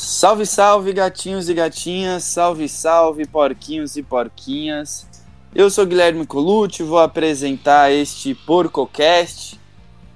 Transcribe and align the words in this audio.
Salve, 0.00 0.46
salve, 0.46 0.92
gatinhos 0.92 1.48
e 1.48 1.54
gatinhas, 1.54 2.22
salve, 2.22 2.68
salve, 2.68 3.26
porquinhos 3.26 3.96
e 3.96 4.02
porquinhas. 4.02 5.04
Eu 5.52 5.68
sou 5.70 5.84
Guilherme 5.84 6.24
Colucci, 6.24 6.84
vou 6.84 7.00
apresentar 7.00 7.90
este 7.90 8.32
PorcoCast 8.32 9.58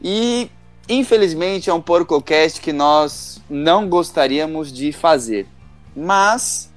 e, 0.01 0.49
infelizmente, 0.89 1.69
é 1.69 1.75
um 1.75 1.83
PorcoCast 1.83 2.61
que 2.61 2.73
nós 2.73 3.43
não 3.51 3.89
gostaríamos 3.89 4.73
de 4.73 4.93
fazer. 4.93 5.49
Mas 5.97 6.73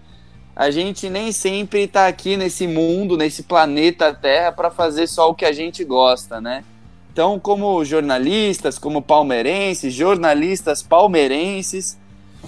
a 0.55 0.71
gente 0.71 1.07
nem 1.07 1.31
sempre 1.31 1.83
está 1.83 2.07
aqui 2.07 2.35
nesse 2.35 2.65
mundo, 2.65 3.15
nesse 3.15 3.43
planeta 3.43 4.15
Terra, 4.15 4.51
para 4.51 4.71
fazer 4.71 5.05
só 5.05 5.29
o 5.29 5.35
que 5.35 5.45
a 5.45 5.51
gente 5.51 5.83
gosta, 5.83 6.41
né? 6.41 6.65
Então, 7.13 7.39
como 7.39 7.85
jornalistas, 7.85 8.79
como 8.79 8.99
palmeirenses, 8.99 9.93
jornalistas 9.93 10.81
palmeirenses, 10.81 11.99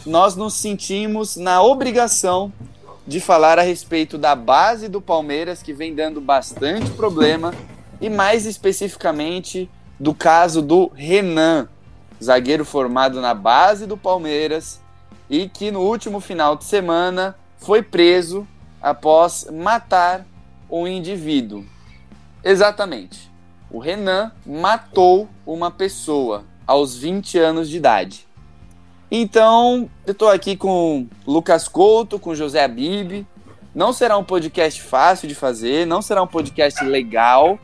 nós 0.06 0.36
nos 0.36 0.54
sentimos 0.54 1.36
na 1.36 1.62
obrigação 1.62 2.52
de 3.06 3.20
falar 3.20 3.58
a 3.58 3.62
respeito 3.62 4.18
da 4.18 4.36
base 4.36 4.88
do 4.90 5.02
Palmeiras, 5.02 5.64
que 5.64 5.74
vem 5.74 5.96
dando 5.96 6.20
bastante 6.20 6.92
problema, 6.92 7.54
e 8.02 8.10
mais 8.10 8.46
especificamente 8.46 9.70
do 10.00 10.14
caso 10.14 10.62
do 10.62 10.92
Renan, 10.94 11.68
zagueiro 12.22 12.66
formado 12.66 13.22
na 13.22 13.34
base 13.34 13.86
do 13.86 13.98
Palmeiras 13.98 14.82
e 15.30 15.48
que 15.50 15.72
no 15.72 15.82
último 15.82 16.20
final 16.20 16.56
de 16.56 16.64
semana 16.64 17.36
foi 17.58 17.82
preso 17.82 18.48
após 18.82 19.48
matar 19.52 20.26
um 20.70 20.88
indivíduo. 20.88 21.66
Exatamente. 22.44 23.32
O 23.70 23.80
Renan 23.80 24.32
matou 24.46 25.28
uma 25.46 25.72
pessoa 25.72 26.44
aos 26.66 26.96
20 26.98 27.38
anos 27.40 27.70
de 27.70 27.78
idade. 27.78 28.27
Então, 29.10 29.90
eu 30.06 30.12
estou 30.12 30.30
aqui 30.30 30.58
com 30.58 31.08
Lucas 31.26 31.68
Couto, 31.68 32.20
com 32.20 32.36
José 32.36 32.64
Abib. 32.64 33.26
Não 33.74 33.94
será 33.94 34.18
um 34.18 34.24
podcast 34.24 34.82
fácil 34.82 35.28
de 35.30 35.36
fazer, 35.36 35.88
não 35.88 36.02
será 36.02 36.22
um 36.22 36.28
podcast 36.28 36.84
legal, 36.84 37.58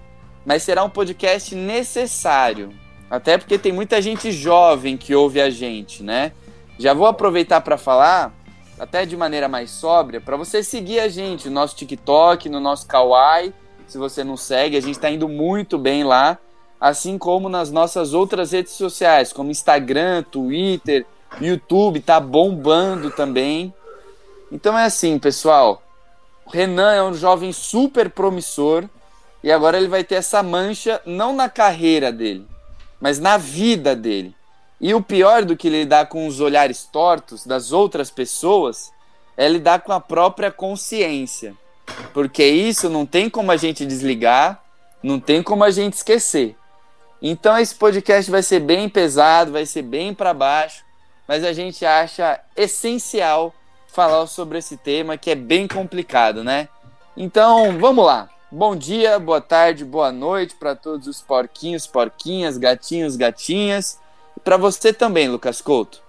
mas 0.46 0.64
será 0.64 0.84
um 0.84 0.90
podcast 0.90 1.54
necessário. 1.54 2.72
Até 3.10 3.38
porque 3.38 3.58
tem 3.58 3.74
muita 3.74 4.02
gente 4.02 4.32
jovem 4.32 4.96
que 4.96 5.14
ouve 5.14 5.42
a 5.42 5.50
gente, 5.50 6.02
né? 6.02 6.32
Já 6.80 6.94
vou 6.94 7.08
aproveitar 7.08 7.62
para 7.62 7.78
falar, 7.78 8.34
até 8.80 9.06
de 9.06 9.18
maneira 9.18 9.48
mais 9.48 9.70
sóbria, 9.70 10.22
para 10.22 10.38
você 10.38 10.64
seguir 10.64 11.00
a 11.00 11.08
gente 11.10 11.48
no 11.50 11.56
nosso 11.56 11.76
TikTok, 11.76 12.48
no 12.48 12.60
nosso 12.60 12.88
Kawaii. 12.88 13.54
Se 13.86 13.98
você 13.98 14.24
não 14.24 14.38
segue, 14.38 14.78
a 14.78 14.82
gente 14.82 14.96
está 14.96 15.12
indo 15.12 15.28
muito 15.28 15.78
bem 15.78 16.06
lá. 16.06 16.38
Assim 16.80 17.18
como 17.18 17.50
nas 17.50 17.70
nossas 17.70 18.14
outras 18.14 18.52
redes 18.52 18.74
sociais, 18.74 19.34
como 19.34 19.52
Instagram, 19.52 20.24
Twitter, 20.24 21.06
YouTube 21.42 22.00
tá 22.00 22.20
bombando 22.20 23.10
também. 23.12 23.74
Então 24.52 24.78
é 24.78 24.86
assim, 24.86 25.18
pessoal. 25.18 25.82
O 26.46 26.50
Renan 26.50 26.94
é 26.94 27.04
um 27.04 27.14
jovem 27.14 27.52
super 27.52 28.10
promissor 28.10 28.86
e 29.44 29.52
agora 29.52 29.78
ele 29.78 29.88
vai 29.88 30.04
ter 30.04 30.16
essa 30.16 30.44
mancha 30.44 31.02
não 31.06 31.36
na 31.36 31.50
carreira 31.50 32.12
dele, 32.12 32.48
mas 33.00 33.20
na 33.20 33.38
vida 33.38 33.96
dele. 33.96 34.36
E 34.80 34.94
o 34.94 35.02
pior 35.02 35.46
do 35.46 35.56
que 35.56 35.70
lidar 35.70 36.08
com 36.08 36.28
os 36.28 36.40
olhares 36.40 36.84
tortos 36.84 37.46
das 37.46 37.72
outras 37.72 38.12
pessoas 38.12 38.92
é 39.38 39.48
lidar 39.48 39.82
com 39.82 39.92
a 39.92 40.00
própria 40.00 40.52
consciência. 40.52 41.56
Porque 42.14 42.44
isso 42.46 42.90
não 42.90 43.06
tem 43.06 43.30
como 43.30 43.52
a 43.52 43.58
gente 43.58 43.86
desligar, 43.86 44.62
não 45.02 45.20
tem 45.20 45.42
como 45.42 45.64
a 45.64 45.72
gente 45.72 45.94
esquecer. 45.94 46.56
Então 47.22 47.58
esse 47.58 47.74
podcast 47.74 48.30
vai 48.30 48.44
ser 48.44 48.60
bem 48.60 48.88
pesado, 48.90 49.54
vai 49.54 49.66
ser 49.66 49.82
bem 49.82 50.14
para 50.14 50.34
baixo 50.34 50.84
mas 51.28 51.44
a 51.44 51.54
gente 51.54 51.86
acha 51.86 52.40
essencial 52.56 53.54
falar 53.88 54.26
sobre 54.28 54.58
esse 54.58 54.76
tema 54.78 55.18
que 55.18 55.30
é 55.30 55.36
bem 55.36 55.68
complicado, 55.68 56.44
né? 56.44 56.68
Então, 57.16 57.78
vamos 57.80 58.06
lá. 58.06 58.30
Bom 58.52 58.76
dia, 58.76 59.18
boa 59.20 59.42
tarde, 59.42 59.84
boa 59.84 60.12
noite 60.12 60.56
para 60.56 60.76
todos 60.76 61.08
os 61.08 61.22
porquinhos, 61.22 61.88
porquinhas, 61.88 62.58
gatinhos, 62.58 63.16
gatinhas. 63.16 64.00
E 64.36 64.40
para 64.40 64.58
você 64.58 64.94
também, 64.94 65.28
Lucas 65.28 65.62
Couto. 65.62 66.02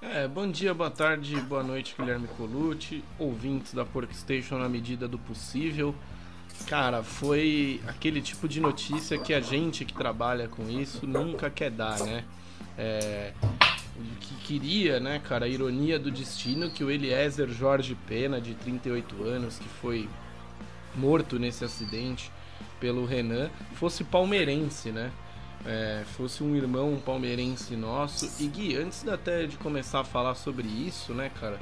É, 0.00 0.28
bom 0.28 0.48
dia, 0.48 0.72
boa 0.74 0.90
tarde, 0.90 1.34
boa 1.40 1.62
noite, 1.62 1.94
Guilherme 1.98 2.28
Colucci, 2.36 3.02
ouvintes 3.18 3.72
da 3.72 3.84
Porkstation 3.84 4.58
na 4.58 4.68
medida 4.68 5.08
do 5.08 5.18
possível. 5.18 5.94
Cara, 6.66 7.02
foi 7.02 7.80
aquele 7.86 8.20
tipo 8.20 8.48
de 8.48 8.60
notícia 8.60 9.18
que 9.18 9.32
a 9.32 9.40
gente 9.40 9.84
que 9.84 9.94
trabalha 9.94 10.48
com 10.48 10.68
isso 10.68 11.06
nunca 11.06 11.50
quer 11.50 11.70
dar, 11.70 11.98
né? 12.00 12.24
É, 12.78 13.32
que 14.20 14.34
queria, 14.44 15.00
né, 15.00 15.18
cara, 15.18 15.46
a 15.46 15.48
ironia 15.48 15.98
do 15.98 16.10
destino 16.10 16.70
que 16.70 16.84
o 16.84 16.90
Eliezer 16.90 17.48
Jorge 17.48 17.96
Pena, 18.06 18.40
de 18.40 18.54
38 18.54 19.22
anos, 19.22 19.58
que 19.58 19.68
foi 19.68 20.08
morto 20.94 21.38
nesse 21.38 21.64
acidente 21.64 22.30
pelo 22.80 23.04
Renan, 23.04 23.50
fosse 23.74 24.04
palmeirense, 24.04 24.90
né? 24.90 25.10
É, 25.64 26.04
fosse 26.16 26.44
um 26.44 26.54
irmão 26.54 27.00
palmeirense 27.04 27.74
nosso. 27.74 28.30
E 28.42 28.46
Gui, 28.46 28.76
antes 28.76 29.06
até 29.08 29.46
de 29.46 29.56
começar 29.56 30.00
a 30.00 30.04
falar 30.04 30.34
sobre 30.34 30.68
isso, 30.68 31.12
né, 31.12 31.30
cara, 31.40 31.58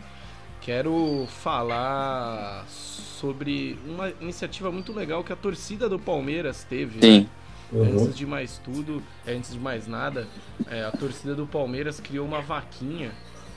quero 0.61 1.27
falar 1.28 2.66
sobre 2.69 3.78
uma 3.87 4.11
iniciativa 4.21 4.71
muito 4.71 4.93
legal 4.93 5.25
que 5.25 5.33
a 5.33 5.37
torcida 5.37 5.89
do 5.89 5.99
Palmeiras 5.99 6.65
teve. 6.65 7.01
Sim. 7.01 7.21
Né? 7.21 7.27
Uhum. 7.74 8.04
Antes 8.04 8.16
de 8.16 8.24
mais 8.24 8.58
tudo, 8.58 9.02
é, 9.26 9.34
antes 9.34 9.52
de 9.52 9.58
mais 9.58 9.88
nada, 9.88 10.28
é, 10.68 10.84
a 10.84 10.92
torcida 10.92 11.34
do 11.34 11.44
Palmeiras 11.44 11.98
criou 11.98 12.24
uma 12.24 12.40
vaquinha 12.40 13.10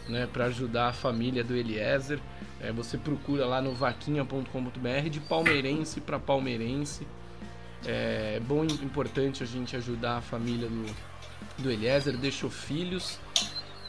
né, 0.09 0.27
para 0.31 0.45
ajudar 0.45 0.87
a 0.87 0.93
família 0.93 1.43
do 1.43 1.55
Eliezer. 1.55 2.19
É, 2.59 2.71
você 2.71 2.97
procura 2.97 3.45
lá 3.45 3.61
no 3.61 3.73
vaquinha.com.br 3.73 5.09
de 5.09 5.19
palmeirense 5.19 6.01
para 6.01 6.17
palmeirense. 6.17 7.07
É 7.85 8.41
bom 8.45 8.65
e 8.65 8.73
importante 8.83 9.43
a 9.43 9.45
gente 9.45 9.75
ajudar 9.75 10.17
a 10.17 10.21
família 10.21 10.67
do, 10.67 10.85
do 11.59 11.69
Eliezer, 11.69 12.17
deixou 12.17 12.49
filhos, 12.49 13.19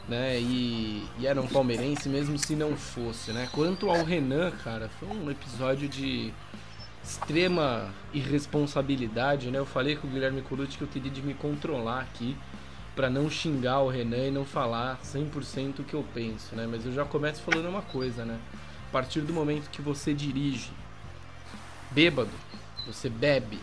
né? 0.07 0.39
E, 0.39 1.07
e 1.17 1.25
era 1.25 1.41
um 1.41 1.47
palmeirense 1.47 2.07
mesmo 2.07 2.37
se 2.37 2.55
não 2.55 2.77
fosse, 2.77 3.31
né? 3.31 3.49
Quanto 3.51 3.89
ao 3.89 4.03
Renan, 4.03 4.51
cara, 4.63 4.89
foi 4.99 5.09
um 5.09 5.31
episódio 5.31 5.89
de 5.89 6.31
extrema 7.03 7.93
irresponsabilidade, 8.13 9.49
né? 9.49 9.59
Eu 9.59 9.65
falei 9.65 9.95
com 9.95 10.07
o 10.07 10.09
Guilherme 10.09 10.41
Colucci 10.41 10.77
que 10.77 10.83
eu 10.83 10.87
teria 10.87 11.11
de 11.11 11.21
me 11.21 11.33
controlar 11.33 12.01
aqui 12.01 12.37
para 12.95 13.09
não 13.09 13.29
xingar 13.29 13.79
o 13.79 13.89
Renan 13.89 14.27
e 14.27 14.31
não 14.31 14.45
falar 14.45 14.99
100% 15.03 15.79
o 15.79 15.83
que 15.83 15.93
eu 15.93 16.05
penso, 16.13 16.55
né? 16.55 16.67
Mas 16.69 16.85
eu 16.85 16.93
já 16.93 17.05
começo 17.05 17.41
falando 17.41 17.69
uma 17.69 17.81
coisa, 17.81 18.25
né? 18.25 18.37
A 18.89 18.91
partir 18.91 19.21
do 19.21 19.33
momento 19.33 19.69
que 19.69 19.81
você 19.81 20.13
dirige 20.13 20.71
bêbado, 21.91 22.31
você 22.85 23.09
bebe 23.09 23.59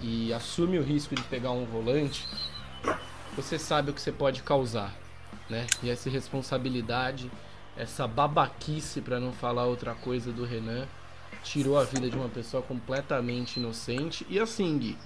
e 0.00 0.32
assume 0.32 0.78
o 0.78 0.82
risco 0.82 1.14
de 1.14 1.22
pegar 1.22 1.50
um 1.50 1.64
volante, 1.64 2.28
você 3.34 3.58
sabe 3.58 3.90
o 3.90 3.94
que 3.94 4.00
você 4.00 4.12
pode 4.12 4.42
causar, 4.42 4.94
né? 5.50 5.66
E 5.82 5.90
essa 5.90 6.08
irresponsabilidade, 6.08 7.30
essa 7.76 8.06
babaquice 8.06 9.00
para 9.00 9.18
não 9.18 9.32
falar 9.32 9.64
outra 9.64 9.94
coisa 9.94 10.32
do 10.32 10.44
Renan, 10.44 10.86
tirou 11.42 11.78
a 11.78 11.84
vida 11.84 12.08
de 12.08 12.16
uma 12.16 12.28
pessoa 12.28 12.62
completamente 12.62 13.58
inocente. 13.58 14.26
E 14.28 14.38
assim, 14.38 14.78
Gui, 14.78 14.96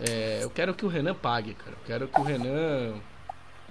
é, 0.00 0.40
eu 0.42 0.50
quero 0.50 0.74
que 0.74 0.84
o 0.84 0.88
Renan 0.88 1.14
pague, 1.14 1.54
cara. 1.54 1.72
Eu 1.72 1.86
quero 1.86 2.08
que 2.08 2.20
o 2.20 2.24
Renan 2.24 2.94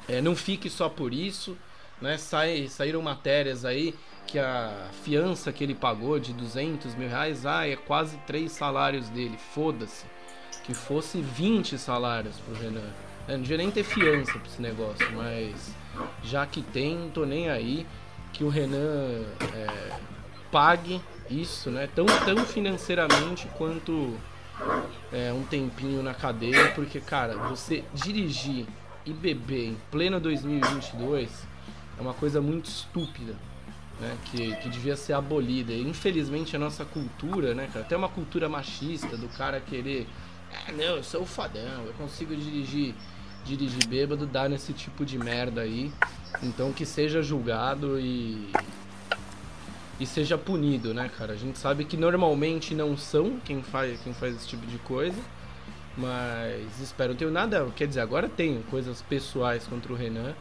é, 0.08 0.22
não 0.22 0.36
fique 0.36 0.70
só 0.70 0.90
por 0.90 1.14
isso. 1.14 1.58
Né? 2.02 2.18
Sai, 2.18 2.68
saíram 2.68 3.02
matérias 3.02 3.66
aí 3.66 3.96
que 4.28 4.40
a 4.40 4.90
fiança 5.04 5.52
que 5.52 5.64
ele 5.64 5.76
pagou 5.76 6.20
de 6.20 6.34
200 6.34 6.96
mil 6.96 7.10
reais, 7.10 7.46
ah, 7.46 7.68
é 7.68 7.76
quase 7.76 8.18
três 8.26 8.52
salários 8.52 9.10
dele. 9.10 9.38
Foda-se. 9.54 10.06
Que 10.64 10.74
fosse 10.74 11.22
20 11.22 11.78
salários 11.78 12.38
pro 12.40 12.56
Renan. 12.56 12.90
Eu 13.28 13.36
não 13.36 13.42
devia 13.42 13.58
nem 13.58 13.72
ter 13.72 13.84
fiança 13.84 14.34
pra 14.34 14.48
esse 14.48 14.62
negócio, 14.62 15.12
mas 15.14 15.74
já 16.24 16.46
que 16.46 16.62
tem, 16.62 16.98
não 16.98 17.10
tô 17.10 17.26
nem 17.26 17.50
aí. 17.50 17.86
Que 18.32 18.44
o 18.44 18.50
Renan 18.50 19.24
é, 19.54 19.92
pague 20.54 21.02
isso, 21.32 21.72
né? 21.72 21.90
Tão, 21.96 22.06
tão 22.06 22.46
financeiramente 22.46 23.48
quanto 23.58 24.16
é, 25.12 25.34
um 25.34 25.44
tempinho 25.44 26.04
na 26.04 26.14
cadeia, 26.14 26.72
porque, 26.76 27.02
cara, 27.02 27.36
você 27.50 27.84
dirigir 27.92 28.68
e 29.04 29.12
beber 29.12 29.70
em 29.70 29.78
pleno 29.90 30.20
2022 30.20 31.48
é 31.98 32.02
uma 32.02 32.14
coisa 32.14 32.40
muito 32.40 32.68
estúpida, 32.68 33.36
né? 34.00 34.16
Que, 34.26 34.56
que 34.58 34.70
devia 34.70 34.96
ser 34.96 35.14
abolida. 35.14 35.74
E, 35.74 35.82
infelizmente, 35.82 36.56
a 36.56 36.60
nossa 36.60 36.86
cultura, 36.86 37.56
né, 37.56 37.68
cara? 37.74 37.84
Até 37.84 37.98
uma 37.98 38.10
cultura 38.10 38.48
machista 38.48 39.18
do 39.18 39.28
cara 39.30 39.60
querer. 39.60 40.08
Ah, 40.54 40.72
não, 40.72 40.98
eu 40.98 41.04
sou 41.04 41.24
o 41.24 41.26
fadão, 41.26 41.84
eu 41.88 41.94
consigo 41.94 42.36
dirigir 42.36 42.94
dirigir 43.44 43.86
bêbado, 43.88 44.26
dar 44.26 44.50
nesse 44.50 44.72
tipo 44.72 45.04
de 45.04 45.18
merda 45.18 45.62
aí. 45.62 45.92
Então 46.42 46.72
que 46.72 46.86
seja 46.86 47.22
julgado 47.22 48.00
e, 48.00 48.50
e 50.00 50.06
seja 50.06 50.38
punido, 50.38 50.94
né, 50.94 51.10
cara? 51.18 51.34
A 51.34 51.36
gente 51.36 51.58
sabe 51.58 51.86
que 51.86 51.96
normalmente 51.96 52.74
não 52.74 52.98
são 52.98 53.40
quem 53.46 53.62
faz, 53.62 54.00
quem 54.02 54.14
faz 54.14 54.36
esse 54.36 54.48
tipo 54.48 54.66
de 54.66 54.78
coisa, 54.80 55.20
mas 55.98 56.80
espero. 56.82 57.12
Não 57.12 57.18
tenho 57.18 57.32
nada, 57.32 57.68
quer 57.76 57.88
dizer, 57.88 58.02
agora 58.02 58.28
tenho 58.28 58.62
coisas 58.64 59.02
pessoais 59.02 59.66
contra 59.68 59.94
o 59.94 59.96
Renan, 59.96 60.34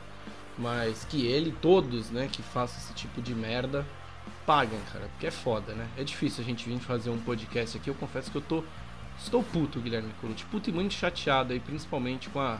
mas 0.58 1.04
que 1.04 1.26
ele, 1.26 1.54
todos, 1.60 2.10
né, 2.10 2.28
que 2.30 2.42
façam 2.42 2.78
esse 2.78 2.94
tipo 2.94 3.20
de 3.20 3.34
merda, 3.34 3.86
paguem, 4.46 4.80
cara, 4.92 5.06
porque 5.12 5.26
é 5.26 5.30
foda, 5.30 5.72
né? 5.74 5.86
É 5.96 6.04
difícil 6.04 6.42
a 6.42 6.46
gente 6.46 6.68
vir 6.68 6.78
fazer 6.80 7.10
um 7.10 7.18
podcast 7.18 7.76
aqui, 7.76 7.88
eu 7.88 7.94
confesso 7.94 8.30
que 8.30 8.36
eu 8.36 8.42
tô 8.42 8.64
estou 9.18 9.42
puto, 9.42 9.78
Guilherme 9.78 10.12
Colucci, 10.20 10.44
puto 10.46 10.70
e 10.70 10.72
muito 10.72 10.94
chateado 10.94 11.52
aí, 11.52 11.60
principalmente 11.60 12.28
com 12.30 12.40
a, 12.40 12.58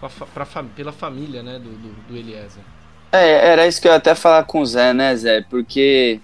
com 0.00 0.06
a 0.06 0.10
pra, 0.26 0.44
pela 0.76 0.92
família, 0.92 1.42
né, 1.42 1.58
do, 1.58 1.70
do, 1.70 2.08
do 2.08 2.16
Eliezer. 2.16 2.62
É, 3.12 3.52
era 3.52 3.66
isso 3.66 3.80
que 3.80 3.86
eu 3.86 3.92
ia 3.92 3.98
até 3.98 4.14
falar 4.14 4.44
com 4.44 4.60
o 4.60 4.66
Zé, 4.66 4.92
né, 4.92 5.14
Zé? 5.14 5.42
Porque 5.42 6.20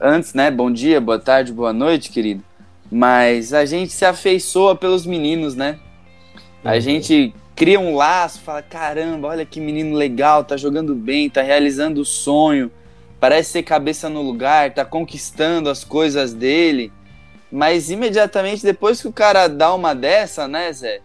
antes, 0.00 0.32
né, 0.32 0.50
bom 0.50 0.70
dia, 0.70 1.00
boa 1.00 1.18
tarde, 1.18 1.52
boa 1.52 1.72
noite, 1.72 2.10
querido. 2.10 2.42
Mas 2.90 3.52
a 3.52 3.64
gente 3.64 3.92
se 3.92 4.04
afeiçoa 4.04 4.74
pelos 4.74 5.04
meninos, 5.04 5.54
né? 5.54 5.78
A 6.64 6.72
uhum. 6.72 6.80
gente 6.80 7.34
cria 7.54 7.78
um 7.78 7.94
laço, 7.94 8.40
fala: 8.40 8.62
caramba, 8.62 9.28
olha 9.28 9.46
que 9.46 9.60
menino 9.60 9.94
legal, 9.94 10.42
tá 10.42 10.56
jogando 10.56 10.94
bem, 10.94 11.30
tá 11.30 11.42
realizando 11.42 12.00
o 12.00 12.04
sonho, 12.04 12.70
parece 13.20 13.50
ser 13.50 13.62
cabeça 13.62 14.08
no 14.08 14.22
lugar, 14.22 14.72
tá 14.72 14.84
conquistando 14.84 15.68
as 15.68 15.84
coisas 15.84 16.32
dele. 16.32 16.90
Mas 17.52 17.90
imediatamente 17.90 18.64
depois 18.64 19.00
que 19.00 19.08
o 19.08 19.12
cara 19.12 19.48
dá 19.48 19.74
uma 19.74 19.94
dessa, 19.94 20.48
né, 20.48 20.72
Zé? 20.72 21.00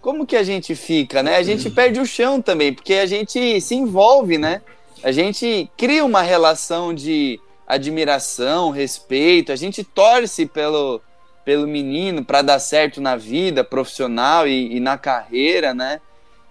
Como 0.00 0.26
que 0.26 0.36
a 0.36 0.42
gente 0.42 0.74
fica, 0.74 1.22
né? 1.22 1.36
A 1.36 1.42
gente 1.42 1.68
uhum. 1.68 1.74
perde 1.74 1.98
o 1.98 2.06
chão 2.06 2.40
também, 2.40 2.72
porque 2.72 2.94
a 2.94 3.06
gente 3.06 3.60
se 3.60 3.74
envolve, 3.74 4.36
né? 4.36 4.60
A 5.02 5.10
gente 5.10 5.70
cria 5.76 6.04
uma 6.04 6.22
relação 6.22 6.94
de 6.94 7.40
admiração, 7.66 8.70
respeito, 8.70 9.52
a 9.52 9.56
gente 9.56 9.82
torce 9.82 10.46
pelo, 10.46 11.00
pelo 11.44 11.66
menino 11.66 12.24
para 12.24 12.42
dar 12.42 12.58
certo 12.58 13.00
na 13.00 13.16
vida 13.16 13.64
profissional 13.64 14.46
e, 14.46 14.76
e, 14.76 14.80
na 14.80 14.98
carreira, 14.98 15.74
né? 15.74 16.00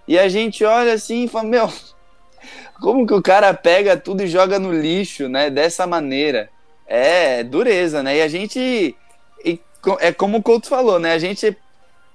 E 0.06 0.18
a 0.18 0.28
gente 0.28 0.64
olha 0.64 0.92
assim 0.92 1.24
e 1.24 1.28
fala, 1.28 1.44
meu, 1.44 1.72
como 2.80 3.06
que 3.06 3.14
o 3.14 3.22
cara 3.22 3.54
pega 3.54 3.96
tudo 3.96 4.22
e 4.22 4.26
joga 4.26 4.58
no 4.58 4.72
lixo, 4.72 5.28
né? 5.28 5.50
Dessa 5.50 5.86
maneira. 5.86 6.50
É 6.86 7.42
dureza, 7.42 8.02
né? 8.02 8.18
E 8.18 8.22
a 8.22 8.28
gente. 8.28 8.94
É 10.00 10.12
como 10.12 10.38
o 10.38 10.42
Couto 10.42 10.68
falou, 10.68 10.98
né? 10.98 11.12
A 11.12 11.18
gente 11.18 11.56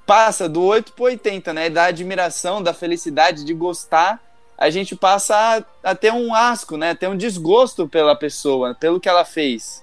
passa 0.05 0.49
do 0.49 0.63
8 0.63 0.93
pro 0.93 1.05
80, 1.05 1.53
né? 1.53 1.69
Da 1.69 1.85
admiração, 1.85 2.61
da 2.61 2.73
felicidade, 2.73 3.43
de 3.43 3.53
gostar, 3.53 4.19
a 4.59 4.69
gente 4.69 4.93
passa 4.93 5.63
a, 5.81 5.91
a 5.91 5.95
ter 5.95 6.11
um 6.11 6.35
asco, 6.35 6.75
né? 6.75 6.93
Ter 6.93 7.07
um 7.07 7.15
desgosto 7.15 7.87
pela 7.87 8.13
pessoa, 8.13 8.75
pelo 8.75 8.99
que 8.99 9.07
ela 9.07 9.23
fez. 9.23 9.81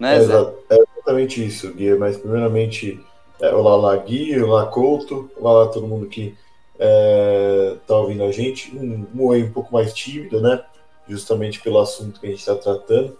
Né, 0.00 0.16
é, 0.16 0.74
é, 0.74 0.78
exatamente 0.96 1.46
isso, 1.46 1.72
Gui. 1.72 1.94
Mas, 1.94 2.16
primeiramente, 2.16 3.00
é, 3.40 3.54
olá 3.54 3.76
lá, 3.76 3.96
Gui, 3.96 4.42
olá, 4.42 4.66
Couto, 4.66 5.30
olá 5.36 5.64
lá, 5.64 5.68
todo 5.68 5.86
mundo 5.86 6.06
que 6.08 6.34
é, 6.76 7.76
tá 7.86 7.96
ouvindo 7.96 8.24
a 8.24 8.32
gente. 8.32 8.76
Um, 8.76 9.06
um 9.14 9.26
oi 9.26 9.44
um 9.44 9.52
pouco 9.52 9.72
mais 9.72 9.94
tímido, 9.94 10.40
né? 10.40 10.60
Justamente 11.08 11.60
pelo 11.60 11.78
assunto 11.78 12.18
que 12.18 12.26
a 12.26 12.30
gente 12.30 12.40
está 12.40 12.56
tratando. 12.56 13.16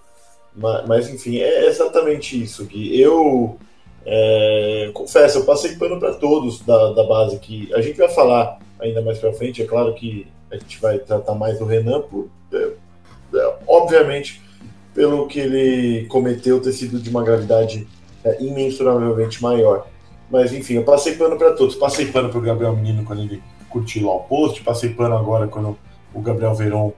Mas, 0.57 0.87
mas, 0.89 1.09
enfim, 1.09 1.39
é 1.39 1.67
exatamente 1.67 2.43
isso, 2.43 2.65
Gui. 2.65 3.01
Eu 3.01 3.57
é, 4.05 4.91
confesso, 4.93 5.39
eu 5.39 5.45
passei 5.45 5.77
pano 5.77 6.01
para 6.01 6.15
todos 6.15 6.63
da, 6.63 6.93
da 6.95 7.05
base 7.05 7.39
que 7.39 7.73
a 7.73 7.81
gente 7.81 7.97
vai 7.97 8.09
falar 8.09 8.59
ainda 8.81 9.01
mais 9.03 9.21
para 9.21 9.33
frente. 9.33 9.63
É 9.63 9.67
claro 9.67 9.95
que 9.95 10.27
a 10.57 10.59
gente 10.59 10.81
vai 10.81 10.99
tratar 10.99 11.35
mais 11.35 11.59
do 11.59 11.65
Renan, 11.65 12.03
por, 12.03 12.29
é, 12.53 12.73
é, 13.35 13.55
obviamente 13.67 14.43
pelo 14.95 15.27
que 15.27 15.39
ele 15.39 16.07
cometeu 16.07 16.61
ter 16.61 16.73
sido 16.73 16.99
de 16.99 17.11
uma 17.11 17.23
gravidade 17.23 17.87
é, 18.25 18.43
imensuravelmente 18.43 19.43
maior. 19.43 19.87
Mas 20.31 20.53
enfim, 20.53 20.75
eu 20.75 20.85
passei 20.85 21.15
pano 21.15 21.37
para 21.37 21.53
todos. 21.53 21.77
Passei 21.77 22.07
pano 22.07 22.31
para 22.31 22.39
o 22.39 22.43
Gabriel 22.43 22.75
Menino 22.75 23.05
quando 23.05 23.21
ele 23.21 23.43
curtiu 23.69 24.07
lá 24.07 24.15
o 24.15 24.21
post, 24.21 24.63
passei 24.63 24.91
pano 24.91 25.17
agora 25.17 25.47
quando 25.47 25.79
o 26.15 26.21
Gabriel 26.21 26.55
Veron 26.55 26.93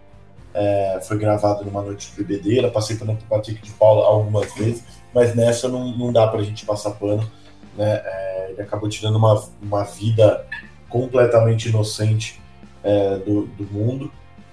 é, 0.55 1.01
foi 1.03 1.19
gravado 1.19 1.65
numa 1.65 1.83
noite 1.83 2.11
de 2.11 2.23
bebedeira, 2.23 2.71
passei 2.71 2.97
pano 2.97 3.17
para 3.17 3.25
o 3.25 3.29
Patrick 3.29 3.61
de 3.61 3.71
Paula 3.73 4.07
algumas 4.07 4.53
vezes, 4.55 4.85
mas 5.13 5.35
nessa 5.35 5.69
não, 5.69 5.97
não 5.97 6.13
dá 6.13 6.27
para 6.29 6.41
a 6.41 6.45
gente 6.45 6.65
passar 6.65 6.93
pano. 6.93 7.29
Né? 7.77 8.01
É, 8.05 8.51
ele 8.51 8.63
acabou 8.63 8.89
tirando 8.89 9.17
uma, 9.17 9.43
uma 9.61 9.83
vida 9.83 10.47
completamente 10.89 11.69
inocente 11.69 12.41
é, 12.83 13.19
do, 13.19 13.43
do 13.47 13.65
mundo. 13.73 14.11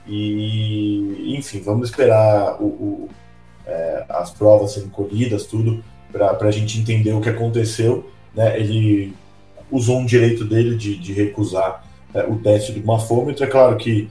E, 0.08 1.36
enfim, 1.38 1.62
vamos 1.62 1.90
esperar 1.90 2.62
o, 2.62 2.66
o 2.66 3.10
é, 3.66 4.06
as 4.10 4.32
provas 4.32 4.74
serem 4.74 4.90
colhidas, 4.90 5.46
tudo, 5.46 5.84
para 6.12 6.48
a 6.48 6.52
gente 6.52 6.80
entender 6.80 7.14
o 7.14 7.22
que 7.22 7.30
aconteceu. 7.30 8.10
Né? 8.34 8.60
Ele 8.60 9.14
usou 9.72 10.00
um 10.00 10.06
direito 10.06 10.46
dele 10.46 10.76
de, 10.76 10.96
de 10.98 11.14
recusar 11.14 11.84
é, 12.14 12.24
o 12.24 12.38
teste 12.38 12.72
do 12.72 12.86
mafômetro. 12.86 13.44
É 13.44 13.48
claro 13.48 13.76
que 13.78 14.10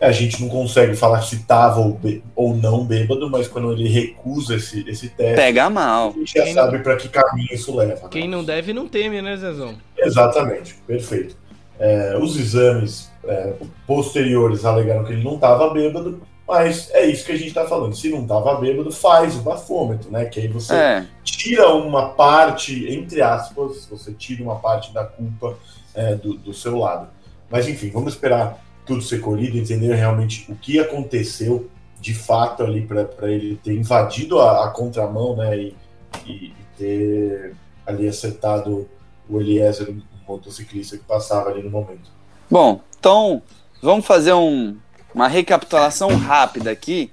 a 0.00 0.12
gente 0.12 0.42
não 0.42 0.48
consegue 0.48 0.94
falar 0.94 1.22
se 1.22 1.36
estava 1.36 1.80
ou, 1.80 1.98
ou, 2.34 2.54
não 2.54 2.84
bêbado, 2.84 3.30
mas 3.30 3.48
quando 3.48 3.72
ele 3.72 3.88
recusa 3.88 4.56
esse, 4.56 4.84
esse 4.86 5.08
teste, 5.08 5.36
pega 5.36 5.70
mal. 5.70 6.10
A 6.10 6.18
gente 6.18 6.34
já 6.34 6.44
Quem 6.44 6.54
sabe 6.54 6.76
não... 6.76 6.82
para 6.82 6.96
que 6.96 7.08
caminho 7.08 7.48
isso 7.52 7.74
leva. 7.74 8.02
Né? 8.02 8.08
Quem 8.10 8.28
né? 8.28 8.36
não 8.36 8.44
deve 8.44 8.72
não 8.74 8.86
teme, 8.86 9.22
né, 9.22 9.36
Zezão? 9.36 9.74
Exatamente, 9.96 10.74
perfeito. 10.86 11.36
É, 11.78 12.16
os 12.20 12.38
exames 12.38 13.10
é, 13.26 13.54
posteriores 13.86 14.64
alegaram 14.64 15.04
que 15.04 15.12
ele 15.12 15.24
não 15.24 15.34
estava 15.34 15.72
bêbado, 15.72 16.20
mas 16.46 16.90
é 16.92 17.06
isso 17.06 17.26
que 17.26 17.32
a 17.32 17.36
gente 17.36 17.48
está 17.48 17.66
falando. 17.66 17.96
Se 17.96 18.08
não 18.08 18.22
estava 18.22 18.54
bêbado, 18.60 18.92
faz 18.92 19.36
o 19.36 19.40
bafômetro, 19.40 20.10
né? 20.10 20.26
Que 20.26 20.40
aí 20.40 20.48
você 20.48 20.74
é. 20.74 21.06
tira 21.24 21.74
uma 21.74 22.10
parte, 22.10 22.88
entre 22.88 23.20
aspas, 23.20 23.86
você 23.90 24.12
tira 24.12 24.42
uma 24.42 24.56
parte 24.56 24.94
da 24.94 25.04
culpa 25.04 25.58
é, 25.94 26.14
do, 26.14 26.34
do, 26.34 26.54
seu 26.54 26.78
lado. 26.78 27.08
Mas 27.50 27.68
enfim, 27.68 27.90
vamos 27.90 28.12
esperar 28.12 28.64
tudo 28.84 29.02
ser 29.02 29.20
colhido, 29.20 29.58
entender 29.58 29.92
realmente 29.94 30.50
o 30.50 30.54
que 30.54 30.78
aconteceu 30.78 31.68
de 32.00 32.14
fato 32.14 32.62
ali 32.62 32.86
para 32.86 33.28
ele 33.30 33.56
ter 33.56 33.74
invadido 33.74 34.38
a, 34.38 34.66
a 34.66 34.70
contramão, 34.70 35.34
né? 35.34 35.58
E, 35.58 35.76
e, 36.24 36.30
e, 36.30 36.54
ter 36.78 37.56
ali 37.84 38.06
acertado 38.06 38.88
o 39.28 39.40
Eliezer, 39.40 39.90
um 39.90 40.00
motociclista 40.28 40.96
que 40.96 41.04
passava 41.04 41.50
ali 41.50 41.62
no 41.62 41.70
momento. 41.70 42.15
Bom, 42.50 42.80
então 42.98 43.42
vamos 43.82 44.06
fazer 44.06 44.32
um, 44.32 44.76
uma 45.14 45.26
recapitulação 45.26 46.16
rápida 46.16 46.70
aqui 46.70 47.10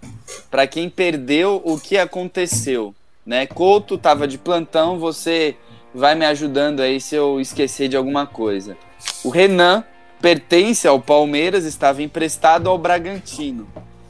para 0.51 0.67
quem 0.67 0.89
perdeu 0.89 1.61
o 1.65 1.79
que 1.79 1.97
aconteceu. 1.97 2.93
Né? 3.25 3.47
Couto 3.47 3.95
estava 3.95 4.27
de 4.27 4.37
plantão, 4.37 4.99
você 4.99 5.55
vai 5.93 6.13
me 6.13 6.25
ajudando 6.25 6.81
aí 6.81 7.01
se 7.01 7.15
eu 7.15 7.39
esquecer 7.39 7.87
de 7.87 7.97
alguma 7.97 8.27
coisa. 8.27 8.77
O 9.23 9.29
Renan 9.29 9.83
pertence 10.21 10.87
ao 10.87 11.01
Palmeiras, 11.01 11.65
estava 11.65 12.01
emprestado 12.01 12.69
ao 12.69 12.77
Bragantino. 12.77 13.67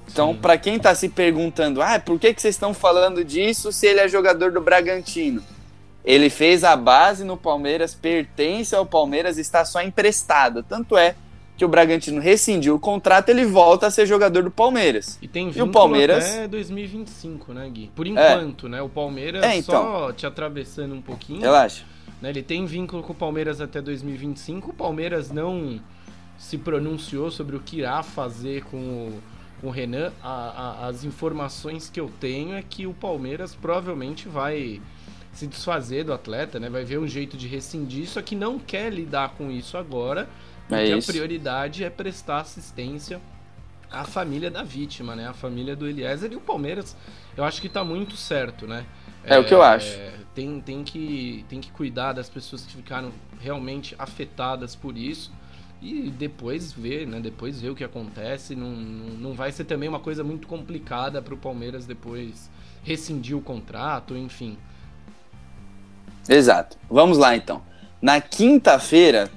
Então, 0.07 0.35
para 0.35 0.57
quem 0.59 0.75
está 0.75 0.93
se 0.93 1.09
perguntando, 1.09 1.81
ah, 1.81 1.99
por 1.99 2.19
que, 2.19 2.31
que 2.31 2.39
vocês 2.39 2.53
estão 2.53 2.71
falando 2.71 3.23
disso 3.23 3.71
se 3.71 3.87
ele 3.87 3.99
é 3.99 4.07
jogador 4.07 4.51
do 4.51 4.61
Bragantino? 4.61 5.41
Ele 6.03 6.29
fez 6.29 6.63
a 6.63 6.75
base 6.75 7.23
no 7.23 7.37
Palmeiras, 7.37 7.95
pertence 7.95 8.75
ao 8.75 8.85
Palmeiras, 8.85 9.37
está 9.37 9.63
só 9.63 9.81
emprestado. 9.81 10.61
Tanto 10.61 10.97
é 10.97 11.15
que 11.55 11.63
o 11.63 11.67
Bragantino 11.67 12.19
rescindiu 12.19 12.75
o 12.75 12.79
contrato, 12.79 13.29
ele 13.29 13.45
volta 13.45 13.87
a 13.87 13.91
ser 13.91 14.05
jogador 14.05 14.43
do 14.43 14.51
Palmeiras. 14.51 15.19
E 15.21 15.27
tem 15.27 15.47
vínculo 15.47 15.65
e 15.65 15.69
o 15.69 15.71
Palmeiras 15.71 16.25
até 16.25 16.47
2025, 16.47 17.53
né, 17.53 17.69
Gui? 17.69 17.91
Por 17.95 18.07
é. 18.07 18.09
enquanto, 18.09 18.67
é. 18.67 18.69
né? 18.69 18.81
O 18.81 18.89
Palmeiras 18.89 19.43
é, 19.43 19.55
então. 19.55 19.81
só 19.81 20.11
te 20.11 20.25
atravessando 20.25 20.93
um 20.93 21.01
pouquinho. 21.01 21.41
Relaxa. 21.41 21.85
Né, 22.21 22.29
ele 22.29 22.41
tem 22.41 22.65
vínculo 22.65 23.03
com 23.03 23.13
o 23.13 23.15
Palmeiras 23.15 23.61
até 23.61 23.81
2025. 23.81 24.71
O 24.71 24.73
Palmeiras 24.73 25.31
não 25.31 25.79
se 26.37 26.57
pronunciou 26.57 27.29
sobre 27.29 27.55
o 27.55 27.59
que 27.59 27.79
irá 27.79 28.01
fazer 28.01 28.63
com 28.65 28.77
o, 28.77 29.19
com 29.61 29.67
o 29.67 29.69
Renan. 29.69 30.11
A, 30.21 30.31
a, 30.31 30.87
as 30.87 31.03
informações 31.03 31.89
que 31.89 31.99
eu 31.99 32.11
tenho 32.19 32.55
é 32.55 32.63
que 32.63 32.87
o 32.87 32.93
Palmeiras 32.93 33.55
provavelmente 33.55 34.27
vai 34.27 34.81
se 35.33 35.47
desfazer 35.47 36.05
do 36.05 36.13
atleta, 36.13 36.59
né? 36.59 36.69
Vai 36.69 36.85
ver 36.85 36.99
um 36.99 37.07
jeito 37.07 37.35
de 37.35 37.47
rescindir, 37.47 38.07
só 38.07 38.21
que 38.21 38.35
não 38.35 38.57
quer 38.59 38.93
lidar 38.93 39.29
com 39.29 39.51
isso 39.51 39.77
agora 39.77 40.29
porque 40.67 40.91
é 40.91 40.93
a 40.93 41.01
prioridade 41.01 41.83
é 41.83 41.89
prestar 41.89 42.39
assistência 42.39 43.19
à 43.91 44.03
família 44.05 44.49
da 44.49 44.63
vítima, 44.63 45.15
né? 45.15 45.27
A 45.27 45.33
família 45.33 45.75
do 45.75 45.87
Eliezer 45.87 46.31
e 46.31 46.35
o 46.35 46.41
Palmeiras, 46.41 46.95
eu 47.37 47.43
acho 47.43 47.61
que 47.61 47.69
tá 47.69 47.83
muito 47.83 48.15
certo, 48.15 48.65
né? 48.65 48.85
É, 49.23 49.35
é 49.35 49.39
o 49.39 49.43
que 49.43 49.53
eu 49.53 49.61
acho. 49.61 49.97
Tem, 50.33 50.59
tem, 50.61 50.83
que, 50.83 51.45
tem 51.47 51.61
que 51.61 51.71
cuidar 51.71 52.13
das 52.13 52.27
pessoas 52.27 52.65
que 52.65 52.73
ficaram 52.73 53.11
realmente 53.39 53.93
afetadas 53.99 54.75
por 54.75 54.97
isso 54.97 55.31
e 55.79 56.09
depois 56.09 56.71
ver, 56.71 57.05
né? 57.05 57.19
Depois 57.19 57.61
ver 57.61 57.69
o 57.69 57.75
que 57.75 57.83
acontece. 57.83 58.55
Não, 58.55 58.71
não, 58.71 59.09
não 59.15 59.33
vai 59.33 59.51
ser 59.51 59.65
também 59.65 59.87
uma 59.87 59.99
coisa 59.99 60.23
muito 60.23 60.47
complicada 60.47 61.21
para 61.21 61.33
o 61.33 61.37
Palmeiras 61.37 61.85
depois 61.85 62.49
rescindir 62.83 63.37
o 63.37 63.41
contrato, 63.41 64.17
enfim. 64.17 64.57
Exato. 66.27 66.77
Vamos 66.89 67.17
lá 67.17 67.35
então. 67.35 67.61
Na 68.01 68.19
quinta-feira 68.19 69.29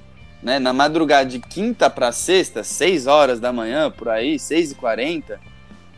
né, 0.43 0.59
na 0.59 0.73
madrugada 0.73 1.29
de 1.29 1.41
quinta 1.41 1.91
para 1.91 2.13
sexta, 2.13 2.63
6 2.63 3.07
horas 3.07 3.41
da 3.41 3.53
manhã, 3.53 3.91
por 3.91 4.09
aí, 4.09 4.39
6 4.39 4.73
e 4.73 4.75
40 4.77 5.41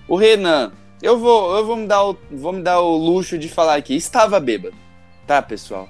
o 0.09 0.16
Renan, 0.16 0.73
eu 1.02 1.18
vou, 1.18 1.54
eu 1.54 1.66
vou 1.66 1.76
me 1.76 1.87
dar 1.87 2.02
o, 2.02 2.16
vou 2.30 2.50
me 2.50 2.62
dar 2.62 2.80
o 2.80 2.97
luxo 2.97 3.37
de 3.37 3.47
falar 3.47 3.75
aqui, 3.75 3.95
estava 3.95 4.40
bêbado, 4.40 4.75
tá, 5.26 5.42
pessoal? 5.42 5.87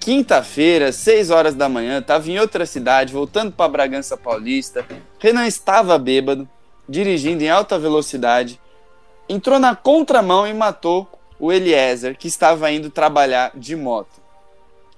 Quinta-feira, 0.00 0.90
6 0.90 1.30
horas 1.30 1.54
da 1.54 1.68
manhã, 1.68 2.00
estava 2.00 2.28
em 2.28 2.40
outra 2.40 2.66
cidade, 2.66 3.12
voltando 3.12 3.52
para 3.52 3.68
Bragança 3.68 4.16
Paulista. 4.16 4.84
Renan 5.20 5.46
estava 5.46 5.96
bêbado. 5.96 6.48
dirigindo 6.88 7.44
em 7.44 7.48
alta 7.48 7.78
velocidade, 7.78 8.60
entrou 9.28 9.60
na 9.60 9.76
contramão 9.76 10.44
e 10.44 10.52
matou 10.52 11.08
o 11.38 11.52
Eliezer, 11.52 12.18
que 12.18 12.26
estava 12.26 12.72
indo 12.72 12.90
trabalhar 12.90 13.52
de 13.54 13.76
moto. 13.76 14.20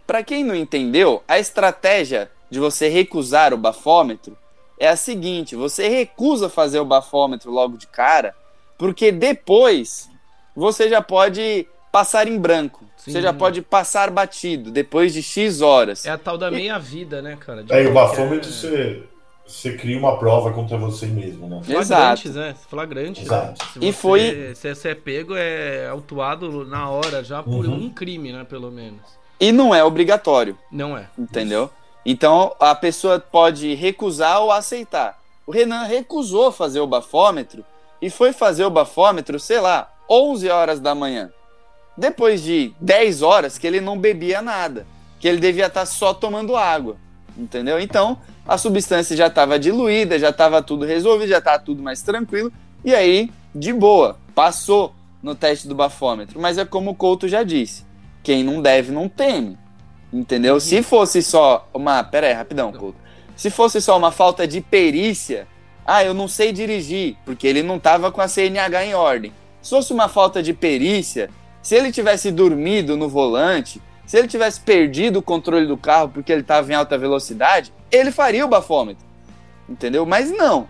Para 0.07 0.23
quem 0.23 0.45
não 0.45 0.55
entendeu, 0.55 1.23
a 1.27 1.39
estratégia 1.39 2.31
de 2.51 2.59
você 2.59 2.89
recusar 2.89 3.55
o 3.55 3.57
bafômetro 3.57 4.37
é 4.79 4.89
a 4.89 4.97
seguinte: 4.97 5.57
você 5.57 5.89
recusa 5.89 6.49
fazer 6.49 6.81
o 6.81 6.85
bafômetro 6.85 7.51
logo 7.51 7.77
de 7.77 7.87
cara, 7.87 8.35
porque 8.77 9.11
depois 9.11 10.11
você 10.55 10.89
já 10.89 11.01
pode 11.01 11.67
passar 11.91 12.29
em 12.29 12.39
branco. 12.39 12.85
Sim. 12.97 13.13
Você 13.13 13.23
já 13.23 13.33
pode 13.33 13.61
passar 13.61 14.11
batido 14.11 14.71
depois 14.71 15.13
de 15.13 15.23
X 15.23 15.61
horas. 15.61 16.07
É 16.07 16.11
a 16.11 16.19
tal 16.19 16.39
da 16.39 16.51
meia-vida, 16.51 17.21
né, 17.21 17.37
cara? 17.39 17.63
De 17.63 17.73
é, 17.73 17.83
e 17.83 17.87
o 17.87 17.93
bafômetro 17.93 18.51
você, 18.51 19.03
você 19.47 19.77
cria 19.77 19.99
uma 19.99 20.19
prova 20.19 20.53
contra 20.53 20.79
você 20.79 21.07
mesmo, 21.07 21.47
né? 21.49 21.61
Flagrantes, 21.63 22.27
Exato. 22.27 22.39
né? 22.39 22.55
Flagrantes. 22.69 23.23
Exato. 23.25 23.65
Se 23.73 23.79
e 23.81 23.93
foi. 23.93 24.55
Se 24.55 24.75
você 24.75 24.89
é 24.91 24.95
pego, 24.95 25.35
é 25.37 25.89
autuado 25.89 26.65
na 26.65 26.89
hora 26.89 27.23
já 27.23 27.43
por 27.43 27.67
uhum. 27.67 27.85
um 27.85 27.91
crime, 27.91 28.33
né? 28.33 28.45
Pelo 28.45 28.71
menos. 28.71 29.03
E 29.38 29.53
não 29.53 29.75
é 29.75 29.83
obrigatório. 29.83 30.59
Não 30.71 30.97
é. 30.97 31.09
Entendeu? 31.19 31.71
Então 32.05 32.55
a 32.61 32.75
pessoa 32.75 33.19
pode 33.19 33.75
recusar 33.75 34.41
ou 34.41 34.53
aceitar. 34.53 35.19
O 35.47 35.53
Renan 35.53 35.85
recusou 35.85 36.50
fazer 36.50 36.81
o 36.81 36.87
bafômetro 36.87 37.64
e 38.00 38.11
foi 38.11 38.33
fazer 38.33 38.64
o 38.64 38.71
bafômetro, 38.71 39.38
sei 39.38 39.61
lá, 39.61 39.93
11 40.09 40.49
horas 40.49 40.81
da 40.81 40.95
manhã. 40.95 41.31
Depois 41.97 42.43
de 42.43 42.75
10 42.81 43.23
horas 43.23 43.57
que 43.57 43.67
ele 43.67 43.81
não 43.81 43.99
bebia 43.99 44.43
nada, 44.43 44.87
que 45.21 45.29
ele 45.29 45.38
devia 45.38 45.67
estar 45.67 45.87
só 45.87 46.12
tomando 46.12 46.57
água, 46.57 46.97
entendeu? 47.37 47.79
Então, 47.79 48.19
a 48.47 48.59
substância 48.59 49.17
já 49.17 49.29
estava 49.29 49.59
diluída, 49.59 50.19
já 50.19 50.31
estava 50.31 50.62
tudo 50.62 50.85
resolvido, 50.85 51.29
já 51.29 51.38
estava 51.38 51.59
tudo 51.59 51.83
mais 51.83 52.03
tranquilo, 52.03 52.53
e 52.85 52.95
aí, 52.95 53.31
de 53.55 53.73
boa, 53.73 54.19
passou 54.35 54.93
no 55.23 55.35
teste 55.35 55.69
do 55.69 55.75
bafômetro. 55.75 56.41
Mas 56.41 56.59
é 56.59 56.64
como 56.64 56.91
o 56.91 56.95
Couto 56.95 57.29
já 57.29 57.43
disse, 57.43 57.87
quem 58.25 58.43
não 58.43 58.61
deve 58.61 58.90
não 58.90 59.09
teme, 59.09 59.57
entendeu? 60.12 60.59
Se 60.59 60.83
fosse 60.83 61.23
só 61.23 61.69
uma... 61.73 62.02
Pera 62.02 62.26
aí, 62.26 62.33
rapidão, 62.33 62.73
Couto. 62.73 62.97
Se 63.37 63.50
fosse 63.50 63.81
só 63.83 63.97
uma 63.99 64.11
falta 64.11 64.49
de 64.49 64.61
perícia, 64.61 65.47
ah, 65.85 66.02
eu 66.02 66.14
não 66.14 66.26
sei 66.26 66.50
dirigir, 66.50 67.16
porque 67.25 67.47
ele 67.47 67.62
não 67.62 67.76
estava 67.76 68.11
com 68.11 68.23
a 68.23 68.26
CNH 68.26 68.87
em 68.87 68.95
ordem. 68.95 69.33
Se 69.61 69.71
fosse 69.71 69.93
uma 69.93 70.09
falta 70.09 70.43
de 70.43 70.54
perícia, 70.54 71.28
se 71.62 71.75
ele 71.75 71.93
tivesse 71.93 72.31
dormido 72.31 72.97
no 72.97 73.09
volante, 73.09 73.81
se 74.07 74.16
ele 74.16 74.28
tivesse 74.28 74.61
perdido 74.61 75.19
o 75.19 75.23
controle 75.23 75.66
do 75.66 75.76
carro 75.76 76.09
porque 76.09 76.33
ele 76.33 76.40
estava 76.40 76.73
em 76.73 76.75
alta 76.75 76.97
velocidade, 76.97 77.73
ele 77.90 78.11
faria 78.11 78.45
o 78.45 78.49
bafômetro. 78.49 79.04
Entendeu? 79.69 80.07
Mas 80.07 80.31
não. 80.31 80.66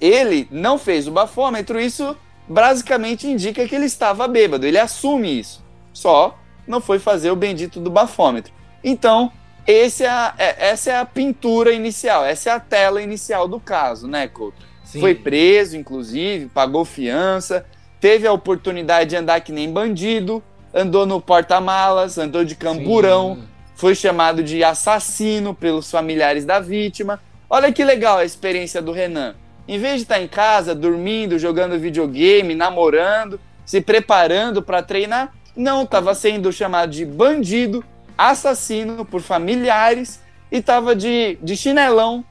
Ele 0.00 0.48
não 0.50 0.78
fez 0.78 1.06
o 1.06 1.12
bafômetro, 1.12 1.80
isso 1.80 2.16
basicamente 2.48 3.26
indica 3.26 3.66
que 3.66 3.74
ele 3.74 3.86
estava 3.86 4.28
bêbado. 4.28 4.66
Ele 4.66 4.78
assume 4.78 5.40
isso. 5.40 5.62
Só 5.92 6.38
não 6.66 6.80
foi 6.80 6.98
fazer 6.98 7.30
o 7.30 7.36
bendito 7.36 7.80
do 7.80 7.90
bafômetro. 7.90 8.52
Então, 8.82 9.32
é 9.66 10.06
a, 10.06 10.34
é, 10.36 10.68
essa 10.68 10.90
é 10.90 10.96
a 10.96 11.04
pintura 11.04 11.72
inicial, 11.72 12.24
essa 12.24 12.50
é 12.50 12.52
a 12.52 12.60
tela 12.60 13.00
inicial 13.02 13.48
do 13.48 13.58
caso, 13.58 14.06
né, 14.06 14.28
Couto? 14.28 14.64
Sim. 14.84 15.00
Foi 15.00 15.14
preso, 15.14 15.76
inclusive, 15.76 16.46
pagou 16.46 16.84
fiança, 16.84 17.64
teve 17.98 18.26
a 18.26 18.32
oportunidade 18.32 19.10
de 19.10 19.16
andar 19.16 19.40
que 19.40 19.52
nem 19.52 19.72
bandido, 19.72 20.42
andou 20.72 21.06
no 21.06 21.20
porta-malas, 21.20 22.18
andou 22.18 22.44
de 22.44 22.54
camburão, 22.54 23.36
Sim. 23.36 23.48
foi 23.74 23.94
chamado 23.94 24.42
de 24.42 24.62
assassino 24.62 25.54
pelos 25.54 25.90
familiares 25.90 26.44
da 26.44 26.60
vítima. 26.60 27.20
Olha 27.48 27.72
que 27.72 27.82
legal 27.82 28.18
a 28.18 28.24
experiência 28.24 28.82
do 28.82 28.92
Renan. 28.92 29.34
Em 29.66 29.78
vez 29.78 29.96
de 29.96 30.02
estar 30.02 30.20
em 30.20 30.28
casa, 30.28 30.74
dormindo, 30.74 31.38
jogando 31.38 31.78
videogame, 31.78 32.54
namorando, 32.54 33.40
se 33.64 33.80
preparando 33.80 34.62
para 34.62 34.82
treinar, 34.82 35.32
não, 35.56 35.84
estava 35.84 36.14
sendo 36.14 36.52
chamado 36.52 36.90
de 36.90 37.04
bandido, 37.04 37.84
assassino 38.16 39.04
por 39.04 39.20
familiares 39.20 40.20
e 40.50 40.58
estava 40.58 40.94
de, 40.94 41.38
de 41.42 41.56
chinelão 41.56 42.24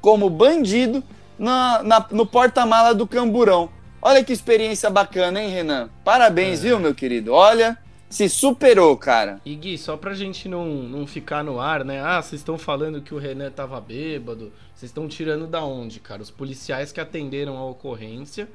como 0.00 0.30
bandido 0.30 1.02
na, 1.38 1.82
na 1.82 2.06
no 2.10 2.26
porta-mala 2.26 2.94
do 2.94 3.06
camburão. 3.06 3.68
Olha 4.00 4.22
que 4.22 4.32
experiência 4.32 4.88
bacana, 4.88 5.42
hein, 5.42 5.50
Renan? 5.50 5.90
Parabéns, 6.04 6.60
é. 6.60 6.68
viu, 6.68 6.78
meu 6.78 6.94
querido? 6.94 7.32
Olha, 7.32 7.76
se 8.08 8.28
superou, 8.28 8.96
cara. 8.96 9.40
E 9.44 9.54
Gui, 9.54 9.76
só 9.76 9.96
pra 9.96 10.14
gente 10.14 10.48
não, 10.48 10.64
não 10.64 11.06
ficar 11.06 11.42
no 11.42 11.58
ar, 11.58 11.84
né? 11.84 12.00
Ah, 12.00 12.22
vocês 12.22 12.40
estão 12.40 12.56
falando 12.56 13.02
que 13.02 13.14
o 13.14 13.18
Renan 13.18 13.50
tava 13.50 13.80
bêbado. 13.80 14.52
Vocês 14.74 14.90
estão 14.90 15.08
tirando 15.08 15.46
da 15.46 15.64
onde, 15.64 15.98
cara? 15.98 16.22
Os 16.22 16.30
policiais 16.30 16.92
que 16.92 17.00
atenderam 17.00 17.56
a 17.56 17.64
ocorrência 17.64 18.48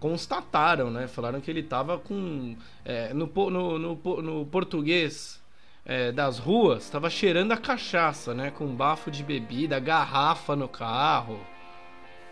constataram, 0.00 0.90
né? 0.90 1.06
Falaram 1.06 1.40
que 1.40 1.50
ele 1.50 1.62
tava 1.62 1.98
com. 1.98 2.56
É, 2.84 3.14
no, 3.14 3.26
no, 3.26 3.78
no, 3.78 4.22
no, 4.22 4.46
português 4.46 5.40
é, 5.84 6.10
das 6.10 6.38
ruas, 6.38 6.90
tava 6.90 7.08
cheirando 7.08 7.52
a 7.52 7.56
cachaça, 7.56 8.34
né? 8.34 8.50
Com 8.50 8.66
bafo 8.74 9.10
de 9.10 9.22
bebida, 9.22 9.78
garrafa 9.78 10.56
no 10.56 10.66
carro 10.66 11.38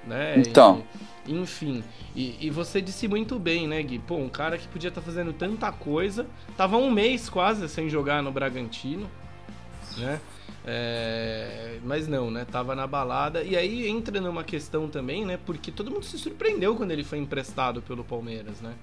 né? 0.09 0.35
Então. 0.39 0.83
E, 1.27 1.35
enfim, 1.35 1.85
e, 2.15 2.47
e, 2.47 2.51
você 2.51 2.81
disse 2.81 3.07
muito 3.07 3.39
bem, 3.39 3.69
né, 3.69 3.83
Gui? 3.83 3.99
Pô, 3.99 4.17
um 4.17 4.29
cara 4.29 4.57
que 4.57 4.67
podia 4.69 4.89
estar 4.89 5.01
tá 5.01 5.05
fazendo 5.05 5.33
tanta 5.33 5.71
coisa, 5.71 6.27
tava 6.57 6.77
um 6.77 6.91
mês 6.91 7.29
quase 7.29 7.69
sem 7.69 7.89
jogar 7.89 8.23
no 8.23 8.33
Bragantino, 8.33 9.09
né? 9.97 10.21
É, 10.71 11.79
mas 11.83 12.07
não, 12.07 12.31
né? 12.31 12.45
Tava 12.45 12.75
na 12.75 12.87
balada. 12.87 13.43
E 13.43 13.57
aí 13.57 13.89
entra 13.89 14.21
numa 14.21 14.45
questão 14.45 14.87
também, 14.87 15.25
né? 15.25 15.39
Porque 15.47 15.73
todo 15.73 15.91
mundo 15.91 16.05
se 16.05 16.19
surpreendeu 16.19 16.77
quando 16.77 16.91
ele 16.91 17.03
foi 17.03 17.17
emprestado 17.17 17.81
pelo 17.81 18.05
Palmeiras, 18.05 18.61
né? 18.61 18.75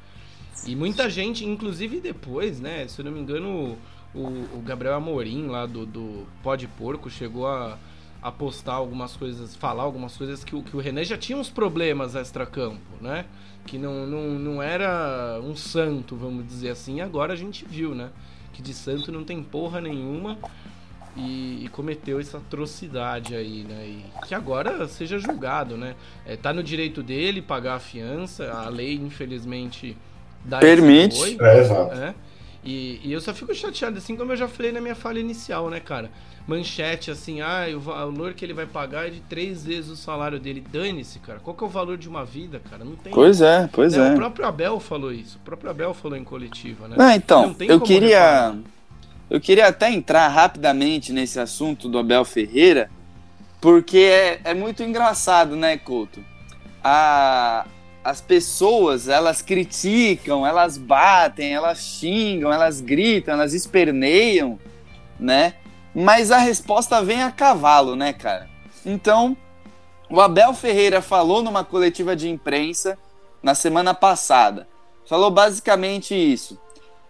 E 0.65 0.75
muita 0.75 1.07
gente, 1.11 1.45
inclusive 1.45 1.99
depois, 1.99 2.59
né? 2.59 2.87
Se 2.87 3.01
eu 3.01 3.05
não 3.05 3.11
me 3.11 3.19
engano, 3.19 3.77
o, 4.15 4.19
o 4.57 4.63
Gabriel 4.65 4.95
Amorim 4.95 5.45
lá 5.45 5.67
do, 5.67 5.85
do 5.85 6.25
Pó 6.41 6.55
de 6.55 6.67
Porco 6.67 7.07
chegou 7.07 7.45
a 7.45 7.77
apostar 8.19 8.77
algumas 8.77 9.15
coisas, 9.15 9.55
falar 9.55 9.83
algumas 9.83 10.17
coisas 10.17 10.43
que, 10.43 10.59
que 10.63 10.75
o 10.75 10.79
René 10.79 11.03
já 11.03 11.19
tinha 11.19 11.37
uns 11.37 11.51
problemas 11.51 12.15
extra-campo, 12.15 12.81
né? 12.99 13.25
Que 13.67 13.77
não, 13.77 14.07
não, 14.07 14.39
não 14.39 14.63
era 14.63 15.39
um 15.43 15.55
santo, 15.55 16.15
vamos 16.15 16.47
dizer 16.47 16.69
assim. 16.69 16.99
Agora 16.99 17.33
a 17.33 17.35
gente 17.35 17.63
viu, 17.63 17.93
né? 17.93 18.09
Que 18.53 18.63
de 18.63 18.73
santo 18.73 19.11
não 19.11 19.23
tem 19.23 19.43
porra 19.43 19.79
nenhuma 19.79 20.39
e, 21.15 21.65
e 21.65 21.69
cometeu 21.69 22.19
essa 22.19 22.37
atrocidade 22.37 23.35
aí, 23.35 23.63
né? 23.63 23.85
E 23.85 24.27
que 24.27 24.35
agora 24.35 24.87
seja 24.87 25.17
julgado, 25.17 25.77
né? 25.77 25.95
É, 26.25 26.35
tá 26.35 26.53
no 26.53 26.61
direito 26.61 27.01
dele 27.01 27.41
pagar 27.41 27.75
a 27.75 27.79
fiança, 27.79 28.51
a 28.51 28.67
lei, 28.67 28.95
infelizmente, 28.95 29.97
dá 30.43 30.59
Permite. 30.59 31.15
Esse 31.15 31.35
apoio, 31.35 31.49
é, 31.49 31.59
exato. 31.59 31.95
Né? 31.95 32.15
E, 32.63 32.99
e 33.03 33.13
eu 33.13 33.21
só 33.21 33.33
fico 33.33 33.53
chateado, 33.53 33.97
assim 33.97 34.15
como 34.15 34.31
eu 34.31 34.35
já 34.35 34.47
falei 34.47 34.71
na 34.71 34.81
minha 34.81 34.95
falha 34.95 35.19
inicial, 35.19 35.69
né, 35.69 35.79
cara? 35.79 36.09
Manchete 36.47 37.09
assim, 37.09 37.41
ah, 37.41 37.65
o 37.75 37.79
valor 37.79 38.33
que 38.33 38.43
ele 38.43 38.53
vai 38.53 38.65
pagar 38.65 39.07
é 39.07 39.11
de 39.11 39.19
três 39.21 39.65
vezes 39.65 39.89
o 39.89 39.95
salário 39.95 40.39
dele. 40.39 40.63
Dane-se, 40.71 41.19
cara. 41.19 41.39
Qual 41.39 41.55
que 41.55 41.63
é 41.63 41.67
o 41.67 41.69
valor 41.69 41.97
de 41.97 42.07
uma 42.09 42.23
vida, 42.23 42.61
cara? 42.69 42.83
Não 42.83 42.95
tem. 42.95 43.13
Pois 43.13 43.41
é, 43.41 43.67
pois 43.71 43.95
é. 43.95 44.13
O 44.13 44.15
próprio 44.15 44.45
Abel 44.45 44.79
falou 44.79 45.11
isso. 45.11 45.37
O 45.37 45.45
próprio 45.45 45.71
Abel 45.71 45.93
falou 45.93 46.17
em 46.17 46.23
coletiva, 46.23 46.87
né? 46.87 46.95
Não, 46.97 47.11
então, 47.11 47.55
não 47.59 47.65
eu 47.65 47.79
queria. 47.79 48.47
Reparar. 48.49 48.74
Eu 49.35 49.41
queria 49.41 49.67
até 49.67 49.91
entrar 49.91 50.29
rapidamente 50.29 51.11
nesse 51.11 51.41
assunto 51.41 51.89
do 51.89 51.99
Abel 51.99 52.23
Ferreira, 52.23 52.89
porque 53.59 53.97
é, 53.97 54.39
é 54.45 54.53
muito 54.53 54.81
engraçado, 54.81 55.57
né, 55.57 55.75
Couto? 55.77 56.23
A, 56.81 57.65
as 58.01 58.21
pessoas, 58.21 59.09
elas 59.09 59.41
criticam, 59.41 60.47
elas 60.47 60.77
batem, 60.77 61.53
elas 61.53 61.79
xingam, 61.79 62.49
elas 62.49 62.79
gritam, 62.79 63.33
elas 63.33 63.53
esperneiam, 63.53 64.57
né? 65.19 65.55
Mas 65.93 66.31
a 66.31 66.37
resposta 66.37 67.03
vem 67.03 67.21
a 67.21 67.29
cavalo, 67.29 67.93
né, 67.93 68.13
cara? 68.13 68.47
Então, 68.85 69.35
o 70.09 70.21
Abel 70.21 70.53
Ferreira 70.53 71.01
falou 71.01 71.43
numa 71.43 71.65
coletiva 71.65 72.15
de 72.15 72.29
imprensa 72.29 72.97
na 73.43 73.53
semana 73.53 73.93
passada. 73.93 74.65
Falou 75.05 75.29
basicamente 75.29 76.15
isso. 76.15 76.57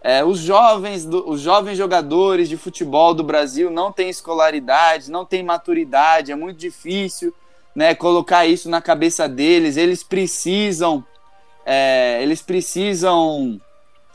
É, 0.08 0.24
os, 0.24 0.38
jovens 0.38 1.04
do, 1.04 1.28
os 1.28 1.40
jovens 1.40 1.76
jogadores 1.76 2.48
de 2.48 2.56
futebol 2.56 3.12
do 3.12 3.24
Brasil 3.24 3.72
não 3.72 3.90
têm 3.90 4.08
escolaridade, 4.08 5.10
não 5.10 5.24
têm 5.24 5.42
maturidade, 5.42 6.30
é 6.30 6.36
muito 6.36 6.56
difícil 6.58 7.34
né, 7.74 7.92
colocar 7.92 8.46
isso 8.46 8.70
na 8.70 8.80
cabeça 8.80 9.28
deles. 9.28 9.76
Eles 9.76 10.04
precisam, 10.04 11.04
é, 11.64 12.22
eles 12.22 12.40
precisam 12.40 13.60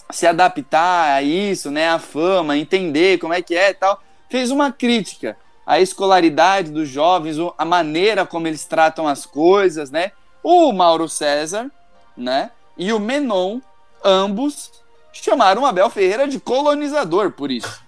se 0.10 0.26
adaptar 0.26 1.18
a 1.18 1.22
isso, 1.22 1.70
né, 1.70 1.90
a 1.90 2.00
fama, 2.00 2.58
entender 2.58 3.18
como 3.18 3.34
é 3.34 3.42
que 3.42 3.54
é 3.54 3.72
e 3.72 3.74
tal. 3.74 4.02
Fez 4.30 4.50
uma 4.50 4.72
crítica 4.72 5.36
à 5.68 5.82
escolaridade 5.82 6.72
dos 6.72 6.88
jovens, 6.88 7.36
a 7.58 7.66
maneira 7.66 8.26
como 8.26 8.48
eles 8.48 8.64
tratam 8.64 9.10
as 9.10 9.26
coisas, 9.26 9.92
né? 9.92 10.14
O 10.42 10.72
Mauro 10.72 11.10
César, 11.10 11.70
né, 12.16 12.50
e 12.78 12.94
o 12.94 13.00
Menon, 13.00 13.60
ambos 14.06 14.81
chamaram 15.13 15.65
Abel 15.65 15.89
Ferreira 15.89 16.27
de 16.27 16.39
colonizador 16.39 17.32
por 17.32 17.51
isso. 17.51 17.82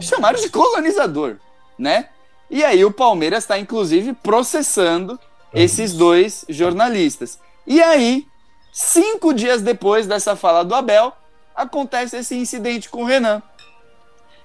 Chamaram 0.00 0.40
de 0.40 0.48
colonizador, 0.48 1.36
né? 1.78 2.08
E 2.50 2.64
aí 2.64 2.84
o 2.84 2.90
Palmeiras 2.90 3.44
está 3.44 3.58
inclusive 3.58 4.12
processando 4.14 5.18
esses 5.52 5.92
dois 5.92 6.44
jornalistas. 6.48 7.38
E 7.66 7.82
aí, 7.82 8.26
cinco 8.72 9.32
dias 9.34 9.62
depois 9.62 10.06
dessa 10.06 10.36
fala 10.36 10.64
do 10.64 10.74
Abel, 10.74 11.12
acontece 11.54 12.16
esse 12.16 12.36
incidente 12.36 12.88
com 12.88 13.02
o 13.02 13.06
Renan. 13.06 13.42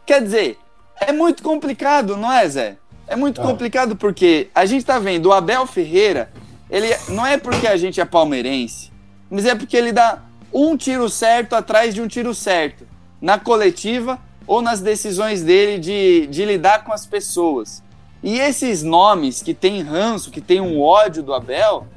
Quer 0.06 0.24
dizer, 0.24 0.58
é 1.00 1.12
muito 1.12 1.44
complicado, 1.44 2.18
não 2.18 2.32
é, 2.32 2.48
Zé? 2.48 2.78
É 3.08 3.16
muito 3.16 3.42
ah. 3.42 3.44
complicado 3.44 3.96
porque 3.96 4.50
a 4.56 4.66
gente 4.66 4.86
tá 4.86 4.98
vendo 4.98 5.28
o 5.28 5.34
Abel 5.34 5.66
Ferreira, 5.68 6.32
ele 6.70 6.88
não 7.10 7.26
é 7.26 7.38
porque 7.38 7.68
a 7.68 7.76
gente 7.76 8.00
é 8.00 8.06
palmeirense, 8.06 8.92
mas 9.30 9.46
é 9.46 9.54
porque 9.54 9.76
ele 9.76 9.92
dá 9.92 10.24
um 10.54 10.76
tiro 10.76 11.10
certo 11.10 11.56
atrás 11.56 11.94
de 11.94 12.02
um 12.02 12.08
tiro 12.08 12.34
certo 12.34 12.88
na 13.22 13.38
coletiva 13.38 14.20
ou 14.48 14.62
nas 14.62 14.82
decisões 14.82 15.44
dele 15.44 15.80
de, 15.80 16.28
de 16.28 16.46
lidar 16.46 16.84
com 16.84 16.92
as 16.92 17.06
pessoas. 17.06 17.84
E 18.24 18.40
esses 18.40 18.84
nomes 18.84 19.42
que 19.42 19.54
tem 19.54 19.82
ranço, 19.82 20.32
que 20.32 20.42
tem 20.42 20.60
um 20.60 20.82
ódio 20.82 21.24
do 21.24 21.34
Abel, 21.34 21.88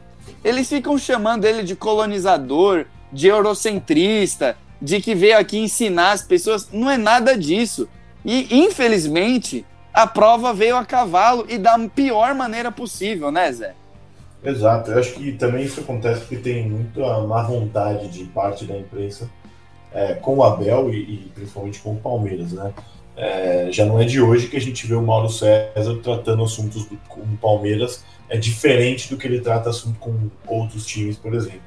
eles 0.42 0.68
ficam 0.68 0.96
chamando 0.96 1.44
ele 1.44 1.62
de 1.62 1.74
colonizador, 1.74 2.86
de 3.12 3.28
eurocentrista, 3.28 4.56
de 4.80 5.00
que 5.00 5.14
veio 5.14 5.38
aqui 5.38 5.58
ensinar 5.58 6.12
as 6.12 6.22
pessoas. 6.22 6.68
Não 6.72 6.90
é 6.90 6.96
nada 6.96 7.36
disso. 7.36 7.88
E, 8.24 8.64
infelizmente, 8.64 9.64
a 9.92 10.06
prova 10.06 10.52
veio 10.52 10.76
a 10.76 10.84
cavalo 10.84 11.46
e 11.48 11.58
da 11.58 11.78
pior 11.78 12.34
maneira 12.34 12.70
possível, 12.72 13.30
né, 13.30 13.52
Zé? 13.52 13.74
Exato. 14.44 14.90
Eu 14.90 14.98
acho 14.98 15.14
que 15.14 15.32
também 15.32 15.64
isso 15.64 15.80
acontece 15.80 16.20
porque 16.20 16.36
tem 16.36 16.68
muita 16.68 17.20
má 17.20 17.42
vontade 17.42 18.08
de 18.08 18.24
parte 18.24 18.66
da 18.66 18.76
imprensa 18.76 19.28
é, 19.92 20.14
com 20.14 20.36
o 20.36 20.42
Abel 20.42 20.92
e, 20.92 20.98
e, 20.98 21.32
principalmente 21.34 21.80
com 21.80 21.92
o 21.92 21.96
Palmeiras, 21.96 22.52
né? 22.52 22.72
É, 23.16 23.68
já 23.70 23.84
não 23.84 24.00
é 24.00 24.04
de 24.04 24.20
hoje 24.20 24.48
que 24.48 24.56
a 24.56 24.60
gente 24.60 24.86
vê 24.86 24.94
o 24.94 25.02
Mauro 25.02 25.28
César 25.28 25.96
tratando 26.02 26.42
assuntos 26.42 26.84
do, 26.86 26.96
com 27.08 27.20
o 27.20 27.36
Palmeiras 27.40 28.04
é 28.28 28.36
diferente 28.36 29.08
do 29.08 29.16
que 29.16 29.26
ele 29.26 29.40
trata 29.40 29.70
assunto 29.70 29.98
com 30.00 30.30
outros 30.46 30.84
times, 30.84 31.16
por 31.16 31.32
exemplo. 31.34 31.60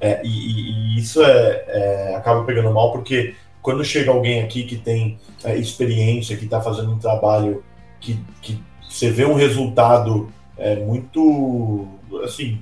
É, 0.00 0.20
e, 0.24 0.28
e, 0.28 0.98
isso 0.98 1.22
é, 1.22 1.64
é, 1.68 2.14
acaba 2.16 2.44
pegando 2.44 2.72
mal 2.72 2.92
porque 2.92 3.34
quando 3.62 3.84
chega 3.84 4.10
alguém 4.10 4.42
aqui 4.42 4.64
que 4.64 4.76
tem 4.76 5.18
é, 5.44 5.56
experiência, 5.56 6.36
que 6.36 6.44
está 6.44 6.60
fazendo 6.60 6.92
um 6.92 6.98
trabalho 6.98 7.62
que, 8.00 8.18
que 8.40 8.60
você 8.88 9.10
vê 9.10 9.24
um 9.24 9.34
resultado 9.34 10.32
é, 10.58 10.76
muito 10.76 11.86
assim 12.24 12.60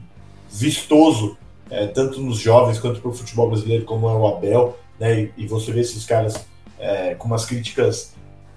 vistoso, 0.49 1.37
é, 1.71 1.87
tanto 1.87 2.21
nos 2.21 2.39
jovens 2.39 2.79
quanto 2.79 3.01
para 3.01 3.11
o 3.11 3.15
futebol 3.15 3.49
brasileiro, 3.49 3.85
como 3.85 4.09
é 4.09 4.13
o 4.13 4.27
Abel, 4.27 4.79
né? 4.99 5.21
E, 5.21 5.33
e 5.39 5.47
você 5.47 5.73
vê 5.73 5.81
esses 5.81 6.05
caras 6.05 6.47
é, 6.79 7.15
com 7.15 7.27
umas 7.27 7.45
críticas 7.45 8.15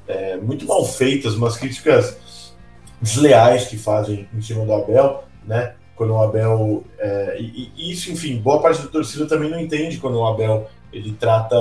é, 0.08 0.38
muito 0.38 0.66
mal 0.66 0.86
feitas, 0.86 1.36
umas 1.36 1.58
críticas 1.58 2.54
desleais 3.02 3.68
que 3.68 3.78
fazem 3.78 4.28
em 4.34 4.42
cima 4.42 4.66
do 4.66 4.74
Abel, 4.74 5.24
né? 5.46 5.74
Quando 5.96 6.14
o 6.14 6.22
Abel 6.22 6.84
é, 6.98 7.38
e, 7.40 7.72
e, 7.76 7.92
isso, 7.92 8.12
enfim, 8.12 8.38
boa 8.38 8.62
parte 8.62 8.82
da 8.82 8.88
torcida 8.88 9.26
também 9.26 9.50
não 9.50 9.60
entende 9.60 9.98
quando 9.98 10.18
o 10.18 10.26
Abel 10.26 10.70
ele 10.92 11.14
trata, 11.14 11.56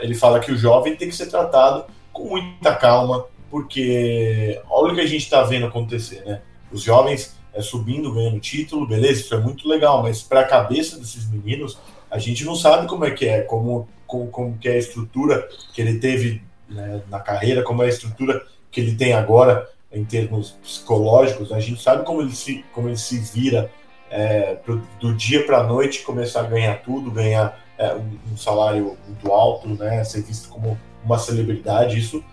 ele 0.00 0.14
fala 0.14 0.40
que 0.40 0.52
o 0.52 0.56
jovem 0.56 0.96
tem 0.96 1.08
que 1.08 1.14
ser 1.14 1.26
tratado 1.26 1.84
com 2.12 2.28
muita 2.28 2.74
calma, 2.74 3.24
porque 3.50 4.60
olha 4.68 4.92
o 4.92 4.94
que 4.94 5.00
a 5.00 5.06
gente 5.06 5.22
está 5.22 5.42
vendo 5.42 5.66
acontecer, 5.66 6.22
né? 6.24 6.42
Os 6.72 6.82
jovens 6.82 7.36
é, 7.52 7.62
subindo, 7.62 8.12
ganhando 8.12 8.40
título, 8.40 8.86
beleza, 8.86 9.20
isso 9.20 9.34
é 9.34 9.38
muito 9.38 9.68
legal, 9.68 10.02
mas 10.02 10.22
para 10.22 10.40
a 10.40 10.44
cabeça 10.44 10.98
desses 10.98 11.28
meninos, 11.28 11.78
a 12.10 12.18
gente 12.18 12.44
não 12.44 12.54
sabe 12.54 12.86
como 12.86 13.04
é 13.04 13.10
que 13.10 13.26
é, 13.26 13.40
como 13.42 13.88
como, 14.08 14.26
como 14.28 14.58
que 14.58 14.68
é 14.68 14.72
a 14.72 14.78
estrutura 14.78 15.46
que 15.72 15.80
ele 15.80 16.00
teve 16.00 16.42
né, 16.68 17.02
na 17.08 17.20
carreira, 17.20 17.62
como 17.62 17.82
é 17.82 17.86
a 17.86 17.90
estrutura 17.90 18.44
que 18.72 18.80
ele 18.80 18.96
tem 18.96 19.12
agora 19.12 19.68
em 19.92 20.04
termos 20.04 20.52
psicológicos. 20.62 21.52
A 21.52 21.60
gente 21.60 21.80
sabe 21.80 22.04
como 22.04 22.22
ele 22.22 22.34
se, 22.34 22.64
como 22.72 22.88
ele 22.88 22.96
se 22.96 23.18
vira 23.18 23.70
é, 24.10 24.54
pro, 24.54 24.82
do 24.98 25.14
dia 25.14 25.44
para 25.44 25.58
a 25.58 25.62
noite, 25.62 26.02
começar 26.02 26.40
a 26.40 26.44
ganhar 26.44 26.82
tudo, 26.82 27.10
ganhar 27.10 27.62
é, 27.76 27.94
um, 27.94 28.18
um, 28.32 28.36
salário 28.36 28.96
muito 29.06 29.30
alto, 29.30 29.68
né, 29.68 30.02
ser 30.02 30.22
visto 30.22 30.48
como 30.48 30.78
uma 31.04 31.18
celebridade. 31.18 31.98
Isso 31.98 32.24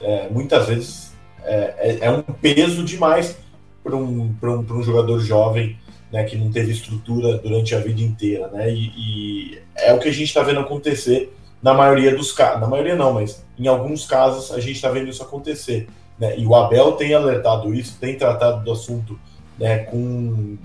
é, 0.00 0.28
muitas 0.28 0.66
vezes 0.68 1.12
é, 1.42 1.98
é, 2.02 2.06
é 2.06 2.10
um 2.10 2.22
peso 2.22 2.84
demais 2.84 3.36
para 3.82 3.96
um, 3.96 4.34
um, 4.42 4.66
um 4.70 4.82
jogador 4.82 5.20
jovem 5.20 5.78
né, 6.12 6.24
que 6.24 6.36
não 6.36 6.50
teve 6.50 6.72
estrutura 6.72 7.38
durante 7.38 7.74
a 7.74 7.78
vida 7.78 8.02
inteira, 8.02 8.48
né? 8.48 8.70
E, 8.70 8.92
e 8.96 9.58
é 9.76 9.94
o 9.94 9.98
que 9.98 10.08
a 10.08 10.12
gente 10.12 10.28
está 10.28 10.42
vendo 10.42 10.60
acontecer 10.60 11.34
na 11.62 11.72
maioria 11.72 12.14
dos 12.14 12.32
casos, 12.32 12.60
na 12.60 12.66
maioria 12.66 12.94
não, 12.94 13.14
mas 13.14 13.44
em 13.58 13.66
alguns 13.66 14.04
casos 14.04 14.52
a 14.52 14.60
gente 14.60 14.76
está 14.76 14.90
vendo 14.90 15.08
isso 15.08 15.22
acontecer, 15.22 15.88
né? 16.18 16.38
E 16.38 16.46
o 16.46 16.54
Abel 16.54 16.92
tem 16.92 17.14
alertado 17.14 17.72
isso, 17.72 17.96
tem 17.98 18.18
tratado 18.18 18.62
do 18.62 18.72
assunto, 18.72 19.18
né, 19.58 19.78
com 19.78 20.58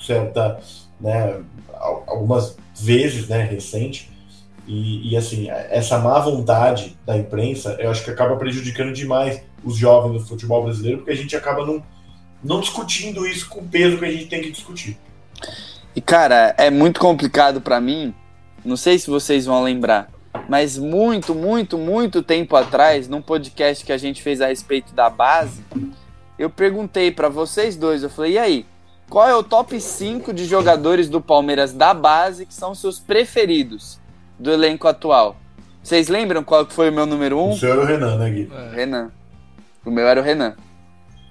certa, 0.00 0.58
né, 1.00 1.40
algumas 2.06 2.56
vezes, 2.74 3.28
né, 3.28 3.42
recente. 3.44 4.10
E, 4.66 5.12
e, 5.12 5.16
assim, 5.16 5.50
essa 5.50 5.98
má 5.98 6.18
vontade 6.20 6.96
da 7.04 7.16
imprensa, 7.16 7.76
eu 7.80 7.90
acho 7.90 8.04
que 8.04 8.10
acaba 8.10 8.36
prejudicando 8.36 8.92
demais 8.92 9.42
os 9.64 9.76
jovens 9.76 10.22
do 10.22 10.26
futebol 10.26 10.62
brasileiro, 10.62 10.98
porque 10.98 11.10
a 11.10 11.16
gente 11.16 11.34
acaba 11.34 11.66
não 11.66 11.82
não 12.42 12.60
discutindo 12.60 13.26
isso 13.26 13.48
com 13.48 13.60
o 13.60 13.68
peso 13.68 13.98
que 13.98 14.04
a 14.04 14.10
gente 14.10 14.26
tem 14.26 14.42
que 14.42 14.50
discutir. 14.50 14.98
E 15.94 16.00
cara, 16.00 16.54
é 16.58 16.70
muito 16.70 16.98
complicado 17.00 17.60
para 17.60 17.80
mim. 17.80 18.14
Não 18.64 18.76
sei 18.76 18.98
se 18.98 19.10
vocês 19.10 19.44
vão 19.44 19.62
lembrar, 19.62 20.08
mas 20.48 20.78
muito, 20.78 21.34
muito, 21.34 21.76
muito 21.76 22.22
tempo 22.22 22.56
atrás, 22.56 23.08
num 23.08 23.20
podcast 23.20 23.84
que 23.84 23.92
a 23.92 23.98
gente 23.98 24.22
fez 24.22 24.40
a 24.40 24.46
respeito 24.46 24.94
da 24.94 25.10
base, 25.10 25.64
eu 26.38 26.48
perguntei 26.48 27.10
para 27.10 27.28
vocês 27.28 27.76
dois, 27.76 28.02
eu 28.02 28.10
falei: 28.10 28.32
"E 28.32 28.38
aí, 28.38 28.66
qual 29.10 29.28
é 29.28 29.34
o 29.34 29.42
top 29.42 29.80
5 29.80 30.32
de 30.32 30.44
jogadores 30.46 31.08
do 31.08 31.20
Palmeiras 31.20 31.72
da 31.72 31.92
base 31.92 32.46
que 32.46 32.54
são 32.54 32.74
seus 32.74 32.98
preferidos 32.98 34.00
do 34.38 34.50
elenco 34.50 34.88
atual?" 34.88 35.36
Vocês 35.82 36.08
lembram 36.08 36.44
qual 36.44 36.64
foi 36.66 36.90
o 36.90 36.92
meu 36.92 37.04
número 37.04 37.36
1? 37.36 37.40
Um? 37.40 37.50
O 37.50 37.58
seu 37.58 37.72
era 37.72 37.80
o 37.80 37.84
Renan, 37.84 38.16
né, 38.16 38.30
Gui? 38.30 38.50
É. 38.54 38.76
Renan. 38.76 39.10
O 39.84 39.90
meu 39.90 40.06
era 40.06 40.20
o 40.20 40.22
Renan. 40.22 40.54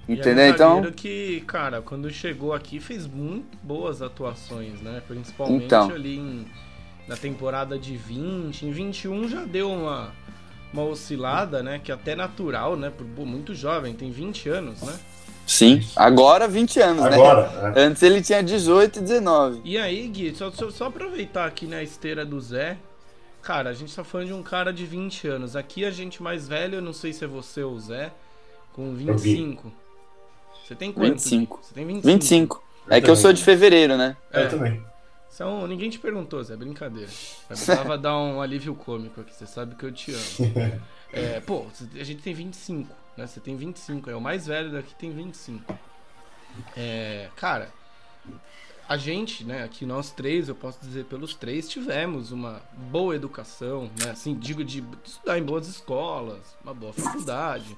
Entendeu? 0.08 0.48
então. 0.48 0.92
que, 0.92 1.42
cara, 1.46 1.80
quando 1.80 2.10
chegou 2.10 2.52
aqui 2.52 2.80
fez 2.80 3.06
muito 3.06 3.56
boas 3.62 4.02
atuações, 4.02 4.80
né? 4.80 5.00
Principalmente 5.06 5.66
então. 5.66 5.90
ali 5.90 6.18
em, 6.18 6.46
na 7.06 7.16
temporada 7.16 7.78
de 7.78 7.96
20. 7.96 8.66
Em 8.66 8.72
21 8.72 9.28
já 9.28 9.44
deu 9.44 9.70
uma, 9.70 10.12
uma 10.72 10.82
oscilada, 10.82 11.62
né? 11.62 11.80
Que 11.82 11.92
é 11.92 11.94
até 11.94 12.16
natural, 12.16 12.76
né? 12.76 12.90
Por 12.90 13.24
muito 13.24 13.54
jovem, 13.54 13.94
tem 13.94 14.10
20 14.10 14.48
anos, 14.48 14.82
né? 14.82 14.98
Sim, 15.46 15.80
agora 15.96 16.46
20 16.46 16.80
anos, 16.80 17.04
agora, 17.04 17.48
né? 17.48 17.70
né? 17.70 17.74
Antes 17.76 18.02
ele 18.02 18.22
tinha 18.22 18.42
18 18.42 18.98
e 18.98 19.02
19. 19.02 19.60
E 19.64 19.76
aí, 19.76 20.06
Gui, 20.08 20.34
só, 20.34 20.50
só, 20.50 20.70
só 20.70 20.86
aproveitar 20.86 21.46
aqui 21.46 21.66
na 21.66 21.82
esteira 21.82 22.24
do 22.24 22.40
Zé. 22.40 22.78
Cara, 23.42 23.70
a 23.70 23.74
gente 23.74 23.94
tá 23.94 24.04
falando 24.04 24.28
de 24.28 24.32
um 24.32 24.42
cara 24.42 24.72
de 24.72 24.86
20 24.86 25.26
anos. 25.26 25.56
Aqui 25.56 25.84
a 25.84 25.90
gente 25.90 26.22
mais 26.22 26.46
velho, 26.46 26.76
eu 26.76 26.82
não 26.82 26.92
sei 26.92 27.12
se 27.12 27.24
é 27.24 27.26
você 27.26 27.62
ou 27.62 27.74
o 27.74 27.80
Zé, 27.80 28.12
com 28.72 28.94
25. 28.94 29.72
Você 30.72 30.76
tem 30.76 30.92
quanto? 30.92 31.12
25. 31.12 31.60
Você 31.62 31.74
tem 31.74 31.86
25. 31.86 32.06
25. 32.06 32.64
é 32.88 33.00
que 33.00 33.10
eu 33.10 33.16
sou 33.16 33.32
de 33.32 33.44
fevereiro, 33.44 33.96
né? 33.96 34.16
É. 34.32 34.44
Eu 34.44 34.50
também. 34.50 34.82
São, 35.28 35.66
ninguém 35.66 35.90
te 35.90 35.98
perguntou, 35.98 36.42
Zé, 36.42 36.56
brincadeira. 36.56 37.10
Eu 37.10 37.48
precisava 37.48 37.96
dar 37.98 38.16
um 38.18 38.40
alívio 38.40 38.74
cômico 38.74 39.20
aqui, 39.20 39.34
você 39.34 39.46
sabe 39.46 39.74
que 39.74 39.84
eu 39.84 39.92
te 39.92 40.12
amo. 40.12 40.82
É, 41.14 41.40
pô, 41.40 41.66
a 42.00 42.04
gente 42.04 42.22
tem 42.22 42.32
25, 42.32 42.88
né? 43.18 43.26
Você 43.26 43.38
tem 43.38 43.54
25, 43.54 44.08
é 44.08 44.16
o 44.16 44.20
mais 44.20 44.46
velho 44.46 44.72
daqui 44.72 44.94
tem 44.94 45.12
25. 45.12 45.78
É, 46.74 47.28
cara, 47.36 47.68
a 48.88 48.96
gente, 48.96 49.44
né, 49.44 49.62
aqui 49.62 49.84
nós 49.84 50.10
três, 50.10 50.48
eu 50.48 50.54
posso 50.54 50.80
dizer 50.80 51.04
pelos 51.04 51.34
três, 51.34 51.68
tivemos 51.68 52.32
uma 52.32 52.62
boa 52.90 53.14
educação, 53.14 53.90
né? 54.02 54.10
Assim, 54.10 54.34
digo 54.34 54.64
de 54.64 54.82
estudar 55.04 55.38
em 55.38 55.42
boas 55.42 55.68
escolas, 55.68 56.56
uma 56.64 56.72
boa 56.72 56.94
faculdade. 56.94 57.76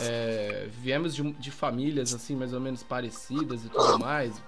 É, 0.00 0.68
viemos 0.70 1.14
de, 1.14 1.32
de, 1.32 1.50
famílias 1.50 2.12
assim 2.12 2.34
mais 2.34 2.52
ou 2.52 2.60
menos 2.60 2.82
parecidas 2.82 3.64
e 3.64 3.68
tudo 3.68 3.98
mais, 3.98 4.42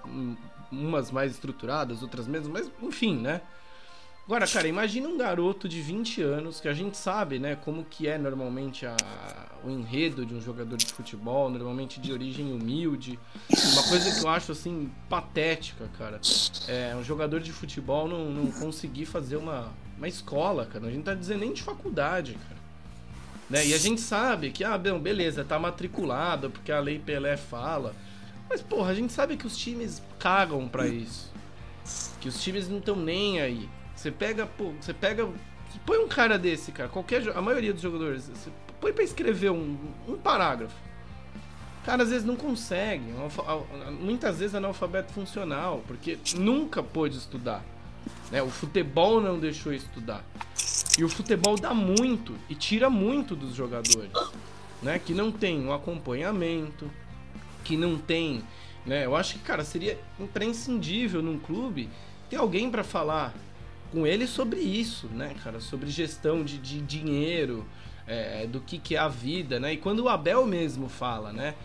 umas 0.71 1.11
mais 1.11 1.31
estruturadas, 1.31 2.01
outras 2.03 2.27
menos, 2.27 2.47
mas 2.47 2.69
enfim, 2.81 3.17
né? 3.17 3.41
Agora, 4.29 4.45
cara, 4.45 4.67
imagina 4.67 5.09
um 5.09 5.17
garoto 5.17 5.67
de 5.67 5.81
20 5.81 6.21
anos 6.21 6.59
que 6.61 6.67
a 6.67 6.73
gente 6.73 6.95
sabe, 6.95 7.39
né, 7.39 7.55
como 7.55 7.83
que 7.83 8.07
é 8.07 8.15
normalmente 8.15 8.85
a, 8.85 8.95
o 9.63 9.71
enredo 9.71 10.23
de 10.23 10.35
um 10.35 10.39
jogador 10.39 10.77
de 10.77 10.85
futebol, 10.85 11.49
normalmente 11.49 11.99
de 11.99 12.13
origem 12.13 12.53
humilde. 12.53 13.17
Uma 13.49 13.89
coisa 13.89 14.13
que 14.13 14.23
eu 14.23 14.29
acho 14.29 14.51
assim 14.51 14.91
patética, 15.09 15.89
cara, 15.97 16.21
é 16.67 16.95
um 16.95 17.03
jogador 17.03 17.39
de 17.39 17.51
futebol 17.51 18.07
não, 18.07 18.29
não 18.29 18.51
conseguir 18.51 19.05
fazer 19.05 19.35
uma, 19.35 19.73
uma 19.97 20.07
escola, 20.07 20.67
cara. 20.67 20.85
A 20.85 20.91
gente 20.91 21.05
tá 21.05 21.15
dizendo 21.15 21.39
nem 21.39 21.51
de 21.51 21.63
faculdade, 21.63 22.37
cara. 22.47 22.58
Né? 23.49 23.65
E 23.67 23.73
a 23.73 23.77
gente 23.77 23.99
sabe 23.99 24.51
que, 24.51 24.63
ah, 24.63 24.77
bem, 24.77 24.97
beleza, 24.99 25.43
tá 25.43 25.57
matriculado 25.57 26.49
porque 26.49 26.71
a 26.71 26.79
lei 26.79 26.99
Pelé 26.99 27.35
fala. 27.35 27.95
Mas, 28.49 28.61
porra, 28.61 28.91
a 28.91 28.93
gente 28.93 29.11
sabe 29.11 29.37
que 29.37 29.47
os 29.47 29.57
times 29.57 30.01
cagam 30.19 30.67
para 30.67 30.87
isso. 30.87 31.31
Que 32.21 32.27
os 32.27 32.41
times 32.41 32.67
não 32.67 32.77
estão 32.77 32.95
nem 32.95 33.41
aí. 33.41 33.69
Você 33.95 34.11
pega, 34.11 34.45
pô, 34.45 34.71
você 34.79 34.93
pega. 34.93 35.27
Põe 35.85 35.97
um 35.99 36.07
cara 36.07 36.37
desse, 36.37 36.71
cara, 36.71 36.89
qualquer. 36.89 37.29
A 37.35 37.41
maioria 37.41 37.73
dos 37.73 37.81
jogadores, 37.81 38.27
você 38.27 38.49
põe 38.79 38.93
pra 38.93 39.03
escrever 39.03 39.51
um, 39.51 39.77
um 40.07 40.17
parágrafo. 40.17 40.75
cara 41.85 42.03
às 42.03 42.09
vezes 42.09 42.25
não 42.25 42.35
consegue. 42.35 43.05
Muitas 43.99 44.39
vezes 44.39 44.55
analfabeto 44.55 45.13
funcional, 45.13 45.83
porque 45.87 46.17
nunca 46.35 46.81
pôde 46.81 47.17
estudar. 47.17 47.63
Né? 48.31 48.41
O 48.41 48.49
futebol 48.49 49.21
não 49.21 49.39
deixou 49.39 49.73
estudar. 49.73 50.23
E 50.99 51.03
o 51.05 51.07
futebol 51.07 51.55
dá 51.55 51.73
muito 51.73 52.35
e 52.49 52.55
tira 52.55 52.89
muito 52.89 53.33
dos 53.33 53.55
jogadores. 53.55 54.11
Né? 54.83 54.99
Que 54.99 55.13
não 55.13 55.31
tem 55.31 55.57
um 55.65 55.71
acompanhamento, 55.71 56.91
que 57.63 57.77
não 57.77 57.97
tem. 57.97 58.43
Né? 58.85 59.05
Eu 59.05 59.15
acho 59.15 59.35
que, 59.35 59.39
cara, 59.39 59.63
seria 59.63 59.97
imprescindível 60.19 61.21
num 61.21 61.39
clube 61.39 61.89
ter 62.29 62.35
alguém 62.35 62.69
para 62.69 62.83
falar 62.83 63.33
com 63.93 64.05
ele 64.05 64.27
sobre 64.27 64.59
isso, 64.59 65.07
né, 65.07 65.33
cara? 65.41 65.61
Sobre 65.61 65.89
gestão 65.89 66.43
de, 66.43 66.57
de 66.57 66.81
dinheiro, 66.81 67.65
é, 68.05 68.45
do 68.45 68.59
que, 68.59 68.77
que 68.77 68.95
é 68.95 68.99
a 68.99 69.07
vida, 69.07 69.57
né? 69.57 69.73
E 69.73 69.77
quando 69.77 70.01
o 70.01 70.09
Abel 70.09 70.45
mesmo 70.45 70.89
fala, 70.89 71.31
né? 71.31 71.55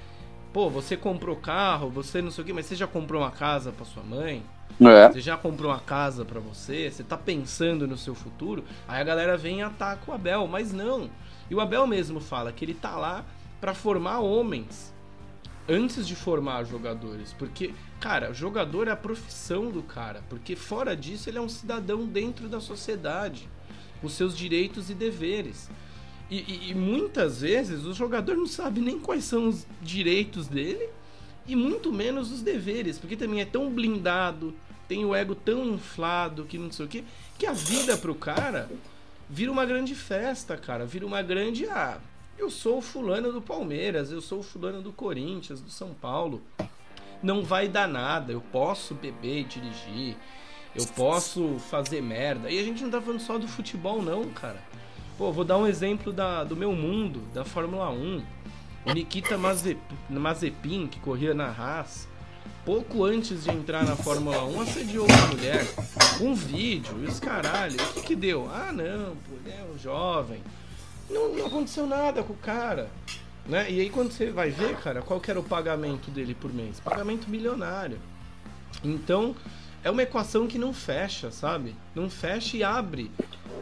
Pô, 0.53 0.71
você 0.71 0.97
comprou 0.97 1.35
carro, 1.35 1.91
você 1.91 2.23
não 2.23 2.31
sei 2.31 2.43
o 2.43 2.47
que, 2.47 2.53
mas 2.53 2.67
você 2.67 2.77
já 2.77 2.87
comprou 2.87 3.21
uma 3.21 3.33
casa 3.33 3.73
para 3.73 3.85
sua 3.85 4.05
mãe? 4.05 4.45
É. 4.81 5.13
Você 5.13 5.21
já 5.21 5.37
comprou 5.37 5.71
uma 5.71 5.81
casa 5.81 6.25
para 6.25 6.41
você? 6.41 6.91
Você 6.91 7.05
tá 7.05 7.17
pensando 7.17 7.87
no 7.87 7.97
seu 7.97 8.15
futuro? 8.15 8.65
Aí 8.89 9.01
a 9.01 9.05
galera 9.05 9.37
vem 9.37 9.59
e 9.59 9.63
ataca 9.63 10.11
o 10.11 10.15
Abel, 10.15 10.47
mas 10.47 10.73
não. 10.73 11.09
E 11.49 11.55
o 11.55 11.61
Abel 11.61 11.87
mesmo 11.87 12.21
fala 12.21 12.53
que 12.53 12.65
ele 12.65 12.75
tá 12.75 12.97
lá 12.97 13.25
para 13.61 13.75
formar 13.75 14.21
homens 14.21 14.93
antes 15.69 16.07
de 16.07 16.15
formar 16.15 16.65
jogadores, 16.65 17.33
porque 17.33 17.73
cara, 17.99 18.35
jogador 18.35 18.89
é 18.89 18.91
a 18.91 18.97
profissão 18.97 19.71
do 19.71 19.83
cara, 19.83 20.23
porque 20.29 20.55
fora 20.55 20.95
disso 20.95 21.31
ele 21.31 21.39
é 21.39 21.41
um 21.41 21.49
cidadão 21.49 22.05
dentro 22.05 22.49
da 22.49 22.61
sociedade, 22.61 23.49
com 24.03 24.09
seus 24.11 24.37
direitos 24.37 24.91
e 24.91 24.95
deveres. 24.95 25.71
E, 26.31 26.41
e, 26.41 26.71
e 26.71 26.75
muitas 26.75 27.41
vezes 27.41 27.85
o 27.85 27.95
jogador 27.95 28.37
não 28.37 28.47
sabe 28.47 28.81
nem 28.81 28.99
quais 28.99 29.25
são 29.25 29.49
os 29.49 29.67
direitos 29.81 30.49
dele 30.49 30.89
e 31.47 31.55
muito 31.55 31.93
menos 31.93 32.33
os 32.33 32.43
deveres, 32.43 32.99
porque 32.99 33.17
também 33.17 33.41
é 33.41 33.45
tão 33.45 33.71
blindado, 33.71 34.55
tem 34.89 35.05
o 35.05 35.15
ego 35.15 35.35
tão 35.35 35.65
inflado 35.65 36.45
que 36.45 36.59
não 36.59 36.71
sei 36.71 36.87
o 36.87 36.89
que, 36.89 37.05
que 37.39 37.47
a 37.47 37.53
vida 37.53 37.97
pro 37.97 38.15
cara 38.15 38.71
vira 39.29 39.51
uma 39.51 39.65
grande 39.65 39.95
festa, 39.95 40.57
cara, 40.57 40.85
vira 40.85 41.07
uma 41.07 41.23
grande 41.23 41.67
ah, 41.67 41.99
eu 42.37 42.51
sou 42.51 42.79
o 42.79 42.83
fulano 42.83 43.33
do 43.33 43.41
Palmeiras, 43.41 44.11
eu 44.11 44.21
sou 44.21 44.41
o 44.41 44.43
fulano 44.43 44.83
do 44.83 44.93
Corinthians, 44.93 45.61
do 45.61 45.71
São 45.71 45.95
Paulo. 45.95 46.43
Não 47.23 47.43
vai 47.43 47.69
dar 47.69 47.89
nada, 47.89 48.33
eu 48.33 48.41
posso 48.41 48.95
beber 48.95 49.41
e 49.41 49.45
dirigir, 49.45 50.17
eu 50.75 50.85
posso 50.89 51.59
fazer 51.71 52.03
merda. 52.03 52.51
E 52.51 52.59
a 52.59 52.63
gente 52.63 52.83
não 52.83 52.91
tá 52.91 53.01
falando 53.01 53.21
só 53.21 53.39
do 53.39 53.49
futebol 53.49 54.03
não, 54.03 54.29
cara. 54.31 54.61
Pô, 55.17 55.31
vou 55.31 55.45
dar 55.45 55.57
um 55.57 55.67
exemplo 55.67 56.13
da, 56.13 56.43
do 56.43 56.57
meu 56.57 56.73
mundo, 56.73 57.23
da 57.33 57.45
Fórmula 57.45 57.89
1. 57.91 58.23
O 58.87 58.93
Nikita 58.93 59.39
Mazepin, 60.11 60.87
que 60.87 61.01
corria 61.01 61.33
na 61.33 61.47
Haas, 61.47 62.07
pouco 62.65 63.05
antes 63.05 63.45
de 63.45 63.51
entrar 63.51 63.85
na 63.85 63.97
Fórmula 63.97 64.45
1, 64.45 64.61
assediou 64.61 65.07
uma 65.07 65.27
mulher. 65.29 65.67
Um 66.21 66.35
vídeo, 66.35 67.03
e 67.03 67.07
os 67.07 67.19
caralho. 67.19 67.77
O 67.77 67.93
que 67.95 68.03
que 68.03 68.17
deu? 68.17 68.49
Ah, 68.53 68.71
não, 68.73 69.17
pô, 69.17 69.51
é 69.51 69.65
um 69.75 69.79
jovem. 69.79 70.43
Não, 71.09 71.35
não 71.35 71.47
aconteceu 71.47 71.87
nada 71.87 72.23
com 72.23 72.35
o 72.35 72.37
cara. 72.37 72.91
Né? 73.47 73.71
E 73.71 73.81
aí 73.81 73.91
quando 73.91 74.13
você 74.13 74.31
vai 74.31 74.51
ver, 74.51 74.77
cara, 74.77 75.03
qual 75.03 75.21
que 75.21 75.31
era 75.31 75.41
o 75.41 75.45
pagamento 75.45 76.11
dele 76.11 76.35
por 76.35 76.53
mês? 76.53 76.79
Pagamento 76.81 77.29
milionário. 77.29 77.99
Então, 78.83 79.35
é 79.85 79.91
uma 79.91 80.03
equação 80.03 80.47
que 80.47 80.59
não 80.59 80.73
fecha, 80.73 81.31
sabe? 81.31 81.77
Não 81.95 82.09
fecha 82.09 82.57
e 82.57 82.65
abre 82.65 83.11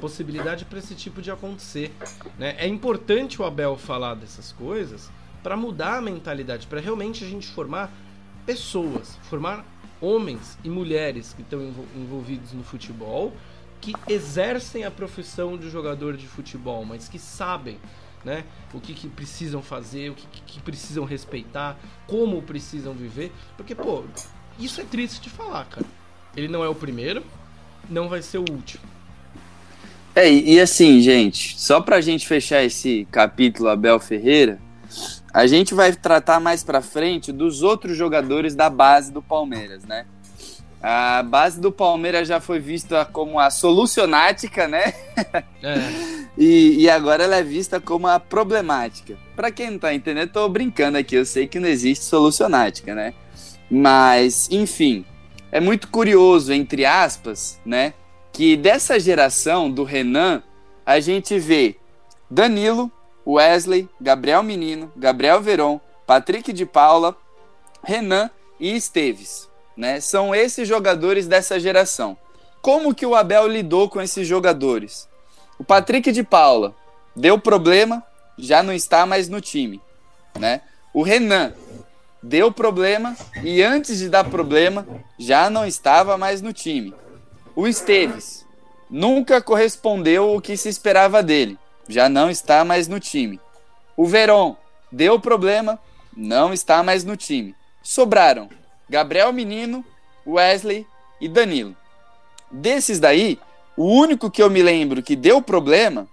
possibilidade 0.01 0.65
para 0.65 0.79
esse 0.79 0.95
tipo 0.95 1.21
de 1.21 1.33
acontecer. 1.33 1.93
Né? 2.39 2.55
É 2.59 2.67
importante 2.67 3.43
o 3.43 3.45
Abel 3.45 3.77
falar 3.77 4.15
dessas 4.15 4.53
coisas 4.53 5.11
para 5.43 5.57
mudar 5.57 5.99
a 5.99 6.01
mentalidade, 6.01 6.69
para 6.69 6.81
realmente 6.81 7.25
a 7.25 7.29
gente 7.29 7.49
formar 7.49 7.93
pessoas, 8.47 9.19
formar 9.25 9.65
homens 10.01 10.57
e 10.63 10.71
mulheres 10.71 11.33
que 11.35 11.43
estão 11.43 11.61
envolvidos 11.97 12.53
no 12.53 12.63
futebol, 12.63 13.33
que 13.81 13.93
exercem 14.09 14.85
a 14.85 14.91
profissão 14.93 15.59
de 15.59 15.69
jogador 15.69 16.17
de 16.17 16.29
futebol, 16.29 16.85
mas 16.85 17.09
que 17.09 17.19
sabem 17.19 17.81
né, 18.25 18.45
o 18.73 18.81
que, 18.81 18.95
que 18.95 19.09
precisam 19.09 19.61
fazer, 19.61 20.11
o 20.11 20.15
que, 20.15 20.27
que 20.47 20.61
precisam 20.61 21.05
respeitar, 21.05 21.77
como 22.07 22.41
precisam 22.43 22.93
viver. 22.93 23.33
Porque, 23.57 23.75
pô, 23.75 24.05
isso 24.57 24.81
é 24.81 24.85
triste 24.85 25.21
de 25.21 25.31
falar, 25.31 25.65
cara. 25.65 26.02
Ele 26.37 26.49
não 26.49 26.65
é 26.65 26.69
o 26.69 26.75
primeiro, 26.75 27.23
não 27.89 28.09
vai 28.09 28.23
ser 28.23 28.39
o 28.39 28.45
último. 28.51 28.83
É, 30.15 30.31
e, 30.31 30.61
assim, 30.61 31.01
gente, 31.01 31.59
só 31.59 31.81
pra 31.81 32.01
gente 32.01 32.27
fechar 32.27 32.63
esse 32.63 33.07
capítulo 33.11 33.71
Abel 33.71 33.99
Ferreira, 33.99 34.59
a 35.33 35.47
gente 35.47 35.73
vai 35.73 35.93
tratar 35.95 36.39
mais 36.39 36.63
pra 36.63 36.83
frente 36.83 37.33
dos 37.33 37.63
outros 37.63 37.97
jogadores 37.97 38.55
da 38.55 38.69
base 38.69 39.11
do 39.11 39.23
Palmeiras, 39.23 39.85
né? 39.85 40.05
A 40.83 41.23
base 41.23 41.61
do 41.61 41.73
Palmeiras 41.73 42.29
já 42.29 42.41
foi 42.41 42.59
vista 42.59 43.05
como 43.05 43.39
a 43.39 43.51
solucionática, 43.51 44.69
né? 44.69 44.93
É. 45.63 45.77
e, 46.37 46.83
e 46.83 46.91
agora 46.91 47.25
ela 47.25 47.37
é 47.37 47.43
vista 47.43 47.81
como 47.81 48.07
a 48.07 48.21
problemática. 48.21 49.17
Para 49.35 49.51
quem 49.51 49.71
não 49.71 49.79
tá 49.79 49.95
entendendo, 49.95 50.27
eu 50.27 50.33
tô 50.33 50.49
brincando 50.49 50.99
aqui, 50.99 51.15
eu 51.15 51.25
sei 51.25 51.47
que 51.47 51.61
não 51.61 51.69
existe 51.69 52.05
solucionática, 52.05 52.95
né? 52.95 53.15
Mas, 53.71 54.49
enfim, 54.51 55.07
é 55.53 55.61
muito 55.61 55.89
curioso, 55.89 56.51
entre 56.53 56.87
aspas, 56.87 57.61
né? 57.65 57.93
que 58.33 58.57
dessa 58.57 58.99
geração 58.99 59.71
do 59.71 59.85
Renan, 59.85 60.43
a 60.87 60.99
gente 60.99 61.39
vê 61.39 61.77
Danilo, 62.31 62.91
Wesley, 63.27 63.87
Gabriel 64.01 64.43
Menino, 64.43 64.91
Gabriel 64.97 65.43
Veron, 65.43 65.79
Patrick 66.07 66.51
de 66.53 66.65
Paula, 66.65 67.15
Renan 67.85 68.31
e 68.59 68.75
Esteves. 68.75 69.51
Né? 69.77 70.01
São 70.01 70.35
esses 70.35 70.67
jogadores 70.67 71.29
dessa 71.29 71.61
geração. 71.61 72.17
Como 72.63 72.95
que 72.95 73.05
o 73.05 73.15
Abel 73.15 73.47
lidou 73.47 73.91
com 73.91 74.01
esses 74.01 74.27
jogadores? 74.27 75.07
O 75.59 75.65
Patrick 75.65 76.11
de 76.11 76.23
Paula 76.23 76.75
deu 77.15 77.39
problema, 77.39 78.03
já 78.39 78.63
não 78.63 78.73
está 78.73 79.05
mais 79.05 79.29
no 79.29 79.41
time. 79.41 79.81
Né? 80.39 80.63
O 80.95 81.03
Renan 81.03 81.53
deu 82.23 82.53
problema 82.53 83.17
e 83.43 83.63
antes 83.63 83.99
de 83.99 84.09
dar 84.09 84.25
problema, 84.25 84.87
já 85.19 85.51
não 85.51 85.67
estava 85.67 86.17
mais 86.17 86.41
no 86.41 86.53
time. 86.53 86.95
O 87.55 87.67
Esteves 87.67 88.47
nunca 88.89 89.41
correspondeu 89.43 90.35
o 90.35 90.41
que 90.41 90.57
se 90.57 90.69
esperava 90.69 91.23
dele. 91.23 91.59
Já 91.89 92.09
não 92.09 92.31
está 92.31 92.65
mais 92.65 92.87
no 92.87 93.01
time. 93.01 93.41
O 93.97 94.07
Veron 94.07 94.57
deu 94.91 95.19
problema, 95.19 95.79
não 96.17 96.53
está 96.53 96.83
mais 96.83 97.05
no 97.05 97.17
time. 97.17 97.55
Sobraram 97.83 98.49
Gabriel 98.89 99.33
Menino, 99.33 99.85
Wesley 100.27 100.87
e 101.21 101.29
Danilo. 101.29 101.77
Desses 102.51 103.01
daí, 103.01 103.39
o 103.77 103.87
único 103.87 104.31
que 104.31 104.43
eu 104.43 104.51
me 104.51 104.63
lembro 104.63 105.03
que 105.03 105.17
deu 105.17 105.41
problema 105.41 106.07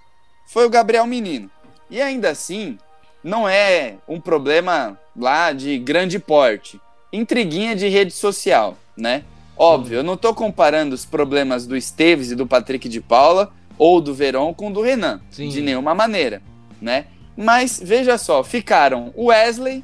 foi 0.48 0.66
o 0.66 0.70
Gabriel 0.70 1.06
Menino. 1.06 1.52
E 1.90 2.02
ainda 2.02 2.30
assim, 2.30 2.78
não 3.24 3.48
é 3.48 3.96
um 4.08 4.20
problema 4.20 4.98
lá 5.16 5.52
de 5.52 5.78
grande 5.78 6.20
porte. 6.20 6.80
Intriguinha 7.12 7.76
de 7.76 7.88
rede 7.88 8.12
social, 8.12 8.78
né? 8.96 9.24
Óbvio, 9.58 9.98
eu 9.98 10.04
não 10.04 10.14
estou 10.14 10.34
comparando 10.34 10.96
os 10.96 11.06
problemas 11.06 11.68
do 11.68 11.76
Esteves 11.76 12.32
e 12.32 12.36
do 12.36 12.48
Patrick 12.48 12.88
de 12.88 13.02
Paula 13.02 13.52
ou 13.78 14.00
do 14.00 14.14
Verón 14.14 14.54
com 14.54 14.70
o 14.70 14.74
do 14.74 14.82
Renan, 14.82 15.22
Sim. 15.30 15.50
de 15.50 15.62
nenhuma 15.62 15.94
maneira, 15.94 16.42
né? 16.82 17.06
Mas 17.36 17.80
veja 17.84 18.18
só, 18.18 18.44
ficaram 18.44 19.14
Wesley, 19.18 19.84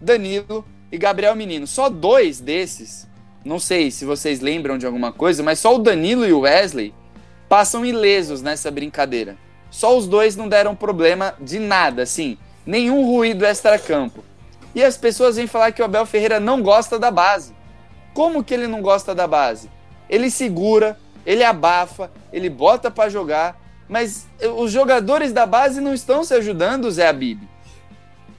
Danilo 0.00 0.64
e 0.90 0.96
Gabriel 0.96 1.34
Menino. 1.34 1.66
Só 1.66 1.88
dois 1.88 2.40
desses, 2.40 3.06
não 3.44 3.58
sei 3.58 3.90
se 3.90 4.04
vocês 4.04 4.40
lembram 4.40 4.78
de 4.78 4.86
alguma 4.86 5.12
coisa, 5.12 5.42
mas 5.42 5.58
só 5.58 5.74
o 5.74 5.78
Danilo 5.78 6.26
e 6.26 6.32
o 6.32 6.40
Wesley 6.40 6.94
passam 7.48 7.84
ilesos 7.84 8.42
nessa 8.42 8.70
brincadeira. 8.70 9.36
Só 9.70 9.96
os 9.96 10.06
dois 10.06 10.36
não 10.36 10.48
deram 10.48 10.74
problema 10.74 11.34
de 11.40 11.58
nada, 11.58 12.02
assim, 12.02 12.38
nenhum 12.66 13.04
ruído 13.06 13.44
extra-campo. 13.44 14.24
E 14.74 14.82
as 14.82 14.96
pessoas 14.96 15.36
vêm 15.36 15.46
falar 15.46 15.72
que 15.72 15.82
o 15.82 15.84
Abel 15.84 16.04
Ferreira 16.04 16.40
não 16.40 16.62
gosta 16.62 16.98
da 16.98 17.10
base. 17.10 17.54
Como 18.12 18.42
que 18.42 18.54
ele 18.54 18.66
não 18.66 18.82
gosta 18.82 19.14
da 19.14 19.26
base? 19.26 19.70
Ele 20.08 20.30
segura, 20.30 20.98
ele 21.24 21.44
abafa, 21.44 22.10
ele 22.32 22.50
bota 22.50 22.90
para 22.90 23.08
jogar, 23.08 23.60
mas 23.88 24.26
os 24.56 24.70
jogadores 24.70 25.32
da 25.32 25.46
base 25.46 25.80
não 25.80 25.94
estão 25.94 26.24
se 26.24 26.34
ajudando, 26.34 26.90
Zé 26.90 27.08
Abib. 27.08 27.42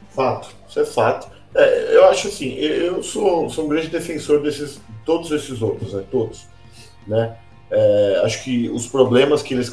Fato, 0.09 0.49
isso 0.67 0.79
é 0.79 0.85
fato. 0.85 1.29
É, 1.53 1.95
eu 1.95 2.05
acho 2.05 2.27
assim, 2.27 2.53
eu 2.55 3.01
sou, 3.01 3.49
sou 3.49 3.65
um 3.65 3.67
grande 3.69 3.87
defensor 3.87 4.41
desses, 4.41 4.79
todos 5.05 5.31
esses 5.31 5.61
outros, 5.61 5.93
né? 5.93 6.03
Todos, 6.11 6.47
né? 7.07 7.37
É, 7.71 8.21
acho 8.23 8.43
que 8.43 8.69
os 8.69 8.87
problemas 8.87 9.41
que 9.41 9.53
eles, 9.53 9.71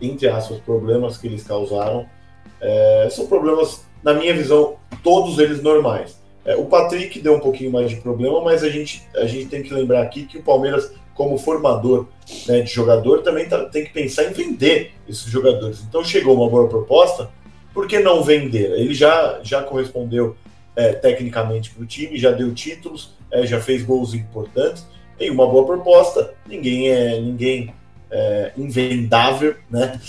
entre 0.00 0.28
aspas, 0.28 0.58
problemas 0.60 1.16
que 1.18 1.26
eles 1.26 1.42
causaram, 1.42 2.06
é, 2.64 3.08
são 3.10 3.26
problemas, 3.26 3.84
na 4.02 4.14
minha 4.14 4.34
visão, 4.34 4.76
todos 5.02 5.38
eles 5.38 5.62
normais. 5.62 6.18
É, 6.44 6.56
o 6.56 6.64
Patrick 6.64 7.20
deu 7.20 7.34
um 7.34 7.40
pouquinho 7.40 7.70
mais 7.70 7.90
de 7.90 7.96
problema, 7.96 8.40
mas 8.40 8.64
a 8.64 8.70
gente, 8.70 9.02
a 9.16 9.26
gente 9.26 9.46
tem 9.46 9.62
que 9.62 9.72
lembrar 9.72 10.02
aqui 10.02 10.24
que 10.24 10.38
o 10.38 10.42
Palmeiras, 10.42 10.92
como 11.14 11.36
formador 11.36 12.06
né, 12.48 12.62
de 12.62 12.72
jogador, 12.72 13.22
também 13.22 13.46
tá, 13.46 13.66
tem 13.66 13.84
que 13.84 13.92
pensar 13.92 14.24
em 14.24 14.32
vender 14.32 14.92
esses 15.06 15.30
jogadores. 15.30 15.84
Então 15.86 16.02
chegou 16.02 16.34
uma 16.34 16.48
boa 16.48 16.66
proposta, 16.66 17.30
por 17.72 17.86
que 17.86 17.98
não 17.98 18.22
vender? 18.22 18.72
Ele 18.72 18.94
já, 18.94 19.40
já 19.42 19.62
correspondeu 19.62 20.36
é, 20.74 20.92
tecnicamente 20.92 21.70
para 21.70 21.82
o 21.82 21.86
time, 21.86 22.18
já 22.18 22.30
deu 22.30 22.54
títulos, 22.54 23.14
é, 23.30 23.46
já 23.46 23.60
fez 23.60 23.82
gols 23.82 24.14
importantes, 24.14 24.86
tem 25.18 25.30
uma 25.30 25.46
boa 25.46 25.66
proposta, 25.66 26.34
ninguém 26.46 26.90
é 26.90 27.20
ninguém 27.20 27.74
é, 28.10 28.52
invendável, 28.56 29.54
né? 29.70 30.00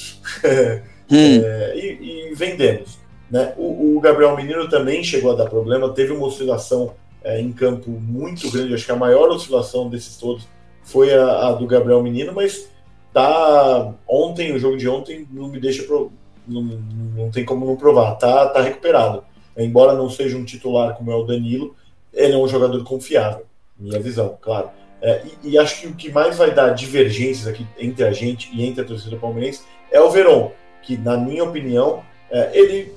hum. 1.12 1.41
É, 1.44 1.78
e, 1.78 2.32
e, 2.32 2.36
vendemos. 2.36 3.00
Né? 3.30 3.54
O, 3.58 3.98
o, 3.98 4.00
Gabriel 4.00 4.36
Menino 4.36 4.70
também 4.70 5.04
chegou 5.04 5.32
a 5.32 5.36
dar 5.36 5.50
problema, 5.50 5.89
teve 5.89 6.13
uma 6.13 6.28
oscilação 6.28 6.94
é, 7.24 7.41
em 7.41 7.52
campo 7.52 7.89
muito 7.89 8.50
grande, 8.52 8.74
acho 8.74 8.86
que 8.86 8.91
a 8.91 8.96
maior 8.96 9.30
oscilação 9.30 9.89
desses 9.89 10.18
todos 10.18 10.48
foi 10.84 11.13
a, 11.13 11.48
a, 11.48 11.52
do 11.54 11.65
Gabriel 11.65 12.04
Menino, 12.04 12.34
mas 12.34 12.70
tá 13.12 13.94
ontem, 14.08 14.54
o 14.54 14.60
jogo 14.60 14.78
de 14.78 14.88
ontem 14.88 15.28
não 15.32 15.48
me 15.48 15.60
deixa 15.60 15.84
pro, 15.84 16.12
não, 16.48 16.62
não 16.62 17.32
tem 17.32 17.44
como 17.44 17.65
não 17.65 17.76
provar, 17.76 18.15
tá, 18.15 18.48
tá 18.50 18.62
recuperado. 18.62 19.24
Embora 19.58 19.94
não 19.94 20.10
seja 20.10 20.38
um 20.38 20.46
titular 20.46 20.96
como 20.96 21.12
é 21.12 21.15
o 21.15 21.24
Danilo, 21.24 21.76
ele 22.13 22.34
é 22.34 22.38
um 22.38 22.48
jogador 22.48 22.84
confiável, 22.84 23.46
minha 23.78 24.00
visão, 24.00 24.38
claro. 24.41 24.70
É, 25.02 25.24
e, 25.44 25.52
e, 25.52 25.58
acho 25.58 25.82
que 25.82 25.88
o 25.88 25.94
que 25.94 26.12
mais 26.12 26.38
vai 26.38 26.54
dar 26.54 26.70
divergências 26.70 27.48
aqui 27.48 27.65
entre 27.78 28.04
a 28.06 28.12
gente 28.12 28.50
e 28.54 28.65
entre 28.65 28.82
a 28.82 28.86
torcida 28.86 29.18
palmeirense 29.18 29.62
é 29.91 30.00
o 30.02 30.10
Verón, 30.10 30.52
que, 30.86 30.98
na 30.98 31.17
minha 31.17 31.43
opinião, 31.43 32.04
é, 32.30 32.52
ele 32.54 32.93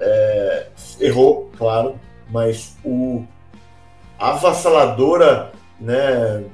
é, 0.00 0.66
errou, 1.00 1.50
claro, 1.56 1.98
mas 2.30 2.76
o 2.84 3.24
avassaladora 4.18 5.52
né, 5.80 6.44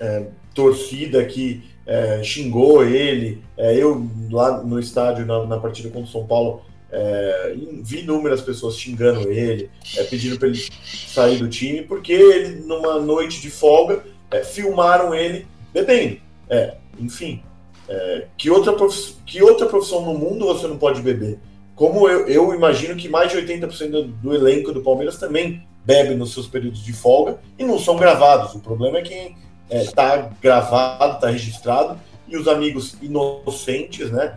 é, 0.00 0.26
torcida 0.54 1.24
que 1.24 1.64
é, 1.86 2.22
xingou 2.22 2.84
ele, 2.84 3.42
é, 3.56 3.74
eu 3.76 4.08
lá 4.30 4.62
no 4.62 4.78
estádio, 4.78 5.24
na, 5.26 5.44
na 5.46 5.58
partida 5.58 5.88
contra 5.88 6.08
o 6.08 6.12
São 6.12 6.26
Paulo, 6.26 6.62
é, 6.90 7.54
vi 7.82 8.00
inúmeras 8.00 8.40
pessoas 8.40 8.76
xingando 8.76 9.30
ele, 9.30 9.70
é, 9.96 10.02
pedindo 10.04 10.38
para 10.38 10.48
ele 10.48 10.60
sair 10.84 11.38
do 11.38 11.48
time, 11.48 11.82
porque 11.82 12.12
ele, 12.12 12.60
numa 12.60 12.98
noite 13.00 13.40
de 13.40 13.50
folga, 13.50 14.04
é, 14.30 14.42
filmaram 14.42 15.14
ele 15.14 15.46
bebendo. 15.72 16.18
É, 16.48 16.76
enfim, 16.98 17.42
é, 17.88 18.26
que, 18.36 18.50
outra 18.50 18.72
profissão, 18.72 19.16
que 19.24 19.42
outra 19.42 19.66
profissão 19.66 20.04
no 20.04 20.18
mundo 20.18 20.46
você 20.46 20.66
não 20.66 20.78
pode 20.78 21.00
beber? 21.00 21.38
Como 21.74 22.08
eu, 22.08 22.26
eu 22.26 22.54
imagino 22.54 22.96
que 22.96 23.08
mais 23.08 23.30
de 23.30 23.38
80% 23.38 23.90
do, 23.90 24.04
do 24.04 24.34
elenco 24.34 24.72
do 24.72 24.80
Palmeiras 24.80 25.18
também 25.18 25.66
bebe 25.84 26.14
nos 26.14 26.32
seus 26.32 26.48
períodos 26.48 26.82
de 26.82 26.92
folga 26.92 27.38
e 27.58 27.64
não 27.64 27.78
são 27.78 27.96
gravados. 27.96 28.54
O 28.54 28.60
problema 28.60 28.98
é 28.98 29.02
quem 29.02 29.36
está 29.70 30.30
gravado, 30.40 31.14
está 31.14 31.28
registrado, 31.28 31.98
e 32.26 32.36
os 32.36 32.48
amigos 32.48 32.96
inocentes 33.00 34.10
né, 34.10 34.36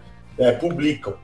publicam. 0.60 1.16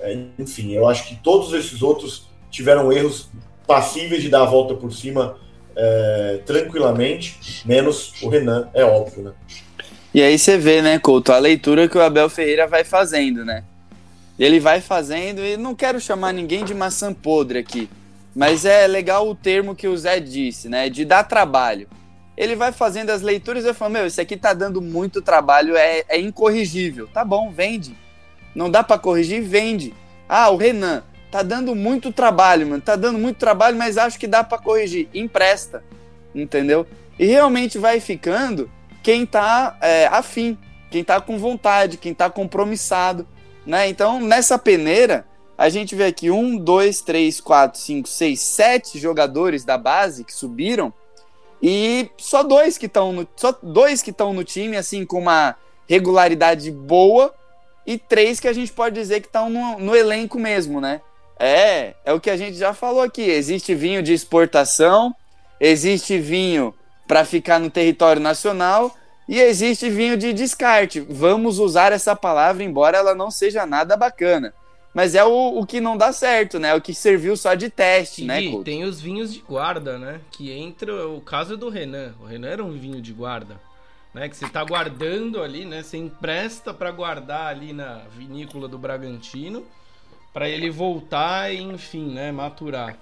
É, 0.00 0.16
enfim, 0.38 0.72
eu 0.72 0.88
acho 0.88 1.08
que 1.08 1.16
todos 1.16 1.52
esses 1.52 1.82
outros 1.82 2.28
tiveram 2.50 2.90
erros 2.92 3.28
passíveis 3.66 4.22
de 4.22 4.28
dar 4.28 4.42
a 4.42 4.46
volta 4.46 4.74
por 4.74 4.92
cima 4.92 5.36
é, 5.76 6.40
tranquilamente, 6.46 7.62
menos 7.66 8.12
o 8.22 8.28
Renan, 8.28 8.68
é 8.72 8.84
óbvio, 8.84 9.24
né? 9.24 9.32
E 10.14 10.22
aí 10.22 10.38
você 10.38 10.56
vê, 10.56 10.80
né, 10.80 10.98
Couto, 10.98 11.32
a 11.32 11.38
leitura 11.38 11.88
que 11.88 11.98
o 11.98 12.02
Abel 12.02 12.30
Ferreira 12.30 12.66
vai 12.66 12.84
fazendo, 12.84 13.44
né? 13.44 13.64
Ele 14.38 14.60
vai 14.60 14.80
fazendo, 14.80 15.40
e 15.40 15.56
não 15.56 15.74
quero 15.74 16.00
chamar 16.00 16.32
ninguém 16.32 16.64
de 16.64 16.72
maçã 16.72 17.12
podre 17.12 17.58
aqui, 17.58 17.90
mas 18.34 18.64
é 18.64 18.86
legal 18.86 19.28
o 19.28 19.34
termo 19.34 19.74
que 19.74 19.88
o 19.88 19.96
Zé 19.96 20.20
disse, 20.20 20.68
né? 20.68 20.88
De 20.88 21.04
dar 21.04 21.24
trabalho. 21.24 21.88
Ele 22.36 22.54
vai 22.54 22.72
fazendo 22.72 23.10
as 23.10 23.22
leituras 23.22 23.64
e 23.64 23.68
eu 23.68 23.74
falo, 23.74 23.92
meu, 23.92 24.06
isso 24.06 24.20
aqui 24.20 24.36
tá 24.36 24.54
dando 24.54 24.80
muito 24.80 25.20
trabalho, 25.20 25.76
é, 25.76 26.04
é 26.08 26.20
incorrigível. 26.20 27.08
Tá 27.12 27.24
bom, 27.24 27.50
vende 27.50 27.96
não 28.54 28.70
dá 28.70 28.82
para 28.82 28.98
corrigir, 28.98 29.42
vende. 29.42 29.92
Ah, 30.28 30.48
o 30.50 30.56
Renan, 30.56 31.02
tá 31.30 31.42
dando 31.42 31.74
muito 31.74 32.12
trabalho, 32.12 32.66
mano. 32.66 32.80
Tá 32.80 32.94
dando 32.94 33.18
muito 33.18 33.36
trabalho, 33.36 33.76
mas 33.76 33.98
acho 33.98 34.18
que 34.18 34.26
dá 34.26 34.44
para 34.44 34.58
corrigir. 34.58 35.08
Empresta. 35.12 35.82
Entendeu? 36.34 36.86
E 37.18 37.26
realmente 37.26 37.78
vai 37.78 38.00
ficando 38.00 38.70
quem 39.04 39.26
tá 39.26 39.76
é, 39.82 40.06
afim, 40.06 40.58
quem 40.90 41.04
tá 41.04 41.20
com 41.20 41.38
vontade, 41.38 41.98
quem 41.98 42.14
tá 42.14 42.30
compromissado. 42.30 43.28
Né? 43.66 43.88
Então, 43.88 44.18
nessa 44.18 44.58
peneira, 44.58 45.26
a 45.56 45.68
gente 45.68 45.94
vê 45.94 46.06
aqui 46.06 46.30
um, 46.30 46.56
dois, 46.56 47.02
três, 47.02 47.40
quatro, 47.40 47.78
cinco, 47.78 48.08
seis, 48.08 48.40
sete 48.40 48.98
jogadores 48.98 49.62
da 49.62 49.76
base 49.76 50.24
que 50.24 50.34
subiram 50.34 50.92
e 51.62 52.10
só 52.16 52.42
dois 52.42 52.76
que 52.76 52.86
estão 52.86 53.12
no, 53.12 53.28
só 53.36 53.56
dois 53.62 54.02
que 54.02 54.10
estão 54.10 54.32
no 54.32 54.42
time 54.42 54.76
assim 54.76 55.04
com 55.04 55.18
uma 55.18 55.54
regularidade 55.88 56.70
boa 56.70 57.32
e 57.86 57.98
três 57.98 58.40
que 58.40 58.48
a 58.48 58.52
gente 58.52 58.72
pode 58.72 58.94
dizer 58.94 59.20
que 59.20 59.26
estão 59.26 59.50
no, 59.50 59.78
no 59.78 59.94
elenco 59.94 60.38
mesmo, 60.38 60.80
né? 60.80 61.00
É, 61.38 61.94
é 62.04 62.12
o 62.12 62.20
que 62.20 62.30
a 62.30 62.36
gente 62.36 62.56
já 62.56 62.72
falou 62.72 63.02
aqui. 63.02 63.22
Existe 63.22 63.74
vinho 63.74 64.02
de 64.02 64.12
exportação, 64.12 65.14
existe 65.60 66.18
vinho 66.18 66.74
para 67.06 67.24
ficar 67.24 67.58
no 67.58 67.70
território 67.70 68.20
nacional 68.20 68.94
e 69.28 69.40
existe 69.40 69.88
vinho 69.88 70.16
de 70.16 70.32
descarte. 70.32 71.00
Vamos 71.00 71.58
usar 71.58 71.92
essa 71.92 72.14
palavra, 72.14 72.62
embora 72.62 72.98
ela 72.98 73.14
não 73.14 73.30
seja 73.30 73.66
nada 73.66 73.96
bacana. 73.96 74.54
Mas 74.92 75.14
é 75.14 75.24
o, 75.24 75.58
o 75.58 75.66
que 75.66 75.80
não 75.80 75.96
dá 75.96 76.12
certo, 76.12 76.58
né? 76.58 76.74
O 76.74 76.80
que 76.80 76.94
serviu 76.94 77.36
só 77.36 77.54
de 77.54 77.68
teste, 77.68 78.22
e 78.22 78.26
né? 78.26 78.40
E 78.40 78.62
tem 78.62 78.84
os 78.84 79.00
vinhos 79.00 79.32
de 79.32 79.40
guarda, 79.40 79.98
né? 79.98 80.20
Que 80.30 80.52
entra 80.52 81.08
o 81.08 81.20
caso 81.20 81.56
do 81.56 81.68
Renan. 81.68 82.14
O 82.20 82.24
Renan 82.24 82.48
era 82.48 82.64
um 82.64 82.70
vinho 82.70 83.02
de 83.02 83.12
guarda 83.12 83.56
né? 84.14 84.28
Que 84.28 84.36
você 84.36 84.46
está 84.46 84.64
guardando 84.64 85.42
ali, 85.42 85.66
né? 85.66 85.82
Você 85.82 85.98
empresta 85.98 86.72
para 86.72 86.92
guardar 86.92 87.48
ali 87.48 87.72
na 87.72 88.02
vinícola 88.16 88.68
do 88.68 88.78
Bragantino 88.78 89.64
para 90.32 90.48
ele 90.48 90.70
voltar 90.70 91.52
e, 91.52 91.60
enfim, 91.60 92.14
né? 92.14 92.30
Maturar. 92.30 92.96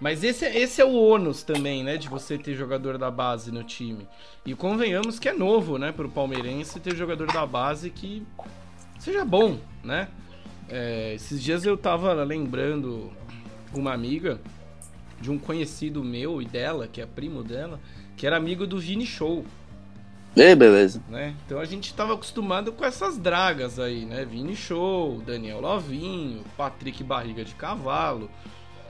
Mas 0.00 0.22
esse, 0.22 0.44
é, 0.44 0.56
esse 0.56 0.80
é 0.80 0.84
o 0.84 0.94
ônus 0.94 1.42
também, 1.42 1.82
né? 1.82 1.96
De 1.96 2.08
você 2.08 2.38
ter 2.38 2.54
jogador 2.54 2.98
da 2.98 3.10
base 3.10 3.50
no 3.50 3.64
time. 3.64 4.06
E 4.46 4.54
convenhamos 4.54 5.18
que 5.18 5.28
é 5.28 5.32
novo, 5.32 5.76
né? 5.76 5.90
Para 5.90 6.06
o 6.06 6.10
palmeirense 6.10 6.78
ter 6.78 6.94
jogador 6.94 7.26
da 7.32 7.44
base 7.44 7.90
que 7.90 8.24
seja 8.98 9.24
bom, 9.24 9.58
né? 9.82 10.08
É, 10.68 11.14
esses 11.14 11.42
dias 11.42 11.64
eu 11.64 11.76
tava 11.76 12.12
lembrando 12.22 13.10
uma 13.74 13.92
amiga 13.92 14.40
de 15.20 15.30
um 15.30 15.38
conhecido 15.38 16.04
meu 16.04 16.40
e 16.40 16.44
dela, 16.44 16.86
que 16.86 17.00
é 17.00 17.06
primo 17.06 17.42
dela, 17.42 17.80
que 18.16 18.26
era 18.26 18.36
amigo 18.36 18.66
do 18.66 18.78
Vini 18.78 19.06
Show. 19.06 19.44
E 20.36 20.54
beleza. 20.54 21.02
Né? 21.08 21.34
Então 21.44 21.58
a 21.58 21.64
gente 21.64 21.86
estava 21.86 22.14
acostumado 22.14 22.70
com 22.70 22.84
essas 22.84 23.18
dragas 23.18 23.80
aí, 23.80 24.04
né? 24.04 24.24
Vini 24.24 24.54
Show, 24.54 25.20
Daniel 25.26 25.60
Lovinho, 25.60 26.44
Patrick 26.56 27.02
Barriga 27.02 27.44
de 27.44 27.54
Cavalo. 27.56 28.30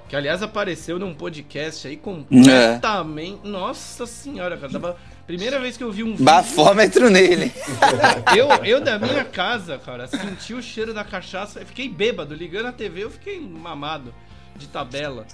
Que 0.08 0.16
aliás 0.16 0.42
apareceu 0.42 0.98
num 0.98 1.14
podcast 1.14 1.86
aí 1.86 1.96
completamente. 1.96 3.40
É. 3.44 3.48
Nossa 3.48 4.06
senhora, 4.06 4.56
cara. 4.56 4.72
Tava... 4.72 4.96
Primeira 5.26 5.60
vez 5.60 5.76
que 5.76 5.84
eu 5.84 5.92
vi 5.92 6.02
um 6.02 6.12
vídeo. 6.12 6.24
Bafômetro 6.24 7.10
nele. 7.10 7.52
eu, 8.34 8.48
eu 8.64 8.80
da 8.80 8.98
minha 8.98 9.26
casa, 9.26 9.76
cara, 9.76 10.06
senti 10.06 10.54
o 10.54 10.62
cheiro 10.62 10.94
da 10.94 11.04
cachaça. 11.04 11.62
Fiquei 11.66 11.86
bêbado. 11.86 12.34
Ligando 12.34 12.66
a 12.66 12.72
TV, 12.72 13.04
eu 13.04 13.10
fiquei 13.10 13.38
mamado 13.38 14.14
de 14.56 14.66
tabela. 14.66 15.26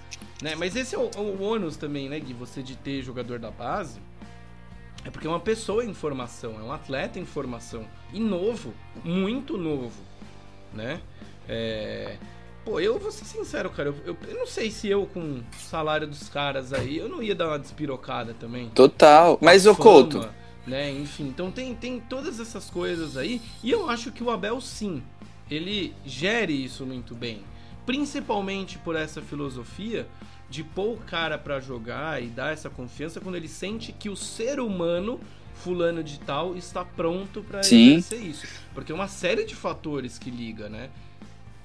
Né? 0.42 0.56
Mas 0.56 0.74
esse 0.74 0.96
é 0.96 0.98
o, 0.98 1.08
o 1.16 1.42
ônus 1.42 1.76
também, 1.76 2.08
né, 2.08 2.18
Gui? 2.18 2.32
Você 2.34 2.60
de 2.60 2.74
ter 2.74 3.00
jogador 3.02 3.38
da 3.38 3.52
base. 3.52 4.00
É 5.04 5.10
porque 5.10 5.26
é 5.26 5.30
uma 5.30 5.40
pessoa 5.40 5.84
em 5.84 5.94
formação, 5.94 6.58
é 6.58 6.62
um 6.62 6.72
atleta 6.72 7.18
em 7.18 7.26
formação. 7.26 7.84
E 8.12 8.18
novo, 8.18 8.74
muito 9.04 9.58
novo, 9.58 10.02
né? 10.72 11.00
É... 11.48 12.16
Pô, 12.64 12.80
eu 12.80 12.98
vou 12.98 13.12
ser 13.12 13.24
sincero, 13.24 13.68
cara. 13.70 13.90
Eu, 13.90 13.96
eu, 14.06 14.16
eu, 14.28 14.38
não 14.38 14.46
sei 14.46 14.70
se 14.70 14.88
eu, 14.88 15.06
com 15.06 15.20
o 15.20 15.44
salário 15.58 16.06
dos 16.06 16.28
caras 16.28 16.72
aí, 16.72 16.96
eu 16.96 17.08
não 17.08 17.22
ia 17.22 17.34
dar 17.34 17.48
uma 17.48 17.58
despirocada 17.58 18.34
também. 18.34 18.70
Total. 18.70 19.38
Mas, 19.40 19.66
o 19.66 19.74
Couto... 19.74 20.28
Né? 20.66 20.90
Enfim, 20.90 21.24
então 21.24 21.50
tem, 21.50 21.74
tem 21.74 22.00
todas 22.00 22.40
essas 22.40 22.70
coisas 22.70 23.18
aí. 23.18 23.38
E 23.62 23.70
eu 23.70 23.90
acho 23.90 24.10
que 24.10 24.24
o 24.24 24.30
Abel, 24.30 24.58
sim, 24.62 25.02
ele 25.50 25.94
gere 26.06 26.52
isso 26.54 26.86
muito 26.86 27.14
bem. 27.14 27.42
Principalmente 27.84 28.78
por 28.78 28.96
essa 28.96 29.20
filosofia 29.20 30.06
de 30.48 30.64
pôr 30.64 30.94
o 30.94 30.96
cara 30.96 31.36
para 31.36 31.60
jogar 31.60 32.22
e 32.22 32.28
dar 32.28 32.52
essa 32.52 32.70
confiança 32.70 33.20
quando 33.20 33.34
ele 33.34 33.48
sente 33.48 33.92
que 33.92 34.08
o 34.08 34.16
ser 34.16 34.58
humano 34.58 35.20
fulano 35.54 36.02
de 36.02 36.18
tal 36.20 36.56
está 36.56 36.84
pronto 36.84 37.42
para 37.42 37.60
exercer 37.60 38.20
isso. 38.20 38.46
Porque 38.72 38.90
é 38.90 38.94
uma 38.94 39.08
série 39.08 39.44
de 39.44 39.54
fatores 39.54 40.18
que 40.18 40.30
liga, 40.30 40.68
né? 40.68 40.90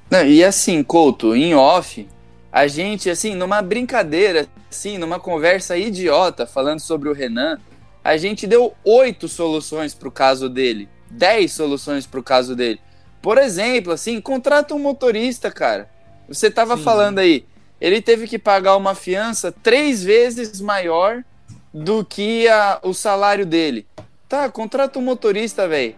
Não, 0.09 0.25
e 0.25 0.43
assim, 0.43 0.81
Couto, 0.83 1.35
em 1.35 1.53
off, 1.53 2.07
a 2.51 2.67
gente, 2.67 3.09
assim, 3.09 3.35
numa 3.35 3.61
brincadeira, 3.61 4.47
assim, 4.69 4.97
numa 4.97 5.19
conversa 5.19 5.77
idiota 5.77 6.47
falando 6.47 6.79
sobre 6.79 7.09
o 7.09 7.13
Renan, 7.13 7.59
a 8.03 8.17
gente 8.17 8.47
deu 8.47 8.73
oito 8.83 9.27
soluções 9.27 9.93
pro 9.93 10.11
caso 10.11 10.49
dele. 10.49 10.89
Dez 11.11 11.51
soluções 11.51 12.07
pro 12.07 12.23
caso 12.23 12.55
dele. 12.55 12.79
Por 13.21 13.37
exemplo, 13.37 13.93
assim, 13.93 14.19
contrata 14.19 14.73
um 14.73 14.79
motorista, 14.79 15.51
cara. 15.51 15.89
Você 16.27 16.49
tava 16.49 16.77
Sim. 16.77 16.83
falando 16.83 17.19
aí, 17.19 17.45
ele 17.79 18.01
teve 18.01 18.27
que 18.27 18.39
pagar 18.39 18.75
uma 18.77 18.95
fiança 18.95 19.51
três 19.51 20.03
vezes 20.03 20.59
maior 20.59 21.23
do 21.73 22.03
que 22.03 22.47
a, 22.47 22.79
o 22.81 22.93
salário 22.93 23.45
dele. 23.45 23.85
Tá, 24.27 24.49
contrata 24.49 24.97
um 24.99 25.01
motorista, 25.01 25.67
velho. 25.67 25.95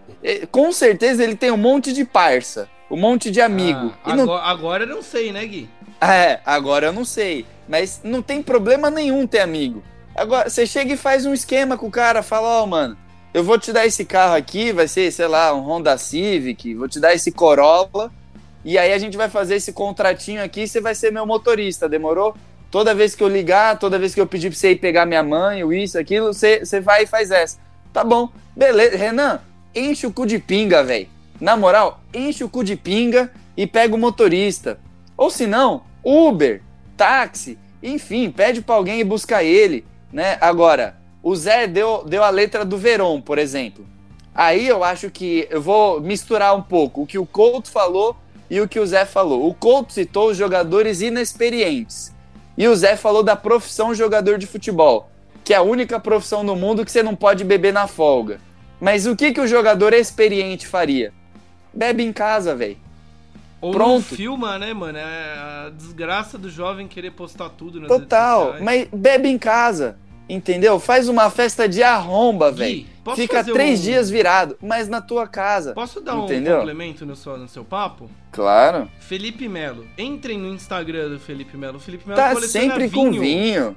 Com 0.50 0.72
certeza 0.72 1.22
ele 1.22 1.36
tem 1.36 1.50
um 1.50 1.56
monte 1.56 1.92
de 1.92 2.04
parça, 2.04 2.68
um 2.92 2.96
monte 2.98 3.30
de 3.30 3.40
amigo. 3.40 3.94
Ah, 4.04 4.12
agora, 4.12 4.26
não... 4.26 4.34
agora 4.34 4.86
não 4.86 5.02
sei, 5.02 5.32
né, 5.32 5.46
Gui? 5.46 5.68
É, 5.98 6.40
agora 6.44 6.88
eu 6.88 6.92
não 6.92 7.06
sei. 7.06 7.46
Mas 7.66 8.02
não 8.04 8.20
tem 8.20 8.42
problema 8.42 8.90
nenhum 8.90 9.26
ter 9.26 9.40
amigo. 9.40 9.82
Agora, 10.14 10.50
você 10.50 10.66
chega 10.66 10.92
e 10.92 10.96
faz 10.96 11.24
um 11.24 11.32
esquema 11.32 11.78
com 11.78 11.86
o 11.86 11.90
cara, 11.90 12.22
fala, 12.22 12.48
ó, 12.48 12.62
oh, 12.62 12.66
mano, 12.66 12.98
eu 13.32 13.42
vou 13.42 13.58
te 13.58 13.72
dar 13.72 13.86
esse 13.86 14.04
carro 14.04 14.36
aqui, 14.36 14.72
vai 14.72 14.86
ser, 14.86 15.10
sei 15.10 15.26
lá, 15.26 15.54
um 15.54 15.62
Honda 15.62 15.96
Civic, 15.96 16.74
vou 16.74 16.86
te 16.86 17.00
dar 17.00 17.14
esse 17.14 17.32
Corolla, 17.32 18.12
e 18.62 18.76
aí 18.76 18.92
a 18.92 18.98
gente 18.98 19.16
vai 19.16 19.30
fazer 19.30 19.54
esse 19.54 19.72
contratinho 19.72 20.44
aqui, 20.44 20.68
você 20.68 20.82
vai 20.82 20.94
ser 20.94 21.10
meu 21.10 21.24
motorista, 21.24 21.88
demorou? 21.88 22.36
Toda 22.70 22.94
vez 22.94 23.14
que 23.14 23.22
eu 23.22 23.28
ligar, 23.28 23.78
toda 23.78 23.98
vez 23.98 24.14
que 24.14 24.20
eu 24.20 24.26
pedir 24.26 24.50
pra 24.50 24.58
você 24.58 24.72
ir 24.72 24.76
pegar 24.76 25.06
minha 25.06 25.22
mãe, 25.22 25.64
ou 25.64 25.72
isso, 25.72 25.98
aquilo, 25.98 26.34
você, 26.34 26.58
você 26.58 26.78
vai 26.78 27.04
e 27.04 27.06
faz 27.06 27.30
essa. 27.30 27.56
Tá 27.90 28.04
bom, 28.04 28.28
beleza. 28.54 28.98
Renan, 28.98 29.40
enche 29.74 30.06
o 30.06 30.12
cu 30.12 30.26
de 30.26 30.38
pinga, 30.38 30.84
velho. 30.84 31.08
Na 31.42 31.56
moral, 31.56 31.98
enche 32.14 32.44
o 32.44 32.48
cu 32.48 32.62
de 32.62 32.76
pinga 32.76 33.28
e 33.56 33.66
pega 33.66 33.96
o 33.96 33.98
motorista. 33.98 34.78
Ou 35.16 35.28
se 35.28 35.44
não, 35.44 35.82
Uber, 36.04 36.62
táxi, 36.96 37.58
enfim, 37.82 38.30
pede 38.30 38.62
para 38.62 38.76
alguém 38.76 39.00
ir 39.00 39.04
buscar 39.04 39.42
ele, 39.42 39.84
né? 40.12 40.38
Agora, 40.40 40.96
o 41.20 41.34
Zé 41.34 41.66
deu, 41.66 42.04
deu 42.06 42.22
a 42.22 42.30
letra 42.30 42.64
do 42.64 42.78
Veron, 42.78 43.20
por 43.20 43.38
exemplo. 43.38 43.84
Aí 44.32 44.68
eu 44.68 44.84
acho 44.84 45.10
que 45.10 45.48
eu 45.50 45.60
vou 45.60 46.00
misturar 46.00 46.56
um 46.56 46.62
pouco 46.62 47.02
o 47.02 47.06
que 47.08 47.18
o 47.18 47.26
Couto 47.26 47.72
falou 47.72 48.16
e 48.48 48.60
o 48.60 48.68
que 48.68 48.78
o 48.78 48.86
Zé 48.86 49.04
falou. 49.04 49.48
O 49.48 49.52
Couto 49.52 49.92
citou 49.92 50.30
os 50.30 50.36
jogadores 50.36 51.00
inexperientes. 51.00 52.14
E 52.56 52.68
o 52.68 52.76
Zé 52.76 52.94
falou 52.94 53.24
da 53.24 53.34
profissão 53.34 53.92
jogador 53.92 54.38
de 54.38 54.46
futebol, 54.46 55.10
que 55.42 55.52
é 55.52 55.56
a 55.56 55.62
única 55.62 55.98
profissão 55.98 56.44
no 56.44 56.54
mundo 56.54 56.84
que 56.84 56.92
você 56.92 57.02
não 57.02 57.16
pode 57.16 57.42
beber 57.42 57.72
na 57.72 57.88
folga. 57.88 58.38
Mas 58.80 59.06
o 59.06 59.16
que, 59.16 59.32
que 59.32 59.40
o 59.40 59.48
jogador 59.48 59.92
experiente 59.92 60.68
faria? 60.68 61.12
Bebe 61.72 62.02
em 62.02 62.12
casa, 62.12 62.54
velho. 62.54 62.76
Ou 63.62 63.70
Pronto. 63.70 64.16
filma, 64.16 64.58
né, 64.58 64.74
mano? 64.74 64.98
É 64.98 65.02
a 65.02 65.70
desgraça 65.70 66.36
do 66.36 66.50
jovem 66.50 66.88
querer 66.88 67.12
postar 67.12 67.48
tudo 67.50 67.78
nas 67.80 67.88
Total, 67.88 68.56
mas 68.60 68.88
bebe 68.92 69.28
em 69.28 69.38
casa, 69.38 69.96
entendeu? 70.28 70.80
Faz 70.80 71.08
uma 71.08 71.30
festa 71.30 71.68
de 71.68 71.80
arromba, 71.80 72.50
velho. 72.50 72.86
Fica 73.14 73.44
três 73.44 73.78
um... 73.78 73.82
dias 73.84 74.10
virado, 74.10 74.56
mas 74.60 74.88
na 74.88 75.00
tua 75.00 75.28
casa. 75.28 75.74
Posso 75.74 76.00
dar 76.00 76.16
entendeu? 76.16 76.56
um 76.56 76.58
complemento 76.58 77.06
no 77.06 77.14
seu, 77.14 77.38
no 77.38 77.46
seu 77.46 77.64
papo? 77.64 78.10
Claro. 78.32 78.90
Felipe 78.98 79.48
Melo. 79.48 79.86
Entrem 79.96 80.38
no 80.38 80.48
Instagram 80.48 81.10
do 81.10 81.20
Felipe 81.20 81.56
Melo. 81.56 81.78
Felipe 81.78 82.06
Melo 82.08 82.20
tá 82.20 82.34
sempre 82.40 82.88
vinho. 82.88 83.12
com 83.12 83.20
vinho. 83.20 83.76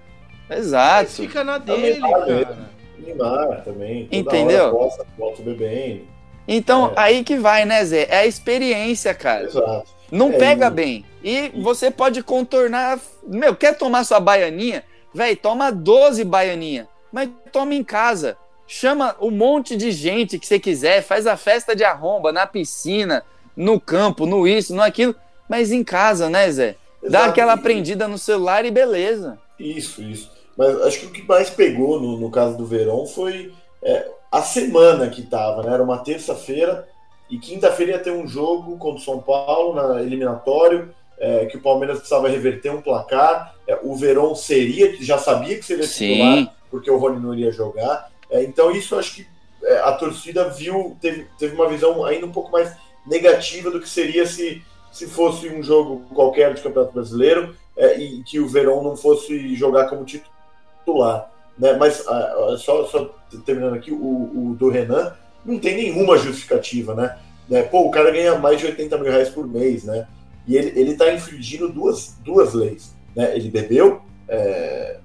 Exato. 0.50 1.04
Mas 1.04 1.18
fica 1.18 1.44
na 1.44 1.60
dele, 1.60 2.02
cara. 2.02 2.70
Neymar 2.98 3.64
também. 3.64 4.08
Entendeu? 4.12 4.72
Posta, 4.72 5.06
volta 5.16 5.44
bebendo. 5.44 6.15
Então, 6.48 6.88
é. 6.90 6.94
aí 6.96 7.24
que 7.24 7.38
vai, 7.38 7.66
né, 7.66 7.84
Zé? 7.84 8.08
É 8.10 8.20
a 8.20 8.26
experiência, 8.26 9.14
cara. 9.14 9.46
Exato. 9.46 9.88
Não 10.12 10.30
é, 10.32 10.38
pega 10.38 10.68
e... 10.68 10.72
bem. 10.72 11.06
E 11.24 11.50
você 11.62 11.90
pode 11.90 12.22
contornar. 12.22 13.00
Meu, 13.26 13.56
quer 13.56 13.78
tomar 13.78 14.04
sua 14.04 14.20
baianinha? 14.20 14.84
Véi, 15.14 15.36
toma 15.36 15.72
12 15.72 16.24
baianinha. 16.24 16.88
Mas 17.12 17.30
toma 17.52 17.74
em 17.74 17.84
casa. 17.84 18.38
Chama 18.68 19.16
um 19.20 19.32
monte 19.32 19.76
de 19.76 19.92
gente 19.92 20.38
que 20.38 20.46
você 20.46 20.60
quiser. 20.60 21.02
Faz 21.02 21.26
a 21.26 21.38
festa 21.38 21.76
de 21.76 21.84
arromba 21.84 22.32
na 22.32 22.46
piscina, 22.46 23.24
no 23.56 23.80
campo, 23.80 24.26
no 24.26 24.48
isso, 24.48 24.76
no 24.76 24.82
aquilo. 24.82 25.16
Mas 25.50 25.72
em 25.72 25.84
casa, 25.84 26.30
né, 26.30 26.52
Zé? 26.52 26.76
Dá 27.02 27.20
Exato. 27.20 27.30
aquela 27.30 27.58
prendida 27.58 28.08
no 28.08 28.18
celular 28.18 28.66
e 28.66 28.72
beleza. 28.72 29.38
Isso, 29.60 30.02
isso. 30.02 30.32
Mas 30.58 30.82
acho 30.82 31.00
que 31.00 31.06
o 31.06 31.12
que 31.12 31.22
mais 31.24 31.50
pegou 31.50 32.00
no, 32.00 32.18
no 32.18 32.32
caso 32.32 32.58
do 32.58 32.66
Verão 32.66 33.06
foi 33.06 33.54
é, 33.82 34.10
a 34.36 34.42
semana 34.42 35.10
que 35.10 35.22
tava, 35.22 35.64
né? 35.64 35.74
Era 35.74 35.82
uma 35.82 36.00
terça-feira 36.00 36.86
e 37.30 37.38
quinta-feira 37.38 37.94
ia 37.94 38.00
ter 38.00 38.12
um 38.12 38.28
jogo 38.28 38.78
contra 38.78 39.00
o 39.00 39.04
São 39.04 39.22
Paulo 39.22 39.74
na 39.74 40.02
eliminatório, 40.02 40.94
é, 41.18 41.46
que 41.46 41.56
o 41.56 41.62
Palmeiras 41.62 42.00
precisava 42.00 42.28
reverter 42.28 42.70
um 42.70 42.82
placar. 42.82 43.56
É, 43.66 43.80
o 43.82 43.96
Verón 43.96 44.36
seria, 44.36 44.94
já 45.02 45.18
sabia 45.18 45.58
que 45.58 45.64
seria 45.64 45.88
titular, 45.88 46.54
porque 46.70 46.92
o 46.92 46.98
Rony 46.98 47.22
não 47.22 47.34
iria 47.34 47.50
jogar. 47.50 48.12
É, 48.30 48.44
então 48.44 48.72
isso 48.72 48.98
acho 48.98 49.16
que 49.16 49.28
é, 49.64 49.78
a 49.78 49.94
torcida 49.94 50.50
viu, 50.50 50.98
teve, 51.00 51.28
teve 51.40 51.56
uma 51.56 51.70
visão 51.70 52.04
ainda 52.04 52.26
um 52.26 52.32
pouco 52.34 52.52
mais 52.52 52.76
negativa 53.08 53.72
do 53.72 53.80
que 53.80 53.88
seria 53.88 54.26
se, 54.26 54.62
se 54.92 55.08
fosse 55.08 55.48
um 55.48 55.64
jogo 55.64 56.04
qualquer 56.14 56.54
de 56.54 56.62
Campeonato 56.62 56.94
Brasileiro 56.94 57.56
é, 57.78 57.98
e 57.98 58.22
que 58.24 58.38
o 58.42 58.50
Verón 58.50 58.84
não 58.84 58.98
fosse 58.98 59.56
jogar 59.56 59.88
como 59.88 60.04
titular. 60.04 61.32
Né? 61.58 61.74
Mas 61.74 62.02
uh, 62.02 62.58
só, 62.58 62.86
só, 62.86 63.16
terminando 63.46 63.76
aqui, 63.76 63.92
o, 63.92 63.96
o, 63.96 64.56
do 64.58 64.70
Renan 64.70 65.14
não 65.46 65.60
tem 65.60 65.76
nenhuma 65.76 66.18
justificativa, 66.18 66.94
né? 66.94 67.18
né? 67.50 67.64
Pô, 67.64 67.82
o 67.82 67.92
cara 67.92 68.12
ganha 68.12 68.38
mais 68.38 68.60
de 68.60 68.66
80 68.66 68.98
mil 68.98 69.12
reais 69.12 69.30
por 69.30 69.48
mês, 69.48 69.84
né? 69.84 70.08
E 70.48 70.56
ele, 70.56 70.80
ele 70.80 70.96
tá 70.96 71.12
infringindo 71.14 71.70
duas, 71.70 72.16
duas 72.24 72.54
leis. 72.54 72.94
Né? 73.16 73.36
Ele 73.36 73.50
bebeu, 73.50 74.02
é... 74.28 74.98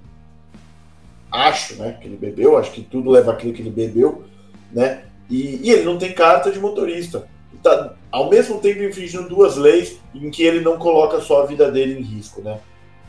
acho, 1.31 1.75
né? 1.75 1.97
Que 1.99 2.07
ele 2.07 2.17
bebeu, 2.17 2.57
acho 2.57 2.71
que 2.71 2.81
tudo 2.81 3.09
leva 3.09 3.31
a 3.31 3.35
crer 3.35 3.53
que 3.53 3.61
ele 3.61 3.71
bebeu, 3.71 4.23
né? 4.71 5.05
E, 5.29 5.67
e 5.67 5.71
ele 5.71 5.83
não 5.83 5.97
tem 5.97 6.13
carta 6.13 6.51
de 6.51 6.59
motorista. 6.59 7.27
Tá, 7.63 7.93
ao 8.11 8.27
mesmo 8.29 8.59
tempo 8.59 8.81
infringindo 8.81 9.29
duas 9.29 9.55
leis 9.55 9.99
em 10.15 10.31
que 10.31 10.43
ele 10.43 10.61
não 10.61 10.79
coloca 10.79 11.21
só 11.21 11.43
a 11.43 11.45
vida 11.45 11.71
dele 11.71 11.99
em 11.99 12.03
risco, 12.03 12.41
né? 12.41 12.59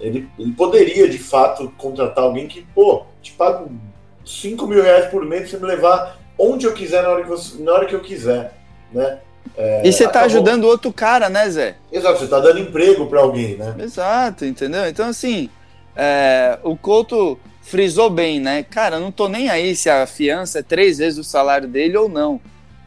Ele, 0.03 0.29
ele 0.37 0.53
poderia, 0.53 1.09
de 1.09 1.19
fato, 1.19 1.73
contratar 1.79 2.25
alguém 2.25 2.49
que, 2.49 2.67
pô, 2.75 3.05
te 3.23 3.33
pago 3.33 3.71
5 4.27 4.67
mil 4.67 4.83
reais 4.83 5.07
por 5.07 5.25
mês 5.25 5.43
pra 5.43 5.51
você 5.51 5.65
me 5.65 5.71
levar 5.71 6.19
onde 6.37 6.67
eu 6.67 6.75
quiser, 6.75 7.03
na 7.03 7.09
hora 7.11 7.23
que, 7.23 7.29
você, 7.29 7.63
na 7.63 7.73
hora 7.73 7.87
que 7.87 7.95
eu 7.95 8.01
quiser, 8.01 8.53
né? 8.93 9.21
É, 9.57 9.87
e 9.87 9.93
você 9.93 10.09
tá 10.09 10.23
ajudando 10.23 10.65
outro 10.65 10.93
cara, 10.93 11.29
né, 11.29 11.49
Zé? 11.49 11.77
Exato, 11.91 12.19
você 12.19 12.27
tá 12.27 12.41
dando 12.41 12.59
emprego 12.59 13.07
para 13.07 13.21
alguém, 13.21 13.57
né? 13.57 13.75
Exato, 13.79 14.45
entendeu? 14.45 14.89
Então, 14.89 15.09
assim, 15.09 15.49
é, 15.95 16.59
o 16.63 16.77
Couto 16.77 17.39
frisou 17.61 18.11
bem, 18.11 18.41
né? 18.41 18.65
Cara, 18.65 18.99
não 18.99 19.13
tô 19.13 19.29
nem 19.29 19.49
aí 19.49 19.77
se 19.77 19.89
a 19.89 20.07
fiança 20.07 20.61
é 20.61 20.63
três 20.63 20.99
vezes 20.99 21.19
o 21.19 21.25
salário 21.25 21.69
dele 21.69 21.97
ou 21.97 22.09
não. 22.09 22.41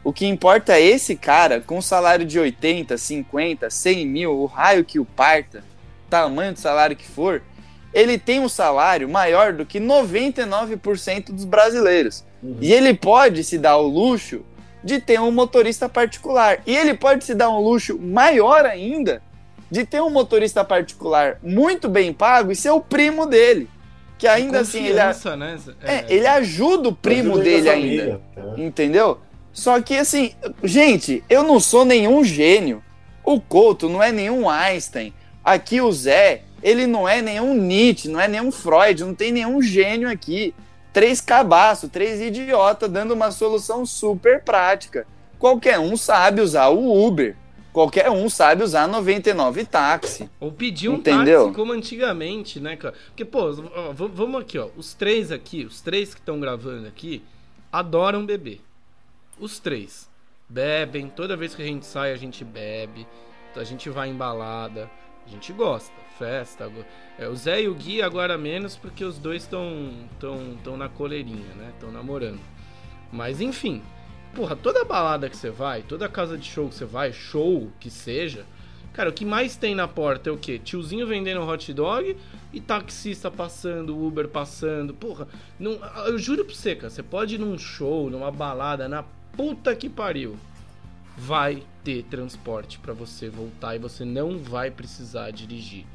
O 0.04 0.12
que 0.12 0.26
importa 0.26 0.74
é 0.74 0.82
esse 0.82 1.16
cara, 1.16 1.62
com 1.62 1.78
um 1.78 1.82
salário 1.82 2.26
de 2.26 2.40
80, 2.40 2.98
50, 2.98 3.70
100 3.70 4.06
mil, 4.06 4.32
o 4.34 4.46
raio 4.46 4.84
que 4.84 5.00
o 5.00 5.06
parta, 5.06 5.64
tamanho 6.10 6.54
do 6.54 6.60
salário 6.60 6.96
que 6.96 7.08
for, 7.08 7.42
ele 7.94 8.18
tem 8.18 8.40
um 8.40 8.50
salário 8.50 9.08
maior 9.08 9.54
do 9.54 9.66
que 9.66 9.80
99% 9.80 11.32
dos 11.32 11.46
brasileiros. 11.46 12.26
Uhum. 12.44 12.58
E 12.60 12.74
ele 12.74 12.94
pode 12.94 13.44
se 13.44 13.58
dar 13.58 13.78
o 13.78 13.88
luxo 13.88 14.44
de 14.84 15.00
ter 15.00 15.20
um 15.20 15.32
motorista 15.32 15.88
particular. 15.88 16.62
E 16.68 16.76
ele 16.76 16.94
pode 16.94 17.24
se 17.24 17.34
dar 17.34 17.50
um 17.50 17.60
luxo 17.60 17.98
maior 17.98 18.66
ainda 18.66 19.22
de 19.72 19.86
ter 19.86 20.02
um 20.02 20.10
motorista 20.10 20.64
particular 20.64 21.40
muito 21.42 21.90
bem 21.90 22.14
pago 22.14 22.52
e 22.52 22.56
ser 22.56 22.70
o 22.70 22.82
primo 22.82 23.26
dele. 23.26 23.70
Que 24.18 24.28
ainda 24.28 24.60
assim 24.60 24.86
ele, 24.86 24.94
né? 24.94 25.16
é, 25.84 25.96
é, 25.96 26.06
ele 26.08 26.28
ajuda 26.28 26.90
o 26.90 26.96
primo 26.96 27.34
ajuda 27.34 27.44
dele 27.44 27.70
ainda. 27.70 28.22
É. 28.36 28.62
Entendeu? 28.62 29.20
Só 29.52 29.82
que 29.82 29.96
assim, 29.96 30.34
gente, 30.64 31.24
eu 31.30 31.44
não 31.44 31.60
sou 31.60 31.84
nenhum 31.84 32.24
gênio. 32.24 32.84
O 33.24 33.40
Couto 33.42 33.90
não 33.90 34.04
é 34.04 34.12
nenhum 34.12 34.50
Einstein. 34.50 35.14
Aqui 35.46 35.80
o 35.80 35.92
Zé, 35.92 36.42
ele 36.64 36.88
não 36.88 37.08
é 37.08 37.22
nenhum 37.22 37.54
Nietzsche, 37.54 38.10
não 38.10 38.20
é 38.20 38.28
nenhum 38.28 38.52
Freud, 38.52 39.04
não 39.04 39.14
tem 39.14 39.32
nenhum 39.32 39.62
gênio 39.62 40.10
aqui. 40.10 40.56
Três 40.92 41.22
cabaços, 41.22 41.88
três 41.92 42.20
idiotas 42.20 42.90
dando 42.90 43.14
uma 43.14 43.30
solução 43.30 43.86
super 43.86 44.42
prática. 44.42 45.06
Qualquer 45.38 45.78
um 45.78 45.96
sabe 45.96 46.42
usar 46.42 46.70
o 46.70 47.06
Uber. 47.06 47.36
Qualquer 47.72 48.10
um 48.10 48.28
sabe 48.28 48.64
usar 48.64 48.88
99 48.88 49.66
táxi. 49.66 50.28
Ou 50.40 50.52
pedir 50.52 50.90
um 50.90 50.96
Entendeu? 50.96 51.44
táxi 51.44 51.56
como 51.56 51.74
antigamente, 51.74 52.60
né, 52.60 52.76
cara? 52.76 52.96
Porque, 53.08 53.24
pô, 53.26 53.50
ó, 53.76 53.92
vamos 53.92 54.42
aqui, 54.42 54.58
ó. 54.58 54.70
Os 54.76 54.94
três 54.94 55.32
aqui, 55.32 55.64
os 55.64 55.82
três 55.82 56.14
que 56.14 56.22
estão 56.22 56.40
gravando 56.40 56.88
aqui, 56.88 57.22
adoram 57.72 58.26
beber. 58.26 58.62
Os 59.40 59.60
três. 59.60 60.10
Bebem, 60.50 61.08
toda 61.14 61.36
vez 61.36 61.54
que 61.54 61.62
a 61.62 61.66
gente 61.66 61.86
sai, 61.86 62.14
a 62.14 62.16
gente 62.16 62.44
bebe. 62.44 63.06
A 63.56 63.64
gente 63.64 63.90
vai 63.90 64.10
em 64.10 64.16
balada. 64.16 64.90
A 65.26 65.30
gente 65.30 65.52
gosta, 65.54 65.94
festa. 66.18 66.72
É, 67.18 67.28
o 67.28 67.36
Zé 67.36 67.64
e 67.64 67.68
o 67.68 67.74
Gui 67.74 68.02
agora 68.02 68.38
menos 68.38 68.76
porque 68.76 69.04
os 69.04 69.18
dois 69.18 69.44
estão 69.44 69.92
tão, 70.20 70.58
tão 70.64 70.78
na 70.78 70.88
coleirinha, 70.88 71.54
né? 71.56 71.72
Estão 71.74 71.92
namorando. 71.92 72.40
Mas 73.12 73.42
enfim, 73.42 73.82
porra, 74.34 74.56
toda 74.56 74.86
balada 74.86 75.30
que 75.30 75.38
você 75.38 75.50
vai, 75.50 75.82
toda 75.82 76.08
casa 76.10 76.38
de 76.38 76.46
show 76.46 76.68
que 76.70 76.76
você 76.76 76.86
vai, 76.86 77.12
show 77.14 77.72
que 77.80 77.90
seja, 77.90 78.46
cara, 78.94 79.10
o 79.10 79.14
que 79.14 79.26
mais 79.26 79.56
tem 79.56 79.74
na 79.74 79.88
porta 79.88 80.30
é 80.30 80.34
o 80.34 80.38
quê? 80.38 80.60
Tiozinho 80.60 81.08
vendendo 81.08 81.42
hot 81.42 81.74
dog 81.74 82.16
e 82.54 82.62
taxista 82.62 83.32
passando, 83.32 83.98
Uber 83.98 84.28
passando. 84.28 84.94
Porra, 84.94 85.28
não, 85.60 85.80
eu 86.06 86.18
juro 86.18 86.46
pra 86.46 86.54
você, 86.54 86.76
cara, 86.76 86.90
você 86.90 87.02
pode 87.02 87.36
ir 87.36 87.38
num 87.40 87.58
show, 87.58 88.10
numa 88.10 88.32
balada, 88.32 88.88
na 88.88 89.04
puta 89.36 89.76
que 89.76 89.90
pariu 89.90 90.38
vai 91.18 91.64
ter 91.86 92.04
transporte 92.04 92.80
para 92.80 92.94
você 92.94 93.30
voltar 93.30 93.76
e 93.76 93.80
você 93.80 94.04
não 94.04 94.40
vai 94.40 94.72
precisar 94.72 95.30
dirigir. 95.30 95.86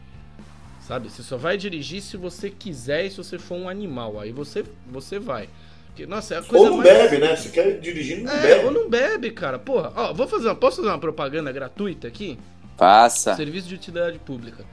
Sabe? 0.80 1.10
Você 1.10 1.22
só 1.22 1.36
vai 1.36 1.56
dirigir 1.56 2.00
se 2.00 2.16
você 2.16 2.48
quiser 2.48 3.06
e 3.06 3.10
se 3.10 3.16
você 3.16 3.38
for 3.38 3.56
um 3.56 3.68
animal. 3.68 4.20
Aí 4.20 4.30
você, 4.30 4.64
você 4.86 5.18
vai. 5.18 5.48
Porque, 5.86 6.06
nossa, 6.06 6.36
é 6.36 6.38
a 6.38 6.42
coisa 6.42 6.66
ou 6.66 6.70
não 6.70 6.76
mais... 6.78 6.88
bebe, 6.88 7.18
né? 7.18 7.34
Se 7.34 7.50
quer 7.50 7.80
dirigir, 7.80 8.22
não 8.22 8.32
é, 8.32 8.40
bebe. 8.40 8.64
Ou 8.64 8.70
não 8.70 8.88
bebe, 8.88 9.30
cara. 9.32 9.58
Porra, 9.58 9.92
ó, 9.96 10.14
vou 10.14 10.28
fazer, 10.28 10.54
posso 10.54 10.76
fazer 10.76 10.88
uma 10.88 10.98
propaganda 10.98 11.50
gratuita 11.50 12.06
aqui? 12.06 12.38
Faça. 12.76 13.34
Serviço 13.34 13.68
de 13.68 13.74
utilidade 13.74 14.18
pública. 14.20 14.64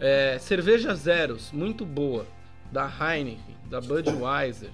É, 0.00 0.36
cerveja 0.40 0.94
Zeros, 0.94 1.50
muito 1.52 1.84
boa. 1.86 2.26
Da 2.72 2.90
Heineken, 2.90 3.56
da 3.70 3.80
Budweiser. 3.80 4.70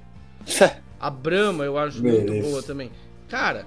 A 0.99 1.11
Brahma 1.11 1.65
eu 1.65 1.77
acho 1.77 2.03
muito 2.03 2.27
Beleza. 2.27 2.49
boa 2.49 2.63
também. 2.63 2.91
Cara, 3.29 3.67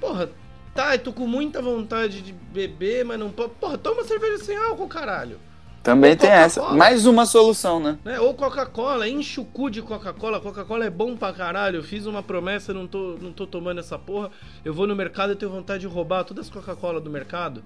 porra, 0.00 0.30
tá, 0.78 0.94
eu 0.94 1.00
tô 1.00 1.12
com 1.12 1.26
muita 1.26 1.60
vontade 1.60 2.22
de 2.22 2.32
beber, 2.32 3.04
mas 3.04 3.18
não 3.18 3.30
posso. 3.30 3.48
Porra, 3.48 3.76
toma 3.76 4.04
cerveja 4.04 4.44
sem 4.44 4.56
álcool, 4.56 4.86
caralho. 4.86 5.40
Também 5.82 6.16
tem 6.16 6.30
essa. 6.30 6.62
Mais 6.70 7.04
uma 7.04 7.26
solução, 7.26 7.80
né? 7.80 7.98
Né? 8.04 8.20
Ou 8.20 8.32
Coca-Cola, 8.32 9.08
enche 9.08 9.40
o 9.40 9.44
cu 9.44 9.70
de 9.70 9.82
Coca-Cola. 9.82 10.38
Coca-Cola 10.40 10.84
é 10.84 10.90
bom 10.90 11.16
pra 11.16 11.32
caralho. 11.32 11.78
Eu 11.78 11.82
fiz 11.82 12.06
uma 12.06 12.22
promessa, 12.22 12.72
não 12.72 12.86
tô, 12.86 13.16
não 13.20 13.32
tô 13.32 13.44
tomando 13.44 13.80
essa 13.80 13.98
porra. 13.98 14.30
Eu 14.64 14.72
vou 14.72 14.86
no 14.86 14.94
mercado 14.94 15.32
e 15.32 15.36
tenho 15.36 15.50
vontade 15.50 15.80
de 15.80 15.86
roubar 15.88 16.22
todas 16.22 16.46
as 16.46 16.52
Coca-Cola 16.52 17.00
do 17.00 17.10
mercado. 17.10 17.64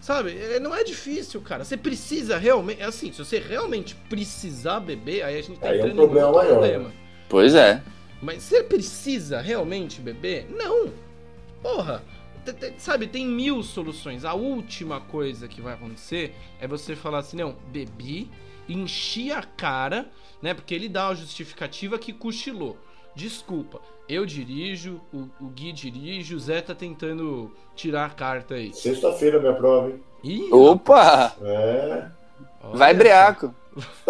Sabe? 0.00 0.38
É, 0.38 0.58
Não 0.58 0.74
é 0.74 0.82
difícil, 0.84 1.42
cara. 1.42 1.64
Você 1.64 1.76
precisa 1.76 2.38
realmente. 2.38 2.82
Assim, 2.82 3.12
se 3.12 3.18
você 3.18 3.38
realmente 3.38 3.94
precisar 4.08 4.80
beber, 4.80 5.22
aí 5.22 5.38
a 5.38 5.42
gente 5.42 5.60
tá 5.60 5.68
Aí 5.68 5.80
é 5.80 5.82
um 5.82 5.88
entrando 5.88 6.02
em 6.02 6.06
problema 6.06 6.32
maior, 6.32 6.52
problema. 6.52 6.92
Pois 7.28 7.54
é. 7.54 7.82
Mas 8.22 8.42
você 8.42 8.62
precisa 8.62 9.40
realmente 9.40 10.00
beber? 10.00 10.46
Não. 10.50 10.88
Porra. 11.62 12.02
Sabe, 12.76 13.06
tem 13.06 13.26
mil 13.26 13.62
soluções. 13.62 14.24
A 14.24 14.34
última 14.34 15.00
coisa 15.00 15.48
que 15.48 15.60
vai 15.60 15.74
acontecer 15.74 16.34
é 16.60 16.66
você 16.66 16.94
falar 16.94 17.18
assim: 17.18 17.36
não, 17.36 17.56
bebi, 17.72 18.30
enchi 18.68 19.32
a 19.32 19.42
cara, 19.42 20.08
né? 20.42 20.54
Porque 20.54 20.74
ele 20.74 20.88
dá 20.88 21.08
a 21.08 21.14
justificativa 21.14 21.98
que 21.98 22.12
cochilou. 22.12 22.76
Desculpa, 23.14 23.80
eu 24.08 24.24
dirijo, 24.24 25.00
o, 25.12 25.28
o 25.40 25.48
Gui 25.48 25.72
dirige, 25.72 26.34
o 26.34 26.38
Zé 26.38 26.60
tá 26.60 26.74
tentando 26.74 27.52
tirar 27.74 28.06
a 28.06 28.10
carta 28.10 28.54
aí. 28.54 28.72
Sexta-feira 28.72 29.40
minha 29.40 29.54
prova, 29.54 29.90
hein? 29.90 30.02
Ih, 30.22 30.52
Opa! 30.52 31.34
É. 31.42 32.06
Vai 32.74 32.94
breaco. 32.94 33.54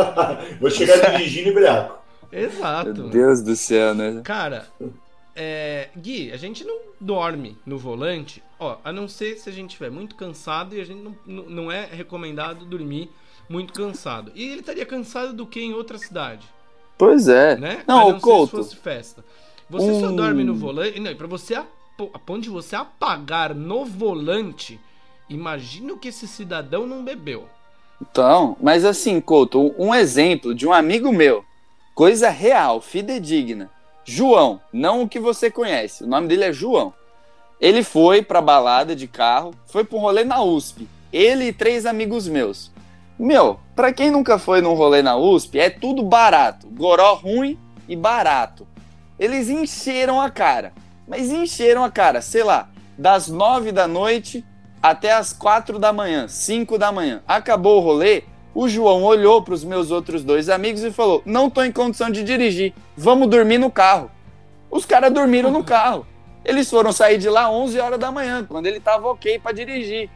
Vou 0.61 0.71
chegar 0.71 1.17
dirigindo 1.17 1.49
e 1.49 1.55
breaco. 1.55 1.99
Exato. 2.31 2.95
Meu 2.95 3.09
Deus 3.09 3.43
do 3.43 3.57
céu, 3.57 3.95
né? 3.95 4.21
Cara, 4.25 4.67
é, 5.39 5.89
Gui, 5.97 6.33
a 6.33 6.37
gente 6.37 6.65
não 6.65 6.77
dorme 7.01 7.57
no 7.65 7.79
volante, 7.79 8.43
ó, 8.59 8.77
a 8.85 8.93
não 8.93 9.07
ser 9.07 9.37
se 9.39 9.49
a 9.49 9.53
gente 9.53 9.71
estiver 9.71 9.91
muito 9.91 10.17
cansado 10.17 10.75
e 10.75 10.81
a 10.81 10.85
gente 10.85 11.01
não, 11.01 11.15
não 11.45 11.73
é 11.73 11.87
recomendado 11.87 12.65
dormir 12.65 13.09
muito 13.49 13.73
cansado. 13.73 14.33
E 14.35 14.43
ele 14.51 14.61
estaria 14.61 14.85
cansado 14.85 15.33
do 15.33 15.47
que 15.47 15.61
em 15.61 15.73
outra 15.73 15.97
cidade, 15.97 16.45
Pois 16.99 17.29
é. 17.29 17.57
né? 17.57 17.85
Não, 17.87 18.01
a 18.01 18.05
o 18.07 18.13
não 18.15 18.21
Couto. 18.21 18.57
ser 18.57 18.63
se 18.65 18.71
fosse 18.71 18.77
festa. 18.83 19.25
Você 19.71 20.01
só 20.01 20.11
dorme 20.11 20.43
no 20.45 20.55
volante, 20.55 20.99
não, 20.99 21.11
e 21.11 21.15
pra 21.15 21.27
você 21.29 21.55
apo- 21.55 22.11
a 22.13 22.19
ponto 22.19 22.41
de 22.43 22.49
você 22.51 22.75
apagar 22.75 23.55
no 23.55 23.85
volante, 23.85 24.81
imagina 25.29 25.93
o 25.93 25.99
que 25.99 26.09
esse 26.09 26.27
cidadão 26.27 26.87
não 26.87 27.05
bebeu. 27.05 27.49
Então, 28.03 28.57
mas 28.61 28.85
assim, 28.85 29.21
Couto, 29.21 29.75
um 29.79 29.95
exemplo 29.95 30.55
de 30.55 30.67
um 30.67 30.73
amigo 30.73 31.13
meu, 31.13 31.45
coisa 31.95 32.29
real, 32.31 32.81
fidedigna. 32.81 33.71
João, 34.11 34.59
não 34.73 35.03
o 35.03 35.09
que 35.09 35.21
você 35.21 35.51
conhece, 35.51 36.03
o 36.03 36.07
nome 36.07 36.29
dele 36.29 36.45
é 36.45 36.51
João. 36.51 36.95
Ele 37.61 37.83
foi 37.83 38.23
pra 38.23 38.41
balada 38.41 38.97
de 38.97 39.07
carro, 39.07 39.53
foi 39.67 39.85
pra 39.85 39.99
um 39.99 40.01
rolê 40.01 40.25
na 40.25 40.43
USP. 40.43 40.89
Ele 41.13 41.49
e 41.49 41.53
três 41.53 41.85
amigos 41.85 42.27
meus. 42.27 42.73
Meu, 43.19 43.61
pra 43.77 43.93
quem 43.93 44.11
nunca 44.11 44.39
foi 44.39 44.63
num 44.63 44.73
rolê 44.73 45.03
na 45.03 45.15
USP, 45.15 45.59
é 45.59 45.69
tudo 45.69 46.03
barato. 46.03 46.67
Goró 46.69 47.17
ruim 47.17 47.59
e 47.87 47.95
barato. 47.95 48.67
Eles 49.19 49.51
encheram 49.51 50.19
a 50.19 50.31
cara. 50.31 50.73
Mas 51.07 51.31
encheram 51.31 51.85
a 51.85 51.91
cara, 51.91 52.23
sei 52.23 52.43
lá, 52.43 52.71
das 52.97 53.29
nove 53.29 53.73
da 53.73 53.87
noite 53.87 54.43
até 54.83 55.13
as 55.13 55.35
quatro 55.35 55.79
da 55.79 55.93
manhã, 55.93 56.29
cinco 56.29 56.79
da 56.79 56.91
manhã. 56.91 57.23
Acabou 57.29 57.77
o 57.77 57.85
rolê, 57.85 58.23
o 58.61 58.69
João 58.69 59.05
olhou 59.05 59.41
para 59.41 59.55
os 59.55 59.63
meus 59.63 59.93
outros 59.93 60.25
dois 60.25 60.49
amigos 60.49 60.83
e 60.83 60.91
falou: 60.91 61.23
Não 61.25 61.49
tô 61.49 61.63
em 61.63 61.71
condição 61.71 62.11
de 62.11 62.25
dirigir, 62.25 62.75
vamos 62.97 63.29
dormir 63.29 63.57
no 63.57 63.71
carro. 63.71 64.11
Os 64.69 64.85
caras 64.85 65.13
dormiram 65.13 65.49
no 65.49 65.63
carro. 65.63 66.05
Eles 66.45 66.69
foram 66.69 66.91
sair 66.91 67.19
de 67.19 67.29
lá 67.29 67.49
11 67.49 67.79
horas 67.79 68.01
da 68.01 68.11
manhã, 68.11 68.45
quando 68.45 68.67
ele 68.67 68.81
tava 68.81 69.07
ok 69.07 69.39
para 69.39 69.53
dirigir. 69.53 70.11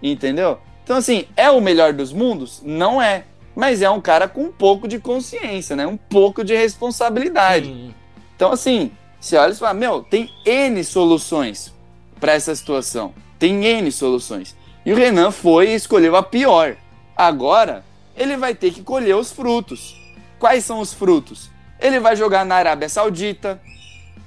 Entendeu? 0.00 0.60
Então, 0.84 0.96
assim, 0.96 1.26
é 1.36 1.50
o 1.50 1.60
melhor 1.60 1.92
dos 1.92 2.12
mundos? 2.12 2.62
Não 2.64 3.02
é. 3.02 3.24
Mas 3.56 3.82
é 3.82 3.90
um 3.90 4.00
cara 4.00 4.28
com 4.28 4.42
um 4.42 4.52
pouco 4.52 4.86
de 4.86 5.00
consciência, 5.00 5.74
né? 5.74 5.84
Um 5.84 5.96
pouco 5.96 6.44
de 6.44 6.54
responsabilidade. 6.54 7.92
Então, 8.36 8.52
assim, 8.52 8.92
você 9.18 9.36
olha 9.36 9.50
e 9.50 9.56
fala, 9.56 9.74
meu, 9.74 10.04
tem 10.04 10.30
N 10.46 10.84
soluções 10.84 11.74
para 12.20 12.34
essa 12.34 12.54
situação. 12.54 13.12
Tem 13.40 13.64
N 13.64 13.90
soluções. 13.90 14.54
E 14.86 14.92
o 14.92 14.96
Renan 14.96 15.32
foi 15.32 15.70
e 15.70 15.74
escolheu 15.74 16.14
a 16.14 16.22
pior. 16.22 16.76
Agora, 17.16 17.87
ele 18.18 18.36
vai 18.36 18.54
ter 18.54 18.72
que 18.72 18.82
colher 18.82 19.16
os 19.16 19.32
frutos. 19.32 19.96
Quais 20.38 20.64
são 20.64 20.80
os 20.80 20.92
frutos? 20.92 21.50
Ele 21.80 22.00
vai 22.00 22.16
jogar 22.16 22.44
na 22.44 22.56
Arábia 22.56 22.88
Saudita, 22.88 23.60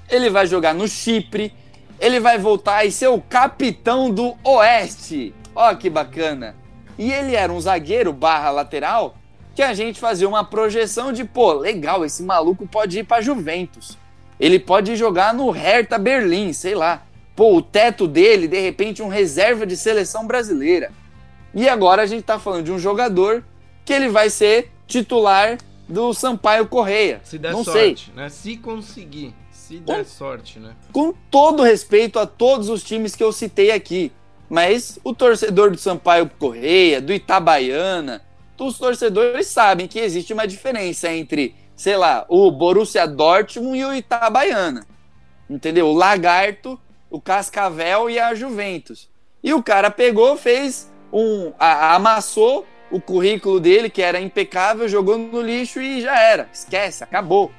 ele 0.10 0.30
vai 0.30 0.48
jogar 0.48 0.74
no 0.74 0.88
Chipre, 0.88 1.54
ele 2.00 2.20
vai 2.20 2.38
voltar 2.38 2.86
e 2.86 2.92
ser 2.92 3.08
o 3.08 3.22
capitão 3.22 4.10
do 4.10 4.36
Oeste. 4.44 5.36
Ó 5.54 5.76
que 5.76 5.89
bacana. 5.89 6.56
E 6.98 7.12
ele 7.12 7.36
era 7.36 7.52
um 7.52 7.60
zagueiro 7.60 8.14
barra 8.14 8.50
lateral 8.50 9.16
que 9.54 9.62
a 9.62 9.74
gente 9.74 10.00
fazia 10.00 10.28
uma 10.28 10.46
projeção 10.46 11.12
de, 11.12 11.26
pô, 11.26 11.52
legal, 11.52 12.06
esse 12.06 12.24
maluco 12.24 12.66
pode 12.66 13.00
ir 13.00 13.04
pra 13.04 13.22
Juventus. 13.22 13.98
Ele 14.39 14.58
pode 14.58 14.96
jogar 14.96 15.34
no 15.34 15.52
Hertha 15.52 15.98
Berlim, 15.98 16.54
sei 16.54 16.74
lá. 16.74 17.04
Pô, 17.36 17.58
o 17.58 17.62
teto 17.62 18.08
dele, 18.08 18.48
de 18.48 18.60
repente, 18.60 19.02
um 19.02 19.10
reserva 19.10 19.66
de 19.66 19.76
seleção 19.76 20.26
brasileira. 20.26 20.92
E 21.54 21.68
agora 21.68 22.02
a 22.04 22.06
gente 22.06 22.24
tá 22.24 22.39
falando 22.39 22.66
de 22.66 22.72
um 22.72 22.80
jogador 22.80 23.44
que 23.86 23.94
ele 23.94 24.10
vai 24.10 24.30
ser 24.30 24.72
titular 24.88 25.58
do 25.88 26.14
Sampaio 26.14 26.68
Correia. 26.68 27.22
Se 27.24 27.38
der 27.38 27.52
Não 27.52 27.64
sei. 27.64 27.96
sorte, 27.96 28.12
né? 28.16 28.30
Se 28.30 28.58
conseguir. 28.58 29.34
Se 29.52 29.78
der 29.80 30.02
Hum. 30.02 30.06
sorte, 30.06 30.60
né? 30.60 30.74
com 30.92 31.14
todo 31.30 31.64
respeito 31.64 32.20
a 32.20 32.26
todos 32.26 32.70
os 32.70 32.84
times 32.84 33.16
que 33.16 33.24
eu 33.24 33.32
citei 33.32 33.72
aqui, 33.72 34.12
mas 34.50 35.00
o 35.04 35.14
torcedor 35.14 35.72
do 35.72 35.78
Sampaio 35.78 36.30
Correia, 36.38 37.00
do 37.02 37.14
Itabaiana, 37.14 38.22
os 38.60 38.78
torcedores 38.78 39.48
sabem 39.48 39.88
que 39.88 39.98
existe 39.98 40.34
uma 40.34 40.46
diferença 40.46 41.12
entre, 41.12 41.56
sei 41.76 41.96
lá, 41.98 42.26
o 42.30 42.52
Borussia 42.52 43.08
Dortmund 43.08 43.78
e 43.80 43.86
o 43.86 43.94
Itabaiana. 43.94 44.86
Entendeu? 45.50 45.88
O 45.88 45.94
Lagarto, 45.94 46.80
o 47.10 47.20
Cascavel 47.20 48.10
e 48.10 48.20
a 48.20 48.36
Juventus. 48.36 49.10
E 49.44 49.52
o 49.54 49.64
cara 49.64 49.90
pegou, 49.90 50.38
fez 50.38 50.92
um. 51.12 51.52
amassou 51.58 52.68
o 52.92 53.00
currículo 53.00 53.60
dele, 53.60 53.89
que 53.89 54.02
era 54.02 54.20
impecável, 54.20 54.88
jogou 54.88 55.18
no 55.18 55.42
lixo 55.42 55.82
e 55.82 56.02
já 56.02 56.20
era. 56.20 56.50
Esquece, 56.54 57.04
acabou. 57.04 57.52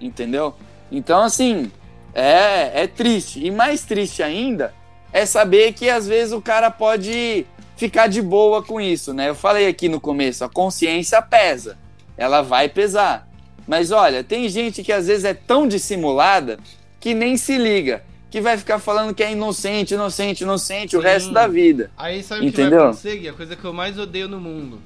Entendeu? 0.00 0.54
Então, 0.92 1.22
assim, 1.22 1.72
é, 2.14 2.82
é 2.82 2.86
triste. 2.86 3.44
E 3.44 3.50
mais 3.50 3.82
triste 3.82 4.22
ainda 4.22 4.74
é 5.12 5.24
saber 5.24 5.72
que 5.72 5.88
às 5.88 6.06
vezes 6.06 6.32
o 6.32 6.42
cara 6.42 6.70
pode 6.70 7.46
ficar 7.76 8.06
de 8.06 8.20
boa 8.22 8.62
com 8.62 8.80
isso, 8.80 9.12
né? 9.12 9.28
Eu 9.28 9.34
falei 9.34 9.66
aqui 9.66 9.88
no 9.88 10.00
começo, 10.00 10.44
a 10.44 10.48
consciência 10.48 11.20
pesa. 11.22 11.78
Ela 12.16 12.42
vai 12.42 12.68
pesar. 12.68 13.28
Mas 13.66 13.90
olha, 13.90 14.22
tem 14.22 14.48
gente 14.48 14.82
que 14.82 14.92
às 14.92 15.06
vezes 15.06 15.24
é 15.24 15.34
tão 15.34 15.66
dissimulada 15.66 16.58
que 17.00 17.14
nem 17.14 17.36
se 17.36 17.56
liga. 17.56 18.04
Que 18.34 18.40
vai 18.40 18.58
ficar 18.58 18.80
falando 18.80 19.14
que 19.14 19.22
é 19.22 19.30
inocente, 19.30 19.94
inocente, 19.94 20.42
inocente 20.42 20.96
o 20.96 21.00
Sim. 21.00 21.06
resto 21.06 21.32
da 21.32 21.46
vida. 21.46 21.92
Aí 21.96 22.20
sabe 22.20 22.48
o 22.48 22.52
que 22.52 22.68
vai 22.68 22.80
acontecer, 22.80 23.16
Gui? 23.18 23.28
A 23.28 23.32
coisa 23.32 23.54
que 23.54 23.64
eu 23.64 23.72
mais 23.72 23.96
odeio 23.96 24.26
no 24.26 24.40
mundo. 24.40 24.82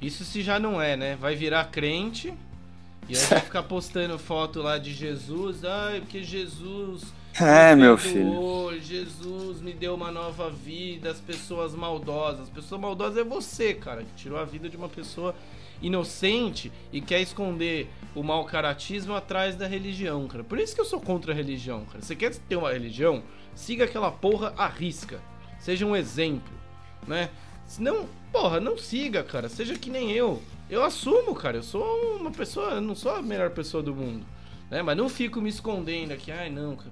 Isso 0.00 0.24
se 0.24 0.42
já 0.42 0.60
não 0.60 0.80
é, 0.80 0.96
né? 0.96 1.16
Vai 1.20 1.34
virar 1.34 1.64
crente 1.72 2.32
e 3.08 3.16
aí 3.16 3.24
vai 3.24 3.40
ficar 3.40 3.64
postando 3.64 4.16
foto 4.16 4.62
lá 4.62 4.78
de 4.78 4.94
Jesus. 4.94 5.64
Ai, 5.64 5.98
porque 6.02 6.22
Jesus 6.22 7.02
É, 7.40 7.74
me 7.74 7.82
meu 7.82 7.98
perdoou, 7.98 8.78
Jesus 8.78 9.60
me 9.60 9.72
deu 9.72 9.96
uma 9.96 10.12
nova 10.12 10.48
vida, 10.48 11.10
as 11.10 11.18
pessoas 11.18 11.74
maldosas. 11.74 12.42
As 12.42 12.48
pessoas 12.48 12.80
maldosas 12.80 13.16
é 13.18 13.24
você, 13.24 13.74
cara, 13.74 14.04
que 14.04 14.14
tirou 14.14 14.38
a 14.38 14.44
vida 14.44 14.68
de 14.68 14.76
uma 14.76 14.88
pessoa 14.88 15.34
inocente 15.80 16.72
e 16.92 17.00
quer 17.00 17.20
esconder 17.20 17.88
o 18.14 18.22
mau 18.22 18.44
caratismo 18.44 19.14
atrás 19.14 19.56
da 19.56 19.66
religião, 19.66 20.26
cara. 20.26 20.42
Por 20.44 20.58
isso 20.58 20.74
que 20.74 20.80
eu 20.80 20.84
sou 20.84 21.00
contra 21.00 21.32
a 21.32 21.34
religião, 21.34 21.84
cara. 21.84 22.02
Você 22.02 22.16
quer 22.16 22.34
ter 22.34 22.56
uma 22.56 22.72
religião? 22.72 23.22
Siga 23.54 23.84
aquela 23.84 24.10
porra 24.10 24.52
à 24.56 24.66
risca. 24.66 25.20
Seja 25.58 25.84
um 25.86 25.94
exemplo, 25.96 26.52
né? 27.06 27.30
Não, 27.78 28.08
porra, 28.32 28.60
não 28.60 28.78
siga, 28.78 29.22
cara. 29.22 29.48
Seja 29.48 29.74
que 29.76 29.90
nem 29.90 30.10
eu. 30.12 30.42
Eu 30.70 30.84
assumo, 30.84 31.34
cara. 31.34 31.58
Eu 31.58 31.62
sou 31.62 32.16
uma 32.16 32.30
pessoa, 32.30 32.72
eu 32.74 32.80
não 32.80 32.94
sou 32.94 33.14
a 33.16 33.22
melhor 33.22 33.50
pessoa 33.50 33.82
do 33.82 33.94
mundo, 33.94 34.24
né? 34.70 34.82
Mas 34.82 34.96
não 34.96 35.08
fico 35.08 35.40
me 35.40 35.48
escondendo 35.48 36.12
aqui. 36.12 36.30
Ai, 36.30 36.50
não, 36.50 36.76
cara. 36.76 36.90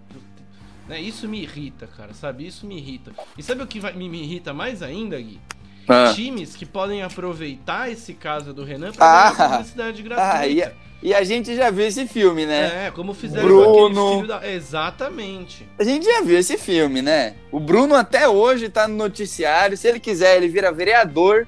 Né? 0.89 1.01
Isso 1.01 1.28
me 1.28 1.43
irrita, 1.43 1.87
cara, 1.87 2.14
sabe? 2.14 2.47
Isso 2.47 2.66
me 2.66 2.76
irrita. 2.78 3.12
E 3.37 3.43
sabe 3.43 3.62
o 3.62 3.66
que 3.66 3.80
vai- 3.80 3.93
me, 3.93 4.09
me 4.09 4.22
irrita 4.22 4.53
mais 4.55 4.82
ainda, 4.82 5.20
Gui? 5.20 5.41
Ah. 5.89 6.12
Times 6.14 6.57
que 6.57 6.66
podem 6.66 7.03
aproveitar 7.03 7.91
esse 7.91 8.12
caso 8.14 8.53
do 8.53 8.64
Renan 8.64 8.93
pra 8.93 9.07
dar 9.07 9.28
Ah. 9.28 9.32
uma 9.32 9.49
publicidade 9.59 10.03
gratuita. 10.03 10.39
Ah, 10.39 10.47
e, 10.47 10.62
a- 10.62 10.72
e 11.03 11.14
a 11.14 11.22
gente 11.22 11.55
já 11.55 11.70
viu 11.70 11.87
esse 11.87 12.07
filme, 12.07 12.45
né? 12.47 12.87
É, 12.87 12.91
como 12.91 13.14
fizeram 13.14 13.47
Bruno. 13.47 14.20
com 14.22 14.26
da... 14.26 14.47
Exatamente. 14.51 15.68
A 15.78 15.84
gente 15.84 16.05
já 16.07 16.20
viu 16.22 16.39
esse 16.39 16.57
filme, 16.59 17.03
né? 17.03 17.34
O 17.53 17.61
Bruno 17.61 17.95
até 17.95 18.28
hoje 18.28 18.68
tá 18.68 18.89
no 18.89 18.97
noticiário. 18.97 19.76
Se 19.76 19.87
ele 19.89 20.01
quiser, 20.01 20.37
ele 20.37 20.49
vira 20.49 20.72
vereador. 20.72 21.47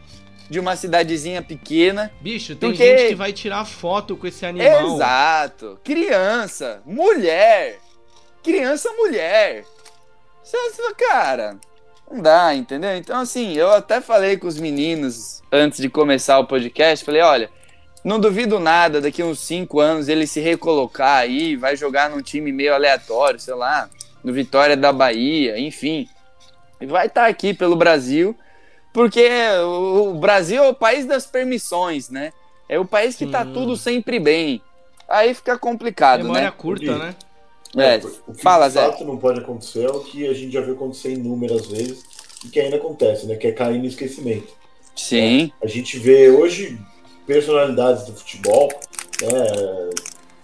de 0.51 0.59
uma 0.59 0.75
cidadezinha 0.77 1.43
pequena. 1.43 2.11
Bicho, 2.23 2.57
tem 2.57 2.71
Porque- 2.71 2.97
gente 2.99 3.09
que 3.11 3.15
vai 3.15 3.35
tirar 3.35 3.67
foto 3.67 4.17
com 4.17 4.27
esse 4.27 4.47
animal. 4.47 4.95
Exato. 4.95 5.79
Criança, 5.85 6.81
mulher. 6.87 7.79
Criança, 8.43 8.91
mulher. 8.97 9.67
Cara, 10.97 11.59
não 12.11 12.23
dá, 12.23 12.55
entendeu? 12.55 12.97
Então, 12.97 13.21
assim, 13.21 13.55
eu 13.55 13.71
até 13.71 14.01
falei 14.01 14.37
com 14.37 14.47
os 14.47 14.59
meninos 14.59 15.43
antes 15.53 15.79
de 15.81 15.89
começar 15.89 16.39
o 16.39 16.47
podcast. 16.47 17.05
Falei, 17.05 17.23
olha, 17.23 17.51
não 18.05 18.19
duvido 18.19 18.59
nada, 18.59 19.01
daqui 19.01 19.23
uns 19.23 19.41
cinco 19.41 19.81
anos 19.81 20.09
ele 20.09 20.27
se 20.27 20.41
recolocar 20.41 21.19
aí, 21.19 21.57
vai 21.57 21.77
jogar 21.77 22.09
num 22.09 22.23
time 22.23 22.51
meio 22.53 22.75
aleatório, 22.75 23.39
sei 23.39 23.55
lá, 23.55 23.89
no 24.25 24.33
Vitória 24.33 24.77
da 24.77 24.93
Bahia, 24.93 25.59
enfim. 25.59 26.09
E 26.81 26.87
vai 26.87 27.07
estar 27.07 27.27
aqui 27.27 27.53
pelo 27.53 27.77
Brasil, 27.77 28.37
porque 28.93 29.29
o 29.65 30.15
Brasil 30.15 30.63
é 30.63 30.69
o 30.69 30.75
país 30.75 31.05
das 31.07 31.27
permissões, 31.27 32.09
né? 32.09 32.33
É 32.69 32.79
o 32.79 32.85
país 32.85 33.17
que 33.17 33.27
tá 33.27 33.45
Sim. 33.45 33.53
tudo 33.53 33.77
sempre 33.77 34.19
bem. 34.19 34.63
Aí 35.09 35.33
fica 35.35 35.59
complicado, 35.59 36.23
Memória 36.23 36.45
né? 36.45 36.55
curta, 36.57 36.93
Gui. 36.93 36.99
né? 36.99 37.15
É, 37.77 38.01
o 38.27 38.35
que 38.35 38.43
fala, 38.43 38.69
de 38.69 38.75
Zé. 38.75 38.87
fato 38.87 39.05
não 39.05 39.19
pode 39.19 39.41
acontecer 39.41 39.85
é 39.85 39.91
o 39.91 40.01
que 40.01 40.27
a 40.27 40.33
gente 40.33 40.53
já 40.53 40.61
viu 40.61 40.75
acontecer 40.75 41.13
inúmeras 41.13 41.67
vezes 41.67 42.05
e 42.45 42.49
que 42.49 42.61
ainda 42.61 42.77
acontece, 42.77 43.27
né? 43.27 43.37
Que 43.37 43.49
é 43.49 43.53
cair 43.53 43.79
no 43.79 43.87
esquecimento. 43.87 44.57
Sim, 44.97 45.53
A 45.63 45.67
gente 45.67 45.97
vê 45.99 46.29
hoje 46.29 46.77
personalidades 47.25 48.07
do 48.07 48.15
futebol, 48.15 48.69
né, 49.23 49.91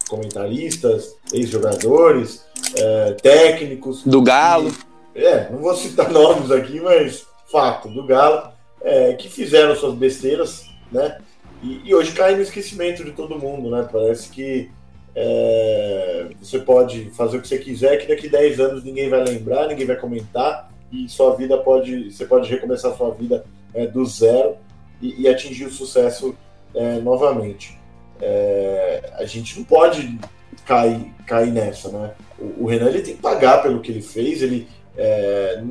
comentaristas, 0.07 1.15
ex-jogadores, 1.33 2.45
é, 2.77 3.11
técnicos. 3.13 4.03
do 4.03 4.21
Galo. 4.21 4.73
É, 5.13 5.49
não 5.49 5.59
vou 5.59 5.75
citar 5.75 6.09
nomes 6.11 6.51
aqui, 6.51 6.79
mas 6.79 7.25
fato, 7.51 7.89
do 7.89 8.05
Galo, 8.05 8.49
é, 8.81 9.13
que 9.13 9.27
fizeram 9.27 9.75
suas 9.75 9.95
besteiras, 9.95 10.65
né? 10.91 11.17
E, 11.61 11.81
e 11.89 11.95
hoje 11.95 12.13
cai 12.13 12.35
no 12.35 12.41
esquecimento 12.41 13.03
de 13.03 13.11
todo 13.11 13.39
mundo, 13.39 13.69
né? 13.69 13.87
Parece 13.91 14.29
que 14.29 14.69
é, 15.15 16.27
você 16.41 16.59
pode 16.59 17.09
fazer 17.11 17.37
o 17.37 17.41
que 17.41 17.47
você 17.47 17.57
quiser, 17.57 17.97
que 17.97 18.07
daqui 18.07 18.27
10 18.27 18.59
anos 18.59 18.83
ninguém 18.83 19.09
vai 19.09 19.23
lembrar, 19.23 19.67
ninguém 19.67 19.85
vai 19.85 19.95
comentar, 19.95 20.69
e 20.91 21.07
sua 21.07 21.35
vida 21.35 21.57
pode. 21.57 22.11
Você 22.11 22.25
pode 22.25 22.49
recomeçar 22.49 22.95
sua 22.95 23.11
vida 23.11 23.45
é, 23.73 23.87
do 23.87 24.05
zero 24.05 24.57
e, 25.01 25.21
e 25.21 25.27
atingir 25.27 25.65
o 25.65 25.71
sucesso 25.71 26.35
é, 26.73 26.99
novamente. 26.99 27.79
É, 28.21 29.13
a 29.17 29.25
gente 29.25 29.57
não 29.57 29.65
pode 29.65 30.19
cair, 30.65 31.13
cair 31.25 31.51
nessa, 31.51 31.89
né? 31.89 32.11
O, 32.37 32.63
o 32.63 32.67
Renan 32.67 32.89
ele 32.89 33.01
tem 33.01 33.15
que 33.15 33.21
pagar 33.21 33.61
pelo 33.61 33.81
que 33.81 33.91
ele 33.91 34.01
fez, 34.01 34.41
ele 34.41 34.67
é, 34.97 35.61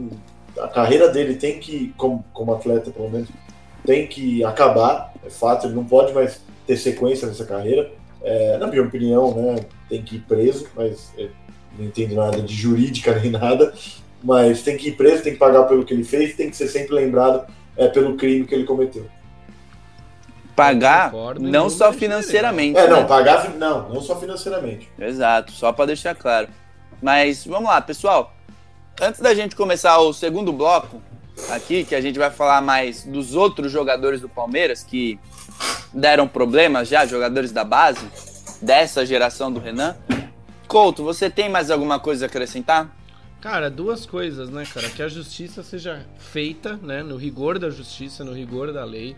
a 0.58 0.68
carreira 0.68 1.08
dele 1.08 1.34
tem 1.34 1.58
que, 1.58 1.92
como, 1.96 2.24
como 2.32 2.54
atleta 2.54 2.90
pelo 2.90 3.10
menos, 3.10 3.28
tem 3.84 4.06
que 4.06 4.44
acabar, 4.44 5.12
é 5.24 5.30
fato, 5.30 5.66
ele 5.66 5.74
não 5.74 5.84
pode 5.84 6.12
mais 6.12 6.40
ter 6.66 6.76
sequência 6.76 7.26
nessa 7.26 7.44
carreira. 7.44 7.90
É, 8.24 8.56
na 8.56 8.66
minha 8.66 8.82
opinião, 8.82 9.34
né, 9.34 9.56
tem 9.88 10.02
que 10.02 10.16
ir 10.16 10.20
preso, 10.20 10.66
mas 10.74 11.12
é, 11.18 11.28
não 11.78 11.84
entendo 11.84 12.14
nada 12.14 12.40
de 12.40 12.54
jurídica 12.54 13.14
nem 13.20 13.30
nada, 13.30 13.72
mas 14.22 14.62
tem 14.62 14.76
que 14.76 14.88
ir 14.88 14.92
preso, 14.92 15.22
tem 15.22 15.34
que 15.34 15.38
pagar 15.38 15.64
pelo 15.64 15.84
que 15.84 15.92
ele 15.92 16.04
fez, 16.04 16.34
tem 16.34 16.48
que 16.48 16.56
ser 16.56 16.68
sempre 16.68 16.94
lembrado 16.94 17.46
é, 17.76 17.86
pelo 17.88 18.16
crime 18.16 18.46
que 18.46 18.54
ele 18.54 18.64
cometeu. 18.64 19.06
Pagar, 20.56 21.10
concordo, 21.10 21.42
não 21.42 21.68
só 21.68 21.92
financeiramente. 21.92 22.78
É, 22.78 22.88
não, 22.88 23.02
né? 23.02 23.06
pagar, 23.06 23.50
não, 23.56 23.88
não 23.90 24.00
só 24.00 24.18
financeiramente. 24.18 24.88
Exato, 24.98 25.52
só 25.52 25.72
para 25.72 25.86
deixar 25.86 26.14
claro. 26.14 26.48
Mas 27.02 27.44
vamos 27.44 27.68
lá, 27.68 27.80
pessoal. 27.82 28.32
Antes 29.02 29.20
da 29.20 29.34
gente 29.34 29.56
começar 29.56 29.98
o 29.98 30.12
segundo 30.12 30.52
bloco 30.52 31.02
aqui, 31.50 31.84
que 31.84 31.94
a 31.94 32.00
gente 32.00 32.18
vai 32.18 32.30
falar 32.30 32.60
mais 32.60 33.04
dos 33.04 33.34
outros 33.34 33.70
jogadores 33.70 34.20
do 34.20 34.28
Palmeiras 34.28 34.82
que 34.82 35.18
deram 35.92 36.26
problemas 36.26 36.88
já, 36.88 37.06
jogadores 37.06 37.52
da 37.52 37.64
base, 37.64 38.06
dessa 38.60 39.04
geração 39.04 39.52
do 39.52 39.60
Renan. 39.60 39.96
Couto, 40.66 41.04
você 41.04 41.30
tem 41.30 41.48
mais 41.48 41.70
alguma 41.70 41.98
coisa 42.00 42.24
a 42.24 42.28
acrescentar? 42.28 42.90
Cara, 43.40 43.70
duas 43.70 44.06
coisas, 44.06 44.48
né, 44.48 44.64
cara? 44.72 44.88
Que 44.88 45.02
a 45.02 45.08
justiça 45.08 45.62
seja 45.62 46.06
feita, 46.18 46.78
né, 46.78 47.02
no 47.02 47.16
rigor 47.16 47.58
da 47.58 47.68
justiça, 47.68 48.24
no 48.24 48.32
rigor 48.32 48.72
da 48.72 48.84
lei. 48.84 49.14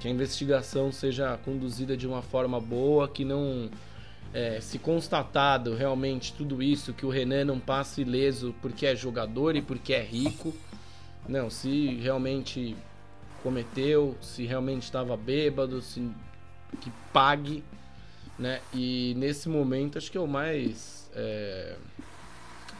Que 0.00 0.08
a 0.08 0.10
investigação 0.10 0.90
seja 0.90 1.38
conduzida 1.44 1.96
de 1.96 2.06
uma 2.06 2.22
forma 2.22 2.58
boa, 2.58 3.06
que 3.08 3.24
não 3.24 3.68
é, 4.32 4.60
se 4.60 4.78
constatado 4.78 5.74
realmente 5.74 6.32
tudo 6.32 6.62
isso, 6.62 6.94
que 6.94 7.04
o 7.04 7.10
Renan 7.10 7.44
não 7.44 7.58
passe 7.58 8.02
ileso 8.02 8.54
porque 8.62 8.86
é 8.86 8.96
jogador 8.96 9.56
e 9.56 9.60
porque 9.60 9.92
é 9.92 10.02
rico. 10.02 10.54
Não, 11.28 11.50
se 11.50 11.96
realmente 11.96 12.74
cometeu, 13.42 14.16
se 14.20 14.44
realmente 14.46 14.84
estava 14.84 15.16
bêbado, 15.16 15.80
se 15.82 16.10
que 16.80 16.90
pague, 17.12 17.62
né? 18.38 18.60
E 18.72 19.14
nesse 19.16 19.48
momento 19.48 19.98
acho 19.98 20.10
que 20.10 20.16
é 20.18 20.20
o 20.20 20.26
mais 20.26 21.10
é, 21.14 21.76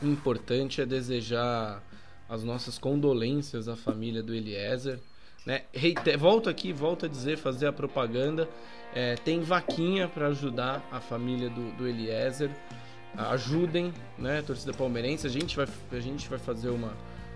importante 0.02 0.80
é 0.80 0.86
desejar 0.86 1.82
as 2.28 2.44
nossas 2.44 2.78
condolências 2.78 3.68
à 3.68 3.76
família 3.76 4.22
do 4.22 4.34
Eliezer. 4.34 4.98
Né? 5.46 5.62
Reite- 5.72 6.16
Volto 6.16 6.48
aqui, 6.48 6.72
volto 6.72 7.06
a 7.06 7.08
dizer, 7.08 7.38
fazer 7.38 7.66
a 7.66 7.72
propaganda. 7.72 8.48
É, 8.94 9.14
tem 9.16 9.40
vaquinha 9.40 10.08
para 10.08 10.28
ajudar 10.28 10.86
a 10.90 11.00
família 11.00 11.48
do, 11.48 11.76
do 11.76 11.86
Eliezer. 11.86 12.50
Ajudem, 13.16 13.92
né, 14.18 14.42
torcida 14.42 14.72
palmeirense. 14.72 15.26
A 15.26 15.30
gente 15.30 15.56
vai, 15.56 15.66
a 15.92 16.00
gente 16.00 16.28
vai 16.28 16.38
fazer 16.38 16.68
uma, 16.68 16.92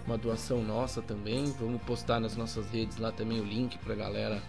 uma 0.06 0.16
doação 0.18 0.62
nossa 0.62 1.00
também. 1.02 1.44
Vamos 1.58 1.80
postar 1.82 2.20
nas 2.20 2.36
nossas 2.36 2.68
redes 2.70 2.98
lá 2.98 3.12
também 3.12 3.40
o 3.40 3.44
link 3.44 3.78
pra 3.78 3.94
galera 3.94 4.42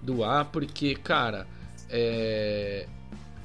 doar, 0.00 0.46
porque, 0.46 0.94
cara, 0.94 1.46
é, 1.88 2.86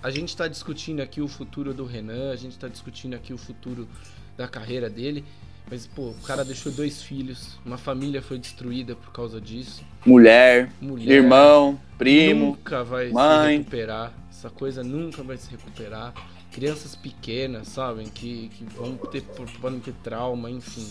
a 0.02 0.10
gente 0.10 0.30
está 0.30 0.48
discutindo 0.48 1.02
aqui 1.02 1.22
o 1.22 1.28
futuro 1.28 1.74
do 1.74 1.86
Renan, 1.86 2.32
a 2.32 2.36
gente 2.36 2.54
está 2.54 2.68
discutindo 2.68 3.14
aqui 3.14 3.34
o 3.34 3.38
futuro 3.38 3.88
da 4.36 4.48
carreira 4.48 4.90
dele. 4.90 5.24
Mas, 5.70 5.86
pô, 5.86 6.12
o 6.12 6.22
cara 6.22 6.46
deixou 6.46 6.72
dois 6.72 7.04
filhos, 7.04 7.60
uma 7.66 7.78
família 7.78 8.22
foi 8.22 8.40
destruída 8.40 8.96
por 8.96 9.12
causa 9.12 9.42
disso. 9.42 9.84
Mulher, 10.06 10.72
Mulher, 10.80 11.16
irmão, 11.16 11.78
primo. 11.98 12.46
nunca 12.52 12.86
vai 12.86 13.10
mãe. 13.10 13.52
se 13.52 13.58
recuperar. 13.58 14.14
Essa 14.30 14.50
coisa 14.50 14.82
nunca 14.82 15.22
vai 15.24 15.36
se 15.36 15.50
recuperar. 15.52 16.14
Crianças 16.54 16.96
pequenas, 16.96 17.68
sabem, 17.68 18.08
que, 18.08 18.48
que 18.50 18.64
vão 18.64 18.96
ter, 18.96 19.22
podem 19.60 19.80
ter 19.82 19.94
trauma, 20.02 20.50
enfim. 20.50 20.88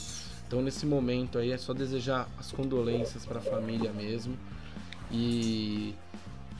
Então, 0.46 0.62
nesse 0.62 0.86
momento 0.86 1.38
aí, 1.38 1.50
é 1.50 1.58
só 1.58 1.74
desejar 1.74 2.28
as 2.38 2.52
condolências 2.52 3.26
pra 3.26 3.40
família 3.40 3.92
mesmo. 3.92 4.36
E. 5.10 5.94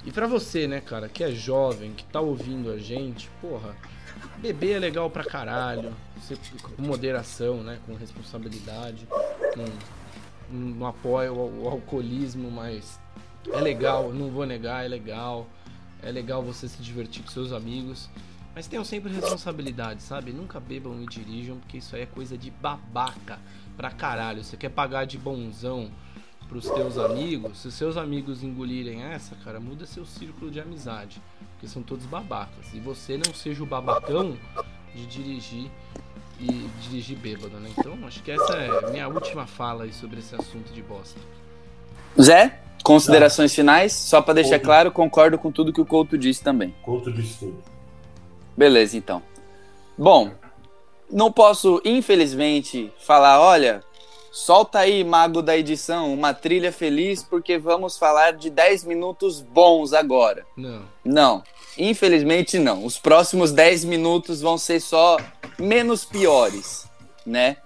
E 0.04 0.12
pra 0.12 0.26
você, 0.26 0.68
né, 0.68 0.80
cara, 0.80 1.08
que 1.08 1.24
é 1.24 1.32
jovem, 1.32 1.92
que 1.92 2.04
tá 2.04 2.20
ouvindo 2.20 2.70
a 2.70 2.78
gente, 2.78 3.28
porra, 3.40 3.74
beber 4.38 4.76
é 4.76 4.78
legal 4.78 5.10
pra 5.10 5.24
caralho. 5.24 5.92
Você, 6.16 6.36
com 6.62 6.82
moderação, 6.82 7.62
né, 7.62 7.80
com 7.84 7.94
responsabilidade. 7.94 9.06
Não, 9.56 10.76
não 10.76 10.86
apoio 10.86 11.34
o, 11.34 11.64
o 11.64 11.68
alcoolismo, 11.68 12.50
mas 12.50 13.00
é 13.52 13.60
legal, 13.60 14.12
não 14.12 14.30
vou 14.30 14.46
negar, 14.46 14.84
é 14.84 14.88
legal. 14.88 15.46
É 16.02 16.10
legal 16.10 16.42
você 16.42 16.68
se 16.68 16.80
divertir 16.80 17.24
com 17.24 17.30
seus 17.30 17.52
amigos. 17.52 18.08
Mas 18.54 18.66
tenham 18.66 18.84
sempre 18.84 19.12
responsabilidade, 19.12 20.02
sabe? 20.02 20.32
Nunca 20.32 20.58
bebam 20.58 21.02
e 21.02 21.06
dirijam, 21.06 21.58
porque 21.58 21.78
isso 21.78 21.94
aí 21.94 22.02
é 22.02 22.06
coisa 22.06 22.38
de 22.38 22.50
babaca 22.50 23.38
pra 23.76 23.90
caralho. 23.90 24.42
Você 24.42 24.56
quer 24.56 24.70
pagar 24.70 25.04
de 25.04 25.18
bonzão 25.18 25.90
pros 26.48 26.68
teus 26.70 26.98
amigos? 26.98 27.58
Se 27.58 27.70
seus 27.70 27.96
amigos 27.96 28.42
engolirem 28.42 29.02
essa, 29.02 29.34
cara, 29.44 29.60
muda 29.60 29.86
seu 29.86 30.04
círculo 30.04 30.50
de 30.50 30.60
amizade. 30.60 31.20
Porque 31.52 31.68
são 31.68 31.82
todos 31.82 32.06
babacas. 32.06 32.72
E 32.74 32.80
você 32.80 33.16
não 33.16 33.34
seja 33.34 33.62
o 33.62 33.66
babacão 33.66 34.36
de 34.94 35.06
dirigir 35.06 35.70
e 36.40 36.68
dirigir 36.82 37.16
bêbado, 37.16 37.56
né? 37.58 37.70
Então, 37.76 37.96
acho 38.06 38.22
que 38.22 38.30
essa 38.30 38.54
é 38.54 38.86
a 38.86 38.90
minha 38.90 39.08
última 39.08 39.46
fala 39.46 39.84
aí 39.84 39.92
sobre 39.92 40.18
esse 40.18 40.34
assunto 40.34 40.72
de 40.72 40.82
bosta. 40.82 41.18
Zé, 42.20 42.60
considerações 42.82 43.54
finais? 43.54 43.92
Só 43.92 44.20
para 44.20 44.34
deixar 44.34 44.58
Couto. 44.58 44.64
claro, 44.64 44.90
concordo 44.90 45.38
com 45.38 45.50
tudo 45.50 45.72
que 45.72 45.80
o 45.80 45.86
Couto 45.86 46.16
disse 46.18 46.42
também. 46.42 46.74
Conto 46.82 47.10
disso 47.12 47.46
tudo. 47.46 47.62
Beleza, 48.56 48.96
então. 48.96 49.22
Bom, 49.96 50.30
não 51.10 51.30
posso, 51.30 51.80
infelizmente, 51.84 52.92
falar, 52.98 53.40
olha, 53.40 53.82
solta 54.32 54.80
aí, 54.80 55.02
mago 55.02 55.40
da 55.40 55.56
edição, 55.56 56.12
uma 56.12 56.34
trilha 56.34 56.70
feliz, 56.70 57.22
porque 57.22 57.56
vamos 57.56 57.96
falar 57.96 58.32
de 58.32 58.50
10 58.50 58.84
minutos 58.84 59.40
bons 59.40 59.92
agora. 59.92 60.44
Não. 60.56 60.82
Não, 61.04 61.42
infelizmente 61.78 62.58
não. 62.58 62.84
Os 62.84 62.98
próximos 62.98 63.52
10 63.52 63.84
minutos 63.84 64.40
vão 64.40 64.58
ser 64.58 64.80
só 64.80 65.16
menos 65.58 66.04
piores, 66.04 66.86
né? 67.24 67.56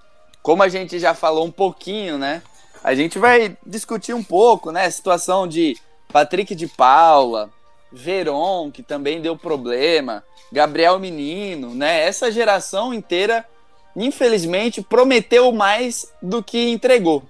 Como 0.43 0.63
a 0.63 0.69
gente 0.69 0.99
já 0.99 1.13
falou 1.13 1.45
um 1.45 1.51
pouquinho, 1.51 2.17
né? 2.17 2.43
A 2.85 2.95
gente 2.95 3.19
vai 3.19 3.57
discutir 3.67 4.15
um 4.15 4.23
pouco, 4.23 4.71
né? 4.71 4.87
A 4.87 4.91
situação 4.91 5.47
de 5.47 5.77
Patrick 6.13 6.55
de 6.55 6.67
Paula, 6.67 7.51
Veron, 7.93 8.71
que 8.71 8.83
também 8.83 9.21
deu 9.21 9.37
problema, 9.37 10.23
Gabriel 10.53 10.99
Menino, 10.99 11.75
né? 11.75 12.07
Essa 12.07 12.31
geração 12.31 12.93
inteira, 12.93 13.47
infelizmente, 13.95 14.83
prometeu 14.83 15.53
mais 15.53 16.13
do 16.21 16.43
que 16.43 16.71
entregou, 16.71 17.23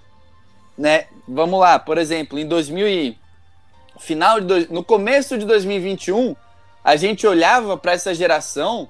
né? 0.77 1.07
Vamos 1.29 1.61
lá, 1.61 1.79
por 1.79 1.99
exemplo, 1.99 2.39
em 2.39 2.47
2000 2.47 2.89
e 2.89 3.19
final 3.99 4.41
de 4.41 4.73
no 4.73 4.83
começo 4.83 5.37
de 5.37 5.45
2021, 5.45 6.35
a 6.83 6.97
gente 6.97 7.27
olhava 7.27 7.77
para 7.77 7.93
essa 7.93 8.15
geração 8.15 8.89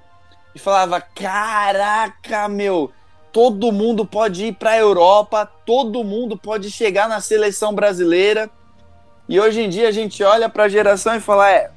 e 0.54 0.58
falava: 0.58 1.00
"Caraca, 1.00 2.48
meu, 2.48 2.92
todo 3.32 3.72
mundo 3.72 4.06
pode 4.06 4.46
ir 4.46 4.54
para 4.54 4.70
a 4.70 4.78
Europa, 4.78 5.44
todo 5.66 6.04
mundo 6.04 6.36
pode 6.36 6.70
chegar 6.70 7.08
na 7.08 7.20
seleção 7.20 7.74
brasileira". 7.74 8.48
E 9.28 9.38
hoje 9.38 9.60
em 9.60 9.68
dia 9.68 9.88
a 9.88 9.92
gente 9.92 10.22
olha 10.22 10.48
para 10.48 10.64
a 10.64 10.68
geração 10.68 11.16
e 11.16 11.20
fala: 11.20 11.50
"É, 11.50 11.70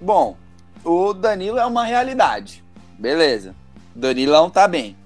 bom, 0.00 0.36
o 0.86 1.12
Danilo 1.12 1.58
é 1.58 1.66
uma 1.66 1.84
realidade. 1.84 2.64
Beleza. 2.96 3.54
Danilão 3.94 4.48
tá 4.48 4.68
bem. 4.68 4.96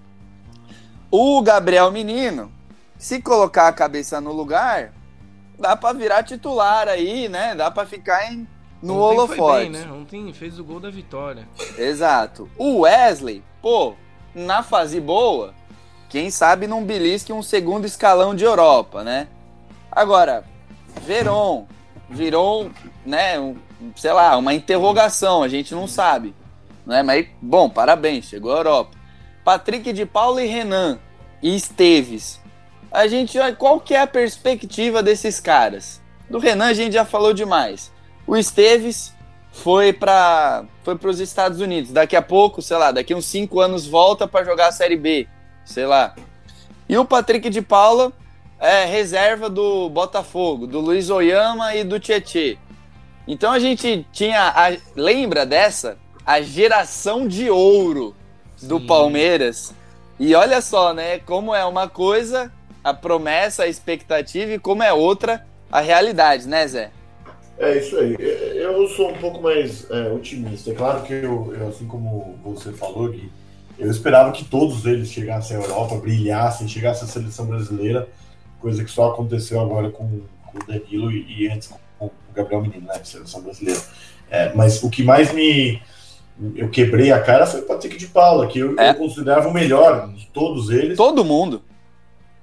O 1.11 1.41
Gabriel 1.41 1.91
Menino, 1.91 2.53
se 2.99 3.21
colocar 3.23 3.67
a 3.67 3.73
cabeça 3.73 4.21
no 4.21 4.31
lugar, 4.31 4.93
dá 5.59 5.75
para 5.75 5.97
virar 5.97 6.23
titular 6.23 6.87
aí, 6.87 7.29
né? 7.29 7.55
Dá 7.55 7.71
para 7.71 7.87
ficar 7.87 8.31
em, 8.31 8.47
no 8.83 8.95
Ontem 8.95 9.19
holofote. 9.19 9.71
Bem, 9.71 9.71
né? 9.71 9.91
Ontem 9.91 10.33
fez 10.35 10.59
o 10.59 10.65
gol 10.65 10.81
da 10.81 10.91
vitória. 10.91 11.49
Exato. 11.79 12.49
O 12.59 12.81
Wesley, 12.81 13.43
pô, 13.63 13.95
na 14.35 14.63
fase 14.63 15.01
boa, 15.01 15.55
quem 16.11 16.31
sabe 16.31 16.67
não 16.67 16.85
belisque 16.85 17.33
um 17.33 17.43
segundo 17.43 17.87
escalão 17.87 18.35
de 18.35 18.45
Europa, 18.45 19.03
né? 19.03 19.29
Agora, 19.91 20.45
Veron 21.07 21.67
virou, 22.11 22.71
né, 23.07 23.39
um, 23.39 23.57
sei 23.95 24.13
lá, 24.13 24.37
uma 24.37 24.53
interrogação, 24.53 25.43
a 25.43 25.49
gente 25.49 25.75
não 25.75 25.87
sabe. 25.87 26.35
Né? 26.85 27.03
Mas, 27.03 27.27
bom, 27.41 27.71
parabéns, 27.71 28.27
chegou 28.27 28.53
à 28.53 28.59
Europa. 28.59 28.91
Patrick 29.45 29.93
de 29.93 30.05
Paula 30.05 30.43
e 30.43 30.47
Renan 30.47 30.99
e 31.43 31.55
Esteves. 31.55 32.41
A 32.91 33.07
gente 33.07 33.39
qual 33.57 33.81
que 33.81 33.95
é 33.95 34.01
a 34.01 34.07
perspectiva 34.07 35.03
desses 35.03 35.39
caras. 35.39 36.01
Do 36.29 36.39
Renan 36.39 36.67
a 36.67 36.75
gente 36.75 36.93
já 36.93 37.05
falou 37.05 37.33
demais. 37.33 37.93
O 38.27 38.37
Esteves 38.37 39.15
foi 39.53 39.93
para 39.93 40.65
foi 40.83 40.99
os 41.05 41.21
Estados 41.21 41.61
Unidos. 41.61 41.93
Daqui 41.93 42.17
a 42.17 42.23
pouco, 42.23 42.61
sei 42.61 42.77
lá, 42.77 42.91
daqui 42.91 43.15
uns 43.15 43.27
5 43.27 43.61
anos 43.61 43.87
volta 43.87 44.27
para 44.27 44.45
jogar 44.45 44.69
a 44.69 44.73
Série 44.73 44.97
B, 44.97 45.29
sei 45.65 45.87
lá. 45.87 46.15
E 46.89 46.99
o 46.99 47.05
Patrick 47.05 47.49
de 47.49 47.63
Paula 47.63 48.13
é 48.61 48.85
reserva 48.85 49.49
do 49.49 49.89
Botafogo, 49.89 50.67
do 50.67 50.81
Luiz 50.81 51.09
Oyama 51.09 51.75
e 51.75 51.83
do 51.83 51.99
Tietê. 51.99 52.59
Então 53.27 53.53
a 53.53 53.59
gente 53.59 54.07
tinha, 54.13 54.53
a, 54.55 54.77
lembra 54.95 55.47
dessa? 55.47 55.97
A 56.27 56.43
geração 56.43 57.27
de 57.27 57.49
ouro 57.49 58.15
do 58.63 58.79
Sim. 58.79 58.87
Palmeiras. 58.87 59.75
E 60.19 60.35
olha 60.35 60.61
só, 60.61 60.93
né? 60.93 61.19
Como 61.21 61.55
é 61.55 61.65
uma 61.65 61.89
coisa 61.89 62.53
a 62.85 62.93
promessa, 62.93 63.63
a 63.63 63.69
expectativa 63.69 64.53
e 64.53 64.59
como 64.59 64.83
é 64.83 64.93
outra 64.93 65.47
a 65.73 65.81
realidade, 65.81 66.47
né, 66.47 66.67
Zé? 66.67 66.91
É 67.59 67.79
isso 67.79 67.97
aí. 67.99 68.17
Eu 68.19 68.87
sou 68.89 69.11
um 69.11 69.19
pouco 69.19 69.43
mais 69.43 69.91
é, 69.91 70.11
otimista. 70.11 70.71
É 70.71 70.75
claro 70.75 71.03
que 71.03 71.13
eu, 71.13 71.55
eu, 71.59 71.69
assim 71.69 71.87
como 71.87 72.39
você 72.43 72.73
falou, 72.73 73.09
Gui, 73.11 73.31
eu 73.79 73.91
esperava 73.91 74.33
que 74.33 74.45
todos 74.45 74.85
eles 74.87 75.11
chegassem 75.11 75.57
à 75.57 75.61
Europa, 75.61 75.97
brilhassem, 75.97 76.69
chegassem 76.69 77.05
à 77.05 77.11
seleção 77.11 77.47
brasileira 77.47 78.09
coisa 78.61 78.85
que 78.85 78.91
só 78.91 79.11
aconteceu 79.11 79.61
agora 79.61 79.91
com, 79.91 80.21
com 80.47 80.59
o 80.59 80.67
Danilo 80.67 81.11
e, 81.11 81.45
e, 81.45 81.49
antes 81.49 81.69
com 81.99 82.07
o 82.07 82.13
Gabriel 82.35 82.63
Menino, 82.63 82.87
né, 82.87 82.99
de 82.99 83.09
seleção 83.09 83.43
brasileira. 83.43 83.81
É, 84.31 84.53
mas 84.55 84.83
o 84.83 84.91
que 84.91 85.03
mais 85.03 85.33
me. 85.33 85.83
Eu 86.55 86.71
quebrei 86.71 87.13
a 87.13 87.21
cara 87.21 87.47
foi 87.47 87.61
o 87.61 87.67
Patrick 87.67 87.99
de 87.99 88.07
Paula, 88.07 88.47
que 88.47 88.61
eu, 88.61 88.79
é. 88.79 88.91
eu 88.91 88.95
considerava 88.95 89.49
o 89.49 89.53
melhor 89.53 90.09
de 90.13 90.27
todos 90.29 90.71
eles. 90.71 90.97
Todo 90.97 91.25
mundo. 91.25 91.63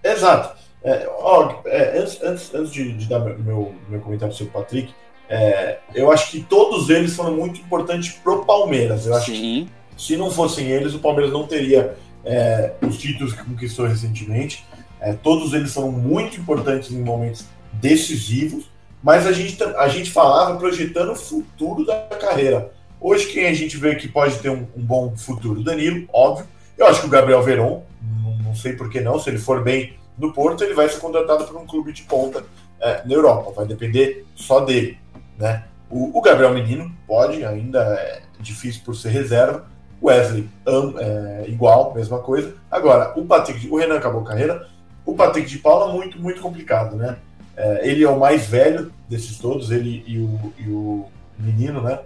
Exato. 0.04 0.56
É, 0.84 1.10
ó, 1.20 1.62
é, 1.66 2.00
antes, 2.00 2.22
antes, 2.22 2.54
antes 2.54 2.72
de, 2.72 2.94
de 2.94 3.08
dar 3.08 3.20
meu, 3.20 3.74
meu 3.90 4.00
comentário 4.00 4.34
sobre 4.34 4.52
o 4.52 4.54
Patrick, 4.54 4.94
é, 5.30 5.80
eu 5.94 6.12
acho 6.12 6.32
que 6.32 6.42
todos 6.42 6.90
eles 6.90 7.16
foram 7.16 7.36
muito 7.36 7.60
importantes 7.60 8.14
pro 8.14 8.46
Palmeiras. 8.46 9.06
Eu 9.06 9.16
acho 9.16 9.32
Sim. 9.32 9.68
que 9.96 10.04
se 10.04 10.16
não 10.16 10.30
fossem 10.30 10.68
eles, 10.68 10.94
o 10.94 11.00
Palmeiras 11.00 11.34
não 11.34 11.48
teria 11.48 11.98
é, 12.24 12.74
os 12.82 12.98
títulos 12.98 13.34
que 13.34 13.44
conquistou 13.44 13.88
recentemente. 13.88 14.64
É, 15.00 15.14
todos 15.14 15.54
eles 15.54 15.74
foram 15.74 15.92
muito 15.92 16.40
importantes 16.40 16.92
em 16.92 17.02
momentos 17.02 17.46
decisivos, 17.74 18.70
mas 19.02 19.28
a 19.28 19.32
gente, 19.32 19.62
a 19.64 19.88
gente 19.88 20.12
falava 20.12 20.58
projetando 20.58 21.12
o 21.12 21.16
futuro 21.16 21.86
da 21.86 21.96
carreira. 22.20 22.72
Hoje, 23.00 23.28
quem 23.28 23.46
a 23.46 23.54
gente 23.54 23.78
vê 23.78 23.96
que 23.96 24.08
pode 24.08 24.38
ter 24.40 24.50
um, 24.50 24.68
um 24.76 24.84
bom 24.84 25.16
futuro? 25.16 25.64
Danilo, 25.64 26.08
óbvio. 26.12 26.48
Eu 26.78 26.88
acho 26.88 27.02
que 27.02 27.08
o 27.08 27.10
Gabriel 27.10 27.42
Veron, 27.44 27.84
não, 28.02 28.38
não, 28.38 28.56
sei 28.56 28.74
por 28.74 28.90
que 28.90 29.00
não, 29.00 29.20
se 29.20 29.30
ele 29.30 29.38
for 29.38 29.64
bem 29.64 29.94
no 30.18 30.34
Porto, 30.34 30.64
ele 30.64 30.74
vai 30.74 30.90
ser 30.90 31.00
contratado 31.00 31.46
por 31.46 31.56
um 31.56 31.66
clube 31.66 31.94
de 31.94 32.04
ponta 32.04 32.44
é, 32.80 33.04
na 33.06 33.14
Europa. 33.14 33.52
Vai 33.56 33.68
depender 33.68 34.26
só 34.36 34.62
dele. 34.62 34.98
Né? 35.38 35.64
O, 35.90 36.18
o, 36.18 36.22
Gabriel 36.22 36.54
Menino 36.54 36.92
pode, 37.08 37.46
ainda 37.46 37.80
é 37.80 38.22
difícil 38.40 38.82
por 38.84 38.96
ser 38.96 39.10
reserva. 39.10 39.66
Wesley, 40.02 40.48
um, 40.68 41.00
é, 41.00 41.46
igual, 41.48 41.94
mesma 41.94 42.20
coisa. 42.20 42.56
Agora, 42.70 43.14
o 43.16 43.26
Patrick, 43.26 43.68
o 43.68 43.78
Renan 43.78 43.98
acabou 43.98 44.22
a 44.22 44.26
carreira 44.26 44.68
o 45.08 45.16
Patrick 45.16 45.50
de 45.50 45.58
Paula, 45.58 45.94
muito, 45.94 46.22
muito 46.22 46.42
complicado, 46.42 46.98
né? 46.98 47.18
É, 47.56 47.90
ele 47.90 48.04
é 48.04 48.10
o 48.10 48.20
mais 48.20 48.46
velho 48.46 48.92
desses 49.10 49.40
todos, 49.40 49.72
ele 49.72 50.04
e 50.06 50.20
o, 50.20 50.54
e 50.60 50.70
o 50.70 51.06
menino, 51.40 51.82
né? 51.82 52.02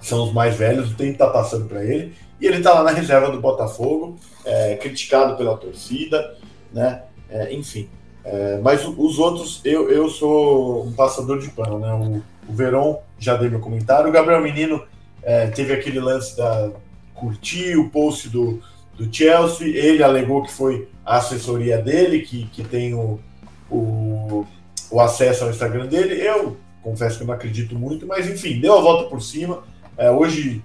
São 0.00 0.22
os 0.22 0.32
mais 0.32 0.56
velhos, 0.56 0.92
o 0.92 0.94
tempo 0.94 1.12
está 1.12 1.26
passando 1.26 1.66
para 1.66 1.84
ele. 1.84 2.14
E 2.40 2.46
ele 2.46 2.58
está 2.58 2.72
lá 2.72 2.84
na 2.84 2.92
reserva 2.92 3.32
do 3.32 3.40
Botafogo, 3.40 4.16
é, 4.44 4.76
criticado 4.76 5.36
pela 5.36 5.56
torcida, 5.56 6.36
né? 6.72 7.02
É, 7.28 7.52
enfim. 7.52 7.88
É, 8.24 8.60
mas 8.62 8.86
os 8.86 9.18
outros, 9.18 9.60
eu, 9.64 9.90
eu 9.90 10.08
sou 10.08 10.86
um 10.86 10.92
passador 10.92 11.40
de 11.40 11.48
pano, 11.48 11.80
né? 11.80 11.92
O, 11.92 12.22
o 12.48 13.02
já 13.18 13.36
dei 13.36 13.50
meu 13.50 13.58
comentário. 13.58 14.08
O 14.08 14.12
Gabriel 14.12 14.40
Menino 14.40 14.86
é, 15.24 15.48
teve 15.48 15.72
aquele 15.72 15.98
lance 15.98 16.36
da 16.36 16.70
curtir 17.14 17.76
o 17.76 17.90
post 17.90 18.28
do, 18.28 18.62
do 18.98 19.14
Chelsea. 19.14 19.68
Ele 19.68 20.02
alegou 20.02 20.42
que 20.42 20.52
foi 20.52 20.88
a 21.06 21.16
assessoria 21.16 21.78
dele 21.78 22.20
que, 22.20 22.46
que 22.46 22.64
tem 22.64 22.92
o, 22.92 23.18
o, 23.70 24.44
o 24.90 25.00
acesso 25.00 25.44
ao 25.44 25.50
Instagram 25.50 25.86
dele. 25.86 26.20
Eu 26.20 26.56
confesso 26.82 27.16
que 27.16 27.22
eu 27.22 27.28
não 27.28 27.34
acredito 27.34 27.78
muito, 27.78 28.06
mas 28.06 28.28
enfim, 28.28 28.60
deu 28.60 28.76
a 28.76 28.80
volta 28.80 29.08
por 29.08 29.22
cima. 29.22 29.62
É, 29.96 30.10
hoje, 30.10 30.62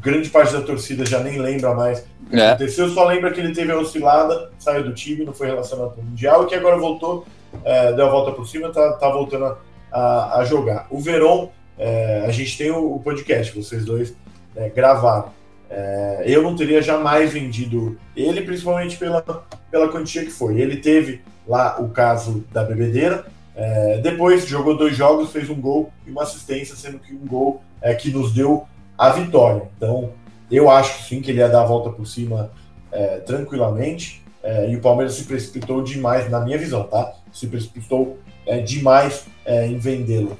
grande 0.00 0.30
parte 0.30 0.52
da 0.52 0.62
torcida 0.62 1.04
já 1.04 1.20
nem 1.20 1.38
lembra 1.38 1.74
mais 1.74 2.00
o 2.26 2.30
que 2.30 2.36
é. 2.36 2.50
aconteceu, 2.50 2.88
só 2.88 3.04
lembra 3.06 3.30
que 3.30 3.40
ele 3.40 3.52
teve 3.52 3.72
a 3.72 3.78
oscilada, 3.78 4.50
saiu 4.58 4.84
do 4.84 4.94
time, 4.94 5.24
não 5.24 5.34
foi 5.34 5.48
relacionado 5.48 5.94
ao 5.96 6.02
Mundial, 6.02 6.44
e 6.44 6.46
que 6.46 6.54
agora 6.54 6.78
voltou, 6.78 7.26
é, 7.64 7.92
deu 7.92 8.06
a 8.06 8.10
volta 8.10 8.32
por 8.32 8.46
cima, 8.46 8.70
tá, 8.70 8.92
tá 8.94 9.10
voltando 9.10 9.44
a, 9.44 9.58
a, 9.90 10.38
a 10.40 10.44
jogar. 10.44 10.86
O 10.90 10.98
Verón, 10.98 11.48
é, 11.78 12.24
a 12.26 12.30
gente 12.30 12.56
tem 12.56 12.70
o, 12.70 12.94
o 12.94 13.00
podcast, 13.00 13.54
vocês 13.54 13.84
dois 13.84 14.14
é, 14.56 14.68
gravaram. 14.70 15.30
É, 15.74 16.24
eu 16.26 16.42
não 16.42 16.54
teria 16.54 16.82
jamais 16.82 17.32
vendido 17.32 17.98
ele, 18.14 18.42
principalmente 18.42 18.98
pela, 18.98 19.22
pela 19.70 19.88
quantia 19.88 20.22
que 20.22 20.30
foi. 20.30 20.60
Ele 20.60 20.76
teve 20.76 21.22
lá 21.48 21.80
o 21.80 21.88
caso 21.88 22.44
da 22.52 22.62
bebedeira, 22.62 23.24
é, 23.56 23.98
depois 23.98 24.46
jogou 24.46 24.76
dois 24.76 24.94
jogos, 24.94 25.30
fez 25.30 25.48
um 25.48 25.58
gol 25.58 25.90
e 26.06 26.10
uma 26.10 26.24
assistência, 26.24 26.76
sendo 26.76 26.98
que 26.98 27.14
um 27.14 27.26
gol 27.26 27.62
é 27.80 27.94
que 27.94 28.10
nos 28.10 28.34
deu 28.34 28.66
a 28.98 29.08
vitória. 29.10 29.62
Então, 29.76 30.10
eu 30.50 30.70
acho 30.70 31.08
sim 31.08 31.22
que 31.22 31.30
ele 31.30 31.38
ia 31.38 31.48
dar 31.48 31.62
a 31.62 31.66
volta 31.66 31.88
por 31.88 32.06
cima 32.06 32.50
é, 32.90 33.16
tranquilamente. 33.20 34.22
É, 34.42 34.68
e 34.70 34.76
o 34.76 34.80
Palmeiras 34.80 35.14
se 35.14 35.24
precipitou 35.24 35.82
demais, 35.82 36.28
na 36.30 36.40
minha 36.40 36.58
visão, 36.58 36.82
tá? 36.84 37.14
Se 37.32 37.46
precipitou 37.46 38.18
é, 38.46 38.58
demais 38.58 39.24
é, 39.46 39.66
em 39.66 39.78
vendê-lo. 39.78 40.36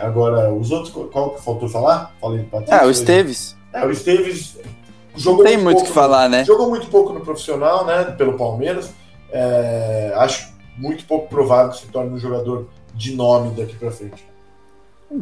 Agora, 0.00 0.52
os 0.52 0.70
outros, 0.70 0.92
qual 1.12 1.30
que 1.30 1.42
faltou 1.42 1.68
falar? 1.68 2.14
Falei 2.20 2.40
do 2.40 2.44
Patrício. 2.44 2.74
Ah, 2.74 2.86
o 2.86 2.90
Esteves. 2.90 3.56
É, 3.74 3.84
o 3.84 3.90
Esteves 3.90 4.56
jogou 5.16 5.44
Tem 5.44 5.58
muito 5.58 5.80
o 5.80 5.84
que 5.84 5.90
falar, 5.90 6.28
né? 6.28 6.44
Jogou 6.44 6.70
muito 6.70 6.86
pouco 6.86 7.12
no 7.12 7.20
profissional, 7.20 7.84
né? 7.84 8.04
Pelo 8.16 8.38
Palmeiras. 8.38 8.94
É, 9.32 10.12
acho 10.16 10.54
muito 10.78 11.04
pouco 11.04 11.28
provável 11.28 11.72
que 11.72 11.78
se 11.78 11.86
torne 11.88 12.10
um 12.10 12.18
jogador 12.18 12.68
de 12.94 13.16
nome 13.16 13.50
daqui 13.50 13.74
para 13.74 13.90
frente. 13.90 14.24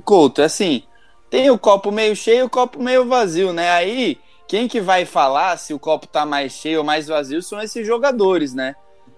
Couto, 0.05 0.43
assim, 0.43 0.83
tem 1.31 1.51
o 1.51 1.59
copo 1.59 1.91
meio 1.91 2.15
cheio 2.15 2.41
e 2.41 2.43
o 2.43 2.51
copo 2.51 2.81
meio 2.83 3.09
vazio, 3.09 3.55
né? 3.55 3.71
Aí, 3.71 4.19
quem 4.47 4.69
que 4.69 4.83
vai 4.83 5.07
falar 5.07 5.57
se 5.57 5.73
o 5.73 5.79
copo 5.79 6.07
tá 6.07 6.27
mais 6.27 6.53
cheio 6.53 6.81
ou 6.81 6.85
mais 6.85 7.09
vazio 7.09 7.43
são 7.43 7.61
esses 7.61 7.87
jogadores, 7.87 8.53
né? 8.53 8.75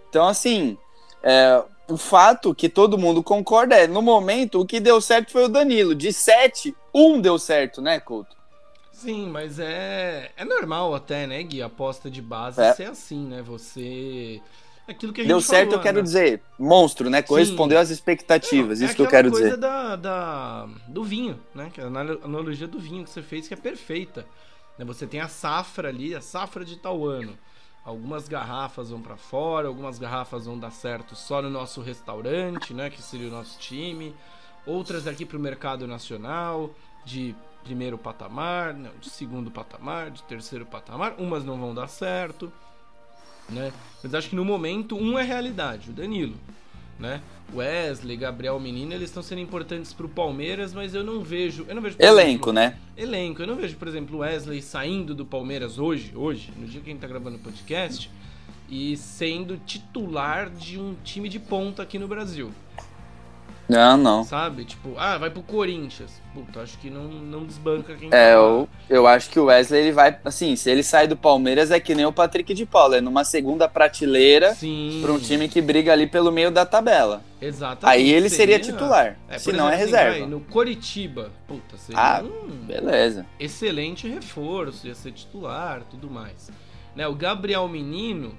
Então, 0.08 0.28
assim, 0.28 0.78
é, 1.24 1.60
o 1.88 1.96
fato 1.96 2.54
que 2.54 2.68
todo 2.68 2.98
mundo 2.98 3.20
concorda 3.20 3.74
é, 3.74 3.88
no 3.88 4.00
momento, 4.00 4.60
o 4.60 4.66
que 4.66 4.78
deu 4.78 5.00
certo 5.00 5.32
foi 5.32 5.44
o 5.44 5.48
Danilo. 5.48 5.92
De 5.92 6.12
sete, 6.12 6.74
um 6.94 7.20
deu 7.20 7.36
certo, 7.36 7.82
né, 7.82 7.98
Couto? 7.98 8.43
Sim, 8.94 9.28
mas 9.28 9.58
é, 9.58 10.30
é 10.36 10.44
normal 10.44 10.94
até, 10.94 11.26
né, 11.26 11.42
Gui? 11.42 11.60
Aposta 11.60 12.10
de 12.10 12.22
base 12.22 12.60
é. 12.60 12.72
ser 12.72 12.84
assim, 12.84 13.26
né? 13.26 13.42
Você. 13.42 14.40
Aquilo 14.86 15.12
que 15.12 15.22
a 15.22 15.24
gente 15.24 15.28
Deu 15.28 15.40
certo, 15.40 15.70
falou, 15.70 15.80
eu 15.80 15.82
quero 15.82 15.96
né? 15.96 16.02
dizer. 16.02 16.42
Monstro, 16.58 17.10
né? 17.10 17.20
Correspondeu 17.20 17.78
Sim. 17.78 17.82
às 17.82 17.90
expectativas. 17.90 18.80
É 18.80 18.84
isso 18.84 18.94
que 18.94 19.02
eu 19.02 19.08
quero 19.08 19.30
dizer. 19.30 19.54
É 19.54 19.56
da, 19.56 19.96
da, 19.96 20.68
do 20.86 21.02
vinho, 21.02 21.40
né? 21.54 21.70
Que 21.72 21.80
é 21.80 21.84
a 21.84 21.86
analogia 21.86 22.68
do 22.68 22.78
vinho 22.78 23.02
que 23.02 23.10
você 23.10 23.22
fez, 23.22 23.48
que 23.48 23.54
é 23.54 23.56
perfeita. 23.56 24.26
Né? 24.78 24.84
Você 24.84 25.06
tem 25.06 25.20
a 25.20 25.28
safra 25.28 25.88
ali, 25.88 26.14
a 26.14 26.20
safra 26.20 26.64
de 26.64 26.76
tal 26.76 27.04
ano. 27.06 27.36
Algumas 27.84 28.28
garrafas 28.28 28.90
vão 28.90 29.00
para 29.00 29.16
fora, 29.16 29.68
algumas 29.68 29.98
garrafas 29.98 30.46
vão 30.46 30.58
dar 30.58 30.70
certo 30.70 31.16
só 31.16 31.42
no 31.42 31.50
nosso 31.50 31.80
restaurante, 31.80 32.72
né? 32.72 32.90
Que 32.90 33.02
seria 33.02 33.28
o 33.28 33.32
nosso 33.32 33.58
time 33.58 34.14
outras 34.66 35.06
aqui 35.06 35.24
para 35.24 35.36
o 35.36 35.40
mercado 35.40 35.86
nacional, 35.86 36.70
de 37.04 37.34
primeiro 37.64 37.98
patamar, 37.98 38.74
não, 38.74 38.90
de 39.00 39.10
segundo 39.10 39.50
patamar, 39.50 40.10
de 40.10 40.22
terceiro 40.24 40.66
patamar. 40.66 41.14
Umas 41.18 41.44
não 41.44 41.58
vão 41.58 41.74
dar 41.74 41.88
certo, 41.88 42.52
né? 43.48 43.72
Mas 44.02 44.14
acho 44.14 44.28
que 44.28 44.36
no 44.36 44.44
momento 44.44 44.96
um 44.96 45.18
é 45.18 45.22
realidade, 45.22 45.90
o 45.90 45.92
Danilo, 45.92 46.34
né? 46.98 47.20
Wesley, 47.52 48.16
Gabriel 48.16 48.58
Menino, 48.58 48.92
eles 48.92 49.10
estão 49.10 49.22
sendo 49.22 49.40
importantes 49.40 49.92
para 49.92 50.06
o 50.06 50.08
Palmeiras, 50.08 50.72
mas 50.72 50.94
eu 50.94 51.04
não 51.04 51.20
vejo, 51.22 51.64
eu 51.68 51.74
não 51.74 51.82
vejo 51.82 51.96
elenco, 51.98 52.50
exemplo, 52.50 52.52
né? 52.52 52.78
Elenco. 52.96 53.42
Eu 53.42 53.46
não 53.46 53.56
vejo, 53.56 53.76
por 53.76 53.88
exemplo, 53.88 54.18
Wesley 54.18 54.62
saindo 54.62 55.14
do 55.14 55.24
Palmeiras 55.24 55.78
hoje, 55.78 56.12
hoje, 56.14 56.52
no 56.56 56.66
dia 56.66 56.80
que 56.80 56.90
a 56.90 56.92
gente 56.92 57.00
tá 57.00 57.08
gravando 57.08 57.36
o 57.36 57.40
podcast, 57.40 58.10
e 58.68 58.96
sendo 58.96 59.58
titular 59.58 60.50
de 60.50 60.80
um 60.80 60.94
time 61.04 61.28
de 61.28 61.38
ponta 61.38 61.82
aqui 61.82 61.98
no 61.98 62.08
Brasil. 62.08 62.52
Não, 63.68 63.96
não. 63.96 64.24
Sabe? 64.24 64.64
Tipo, 64.64 64.94
ah, 64.98 65.16
vai 65.16 65.30
pro 65.30 65.42
Corinthians. 65.42 66.20
Puta, 66.34 66.60
acho 66.60 66.76
que 66.78 66.90
não, 66.90 67.04
não 67.04 67.44
desbanca 67.44 67.94
quem 67.94 68.08
É, 68.08 68.10
tá 68.10 68.18
eu, 68.32 68.68
eu 68.88 69.06
acho 69.06 69.30
que 69.30 69.38
o 69.38 69.46
Wesley, 69.46 69.80
ele 69.80 69.92
vai. 69.92 70.18
Assim, 70.24 70.54
se 70.56 70.70
ele 70.70 70.82
sai 70.82 71.06
do 71.06 71.16
Palmeiras, 71.16 71.70
é 71.70 71.80
que 71.80 71.94
nem 71.94 72.04
o 72.04 72.12
Patrick 72.12 72.52
de 72.52 72.66
Paula. 72.66 72.98
É 72.98 73.00
numa 73.00 73.24
segunda 73.24 73.68
prateleira 73.68 74.54
Sim. 74.54 75.00
pra 75.02 75.12
um 75.12 75.18
time 75.18 75.48
que 75.48 75.62
briga 75.62 75.92
ali 75.92 76.06
pelo 76.06 76.30
meio 76.30 76.50
da 76.50 76.66
tabela. 76.66 77.22
Exatamente. 77.40 77.98
Aí 77.98 78.10
ele 78.10 78.28
seria, 78.28 78.56
seria 78.56 78.72
titular. 78.72 79.18
É, 79.28 79.38
se 79.38 79.52
não 79.52 79.68
é 79.68 79.74
assim, 79.74 79.84
reserva. 79.84 80.18
Vai, 80.18 80.28
no 80.28 80.40
Coritiba, 80.40 81.30
puta, 81.46 81.76
seria 81.76 82.00
ah, 82.00 82.22
um 82.22 82.48
beleza. 82.66 83.26
excelente 83.38 84.08
reforço, 84.08 84.86
ia 84.86 84.94
ser 84.94 85.12
titular 85.12 85.82
tudo 85.90 86.10
mais. 86.10 86.50
Né, 86.94 87.06
o 87.08 87.14
Gabriel 87.14 87.66
Menino 87.68 88.34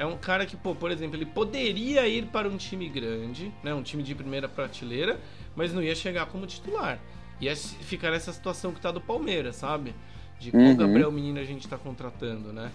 é 0.00 0.06
um 0.06 0.16
cara 0.16 0.46
que, 0.46 0.56
pô, 0.56 0.74
por 0.74 0.90
exemplo, 0.90 1.14
ele 1.14 1.26
poderia 1.26 2.08
ir 2.08 2.24
para 2.24 2.48
um 2.48 2.56
time 2.56 2.88
grande, 2.88 3.52
né, 3.62 3.74
um 3.74 3.82
time 3.82 4.02
de 4.02 4.14
primeira 4.14 4.48
prateleira, 4.48 5.20
mas 5.54 5.74
não 5.74 5.82
ia 5.82 5.94
chegar 5.94 6.24
como 6.24 6.46
titular. 6.46 6.98
Ia 7.38 7.54
ficar 7.54 8.10
nessa 8.10 8.32
situação 8.32 8.72
que 8.72 8.80
tá 8.80 8.90
do 8.90 8.98
Palmeiras, 8.98 9.56
sabe? 9.56 9.94
De 10.38 10.50
qual 10.50 10.62
uhum. 10.62 10.74
Gabriel 10.74 11.12
Menino 11.12 11.38
a 11.38 11.44
gente 11.44 11.68
tá 11.68 11.76
contratando, 11.76 12.50
né? 12.50 12.72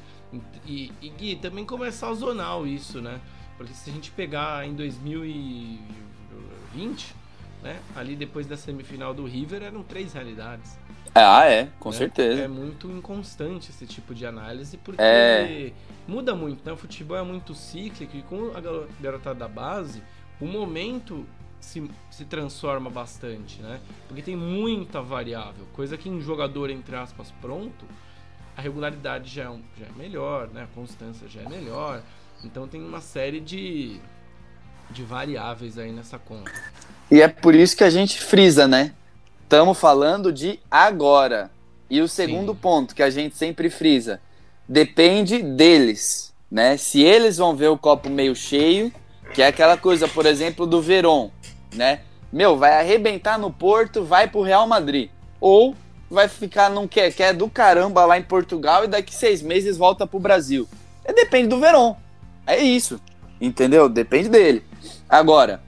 E, 0.67 0.91
e 1.01 1.09
Gui, 1.09 1.35
também 1.37 1.65
como 1.65 1.83
é 1.83 1.89
sazonal 1.89 2.67
isso, 2.67 3.01
né? 3.01 3.19
Porque 3.57 3.73
se 3.73 3.89
a 3.89 3.93
gente 3.93 4.11
pegar 4.11 4.67
em 4.67 4.75
2020, 4.75 7.15
né? 7.63 7.79
Ali 7.95 8.15
depois 8.15 8.45
da 8.45 8.55
semifinal 8.55 9.15
do 9.15 9.25
River 9.25 9.63
eram 9.63 9.81
três 9.81 10.13
realidades. 10.13 10.77
Ah, 11.15 11.45
é, 11.45 11.69
com 11.79 11.89
né? 11.89 11.95
certeza. 11.95 12.43
É 12.43 12.47
muito 12.47 12.87
inconstante 12.91 13.71
esse 13.71 13.87
tipo 13.87 14.13
de 14.13 14.27
análise, 14.27 14.77
porque 14.77 15.01
é... 15.01 15.73
muda 16.07 16.35
muito, 16.35 16.65
né? 16.65 16.71
O 16.71 16.77
futebol 16.77 17.17
é 17.17 17.23
muito 17.23 17.53
cíclico 17.53 18.15
e 18.15 18.21
com 18.23 18.51
a 18.55 18.61
garotada 19.01 19.39
da 19.39 19.47
base, 19.47 20.01
o 20.39 20.45
momento 20.45 21.25
se, 21.59 21.89
se 22.11 22.25
transforma 22.25 22.89
bastante, 22.89 23.61
né? 23.61 23.79
Porque 24.07 24.21
tem 24.21 24.35
muita 24.35 25.01
variável, 25.01 25.65
coisa 25.73 25.97
que 25.97 26.07
em 26.07 26.21
jogador, 26.21 26.69
entre 26.69 26.95
aspas, 26.95 27.33
pronto, 27.41 27.85
a 28.55 28.61
regularidade 28.61 29.33
já 29.33 29.43
é, 29.43 29.59
já 29.79 29.85
é 29.85 29.91
melhor, 29.97 30.47
né? 30.49 30.63
A 30.63 30.75
constância 30.75 31.27
já 31.27 31.41
é 31.41 31.49
melhor. 31.49 32.01
Então 32.43 32.67
tem 32.67 32.81
uma 32.81 33.01
série 33.01 33.39
de, 33.39 33.99
de 34.91 35.03
variáveis 35.03 35.77
aí 35.77 35.91
nessa 35.91 36.19
conta. 36.19 36.51
E 37.09 37.21
é 37.21 37.27
por 37.27 37.55
isso 37.55 37.75
que 37.75 37.83
a 37.83 37.89
gente 37.89 38.21
frisa, 38.21 38.67
né? 38.67 38.93
Estamos 39.43 39.77
falando 39.77 40.31
de 40.31 40.59
agora. 40.69 41.51
E 41.89 42.01
o 42.01 42.07
segundo 42.07 42.53
Sim. 42.53 42.59
ponto 42.59 42.95
que 42.95 43.03
a 43.03 43.09
gente 43.09 43.35
sempre 43.35 43.69
frisa, 43.69 44.19
depende 44.67 45.41
deles, 45.41 46.33
né? 46.49 46.77
Se 46.77 47.01
eles 47.01 47.37
vão 47.37 47.55
ver 47.55 47.67
o 47.67 47.77
copo 47.77 48.09
meio 48.09 48.35
cheio, 48.35 48.91
que 49.33 49.41
é 49.41 49.47
aquela 49.47 49.77
coisa, 49.77 50.07
por 50.07 50.25
exemplo, 50.25 50.65
do 50.65 50.81
Veron, 50.81 51.31
né? 51.73 52.01
Meu, 52.31 52.57
vai 52.57 52.79
arrebentar 52.79 53.37
no 53.37 53.51
Porto, 53.51 54.03
vai 54.03 54.27
pro 54.27 54.41
Real 54.41 54.67
Madrid. 54.67 55.09
Ou 55.39 55.75
vai 56.09 56.27
ficar 56.27 56.69
num 56.69 56.87
quer 56.87 57.11
quer 57.13 57.33
do 57.33 57.49
caramba 57.49 58.05
lá 58.05 58.17
em 58.17 58.23
Portugal 58.23 58.83
e 58.83 58.87
daqui 58.87 59.13
seis 59.13 59.41
meses 59.41 59.77
volta 59.77 60.05
pro 60.05 60.19
Brasil. 60.19 60.67
É, 61.03 61.13
depende 61.13 61.49
do 61.49 61.59
Veron. 61.59 61.95
É 62.45 62.57
isso. 62.57 62.99
Entendeu? 63.39 63.89
Depende 63.89 64.29
dele. 64.29 64.63
Agora, 65.09 65.61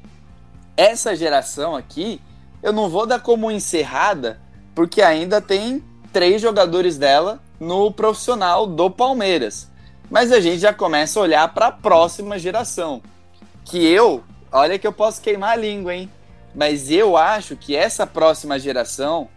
essa 0.76 1.16
geração 1.16 1.76
aqui, 1.76 2.22
eu 2.62 2.72
não 2.72 2.90
vou 2.90 3.06
dar 3.06 3.20
como 3.20 3.52
encerrada, 3.52 4.40
porque 4.74 5.02
ainda 5.02 5.42
tem 5.42 5.84
três 6.12 6.42
jogadores 6.42 6.98
dela 6.98 7.42
no 7.60 7.92
profissional 7.92 8.68
do 8.68 8.90
Palmeiras. 8.90 9.70
Mas 10.10 10.32
a 10.32 10.40
gente 10.40 10.60
já 10.60 10.74
começa 10.74 11.20
a 11.20 11.24
olhar 11.24 11.54
para 11.54 11.68
a 11.68 11.72
próxima 11.72 12.40
geração. 12.40 13.02
Que 13.66 13.86
eu, 13.86 14.24
olha 14.52 14.80
que 14.80 14.88
eu 14.88 14.94
posso 14.94 15.22
queimar 15.22 15.52
a 15.52 15.56
língua, 15.56 15.94
hein? 15.94 16.10
Mas 16.56 16.90
eu 16.90 17.18
acho 17.18 17.56
que 17.56 17.76
essa 17.76 18.08
próxima 18.08 18.58
geração, 18.58 19.28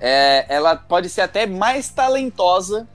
é, 0.00 0.46
ela 0.48 0.74
pode 0.74 1.08
ser 1.08 1.20
até 1.20 1.46
mais 1.46 1.88
talentosa 1.90 2.88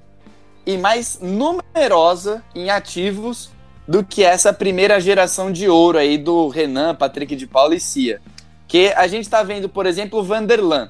e 0.66 0.78
mais 0.78 1.20
numerosa 1.22 2.44
em 2.54 2.70
ativos 2.70 3.52
do 3.88 4.04
que 4.04 4.24
essa 4.24 4.54
primeira 4.54 5.00
geração 5.00 5.52
de 5.52 5.68
ouro 5.68 5.98
aí 5.98 6.18
do 6.18 6.48
Renan, 6.48 6.94
Patrick 6.94 7.36
de 7.36 7.48
Paula 7.48 7.76
e 7.76 7.80
Cia. 7.80 8.22
Que 8.68 8.94
a 8.94 9.08
gente 9.08 9.24
está 9.24 9.42
vendo, 9.42 9.68
por 9.68 9.86
exemplo, 9.86 10.20
o 10.20 10.24
Vanderlan. 10.24 10.90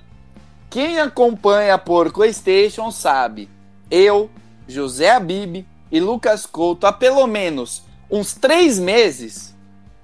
Quem 0.69 0.99
acompanha 0.99 1.77
por 1.77 2.11
PlayStation 2.11 2.91
sabe, 2.91 3.49
eu, 3.89 4.29
José 4.67 5.11
Abib 5.11 5.65
e 5.91 5.99
Lucas 5.99 6.45
Couto, 6.45 6.85
há 6.85 6.93
pelo 6.93 7.25
menos 7.27 7.83
uns 8.09 8.33
três 8.33 8.79
meses, 8.79 9.55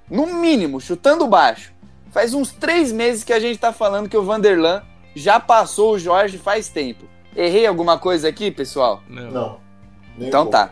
no 0.10 0.28
mínimo, 0.28 0.80
chutando 0.80 1.28
baixo, 1.28 1.74
faz 2.12 2.34
uns 2.34 2.52
três 2.52 2.92
meses 2.92 3.24
que 3.24 3.34
a 3.34 3.40
gente 3.40 3.56
está 3.56 3.74
falando 3.74 4.10
que 4.10 4.18
o 4.18 4.24
Vanderlan 4.24 4.82
já 5.16 5.40
passou 5.40 5.94
o 5.94 6.00
Jorge 6.00 6.38
faz 6.38 6.70
tempo. 6.70 7.06
Errei 7.36 7.66
alguma 7.66 7.98
coisa 7.98 8.28
aqui, 8.28 8.52
pessoal? 8.52 9.04
Não. 9.10 9.32
Não. 9.32 9.60
Então 10.18 10.46
tá. 10.46 10.72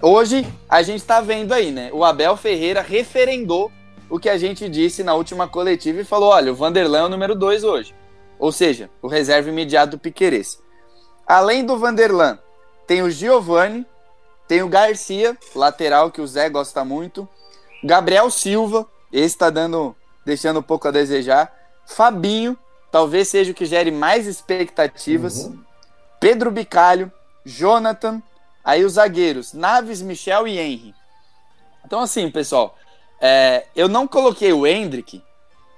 Hoje 0.00 0.46
a 0.68 0.82
gente 0.82 1.00
está 1.00 1.20
vendo 1.20 1.52
aí, 1.52 1.70
né? 1.70 1.90
O 1.92 2.04
Abel 2.04 2.36
Ferreira 2.36 2.80
referendou 2.80 3.70
o 4.08 4.18
que 4.18 4.28
a 4.28 4.38
gente 4.38 4.68
disse 4.68 5.04
na 5.04 5.14
última 5.14 5.46
coletiva 5.46 6.00
e 6.00 6.04
falou: 6.04 6.30
olha, 6.30 6.52
o 6.52 6.54
Vanderlan 6.54 7.00
é 7.00 7.04
o 7.04 7.08
número 7.08 7.34
2 7.34 7.64
hoje. 7.64 7.94
Ou 8.38 8.50
seja, 8.50 8.88
o 9.02 9.08
reserva 9.08 9.50
imediato 9.50 9.92
do 9.92 9.98
Piqueires. 9.98 10.58
Além 11.30 11.64
do 11.64 11.78
Vanderlan, 11.78 12.40
tem 12.88 13.02
o 13.02 13.08
Giovani, 13.08 13.86
tem 14.48 14.64
o 14.64 14.68
Garcia, 14.68 15.38
lateral 15.54 16.10
que 16.10 16.20
o 16.20 16.26
Zé 16.26 16.48
gosta 16.48 16.84
muito, 16.84 17.28
Gabriel 17.84 18.28
Silva, 18.32 18.84
esse 19.12 19.26
está 19.26 19.48
dando, 19.48 19.94
deixando 20.26 20.58
um 20.58 20.62
pouco 20.62 20.88
a 20.88 20.90
desejar, 20.90 21.56
Fabinho, 21.86 22.58
talvez 22.90 23.28
seja 23.28 23.52
o 23.52 23.54
que 23.54 23.64
gere 23.64 23.92
mais 23.92 24.26
expectativas, 24.26 25.44
uhum. 25.44 25.62
Pedro 26.18 26.50
Bicalho, 26.50 27.12
Jonathan, 27.46 28.20
aí 28.64 28.84
os 28.84 28.94
zagueiros, 28.94 29.52
Naves, 29.52 30.02
Michel 30.02 30.48
e 30.48 30.58
Henry. 30.58 30.92
Então 31.86 32.00
assim, 32.00 32.28
pessoal, 32.28 32.76
é, 33.20 33.66
eu 33.76 33.88
não 33.88 34.08
coloquei 34.08 34.52
o 34.52 34.66
Hendrick, 34.66 35.22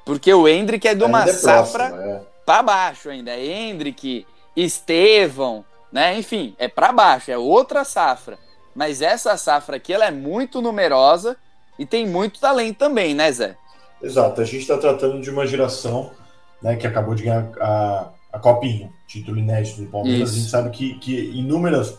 porque 0.06 0.32
o 0.32 0.48
Hendrick 0.48 0.88
é 0.88 0.94
de 0.94 1.04
uma 1.04 1.24
é 1.24 1.32
safra 1.34 1.84
é. 1.94 2.22
para 2.46 2.62
baixo 2.62 3.10
ainda. 3.10 3.32
É 3.32 3.44
Hendrick, 3.44 4.26
Estevão, 4.56 5.64
né? 5.92 6.18
Enfim, 6.18 6.54
é 6.58 6.68
para 6.68 6.92
baixo, 6.92 7.30
é 7.30 7.38
outra 7.38 7.84
safra. 7.84 8.38
Mas 8.74 9.02
essa 9.02 9.36
safra 9.36 9.76
aqui 9.76 9.92
ela 9.92 10.06
é 10.06 10.10
muito 10.10 10.62
numerosa 10.62 11.36
e 11.78 11.84
tem 11.84 12.06
muito 12.06 12.40
talento 12.40 12.78
também, 12.78 13.14
né, 13.14 13.30
Zé? 13.30 13.56
Exato, 14.02 14.40
a 14.40 14.44
gente 14.44 14.60
está 14.60 14.78
tratando 14.78 15.20
de 15.20 15.30
uma 15.30 15.46
geração 15.46 16.10
né, 16.62 16.76
que 16.76 16.86
acabou 16.86 17.14
de 17.14 17.24
ganhar 17.24 17.50
a, 17.60 18.08
a 18.32 18.38
Copinha, 18.38 18.90
título 19.06 19.38
inédito 19.38 19.82
do 19.82 19.90
Palmeiras. 19.90 20.30
Isso. 20.30 20.38
A 20.38 20.40
gente 20.40 20.50
sabe 20.50 20.70
que, 20.70 20.94
que 20.98 21.30
inúmeras 21.38 21.98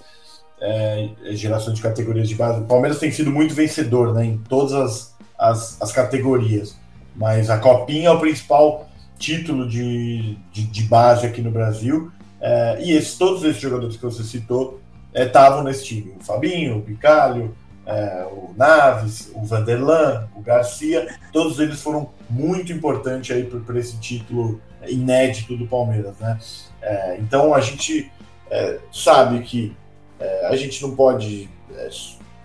é, 0.60 1.10
gerações 1.32 1.76
de 1.76 1.82
categorias 1.82 2.28
de 2.28 2.36
base, 2.36 2.62
o 2.62 2.66
Palmeiras 2.66 3.00
tem 3.00 3.12
sido 3.12 3.32
muito 3.32 3.54
vencedor 3.54 4.14
né, 4.14 4.26
em 4.26 4.38
todas 4.38 4.74
as 4.74 5.14
as, 5.44 5.82
as 5.82 5.92
categorias. 5.92 6.78
Mas 7.16 7.50
a 7.50 7.58
Copinha 7.58 8.08
é 8.08 8.12
o 8.12 8.20
principal 8.20 8.88
título 9.20 9.68
de, 9.68 10.38
de, 10.52 10.64
de 10.64 10.84
base 10.84 11.26
aqui 11.26 11.42
no 11.42 11.52
Brasil. 11.52 12.12
É, 12.44 12.78
e 12.82 12.92
esses, 12.92 13.18
todos 13.18 13.42
esses 13.46 13.62
jogadores 13.62 13.96
que 13.96 14.04
você 14.04 14.22
citou 14.22 14.82
estavam 15.16 15.62
é, 15.62 15.64
nesse 15.64 15.86
time. 15.86 16.14
O 16.20 16.24
Fabinho, 16.24 16.80
o 16.80 16.82
Picalho, 16.82 17.56
é, 17.86 18.28
o 18.30 18.54
Naves, 18.58 19.32
o 19.34 19.46
Vanderlan, 19.46 20.28
o 20.36 20.42
Garcia, 20.42 21.08
todos 21.32 21.60
eles 21.60 21.82
foram 21.82 22.10
muito 22.30 22.74
importantes 22.74 23.34
aí 23.34 23.44
para 23.46 23.80
esse 23.80 23.98
título 23.98 24.62
inédito 24.88 25.56
do 25.56 25.66
Palmeiras, 25.68 26.18
né? 26.20 26.38
É, 26.82 27.18
então 27.18 27.54
a 27.54 27.62
gente 27.62 28.12
é, 28.52 28.78
sabe 28.92 29.40
que 29.42 29.74
é, 30.20 30.48
a 30.48 30.56
gente 30.58 30.82
não 30.82 30.94
pode 30.96 31.50
é, 31.74 31.90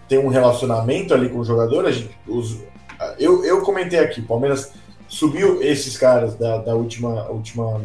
ter 0.08 0.18
um 0.18 0.28
relacionamento 0.28 1.12
ali 1.12 1.28
com 1.28 1.38
o 1.38 1.44
jogador, 1.44 1.86
a 1.86 1.90
gente, 1.90 2.16
os, 2.26 2.58
eu, 3.18 3.44
eu 3.44 3.62
comentei 3.62 3.98
aqui, 3.98 4.22
Palmeiras 4.22 4.72
subiu 5.08 5.62
esses 5.62 5.96
caras 5.96 6.36
da, 6.36 6.58
da 6.58 6.74
última, 6.74 7.28
última. 7.30 7.80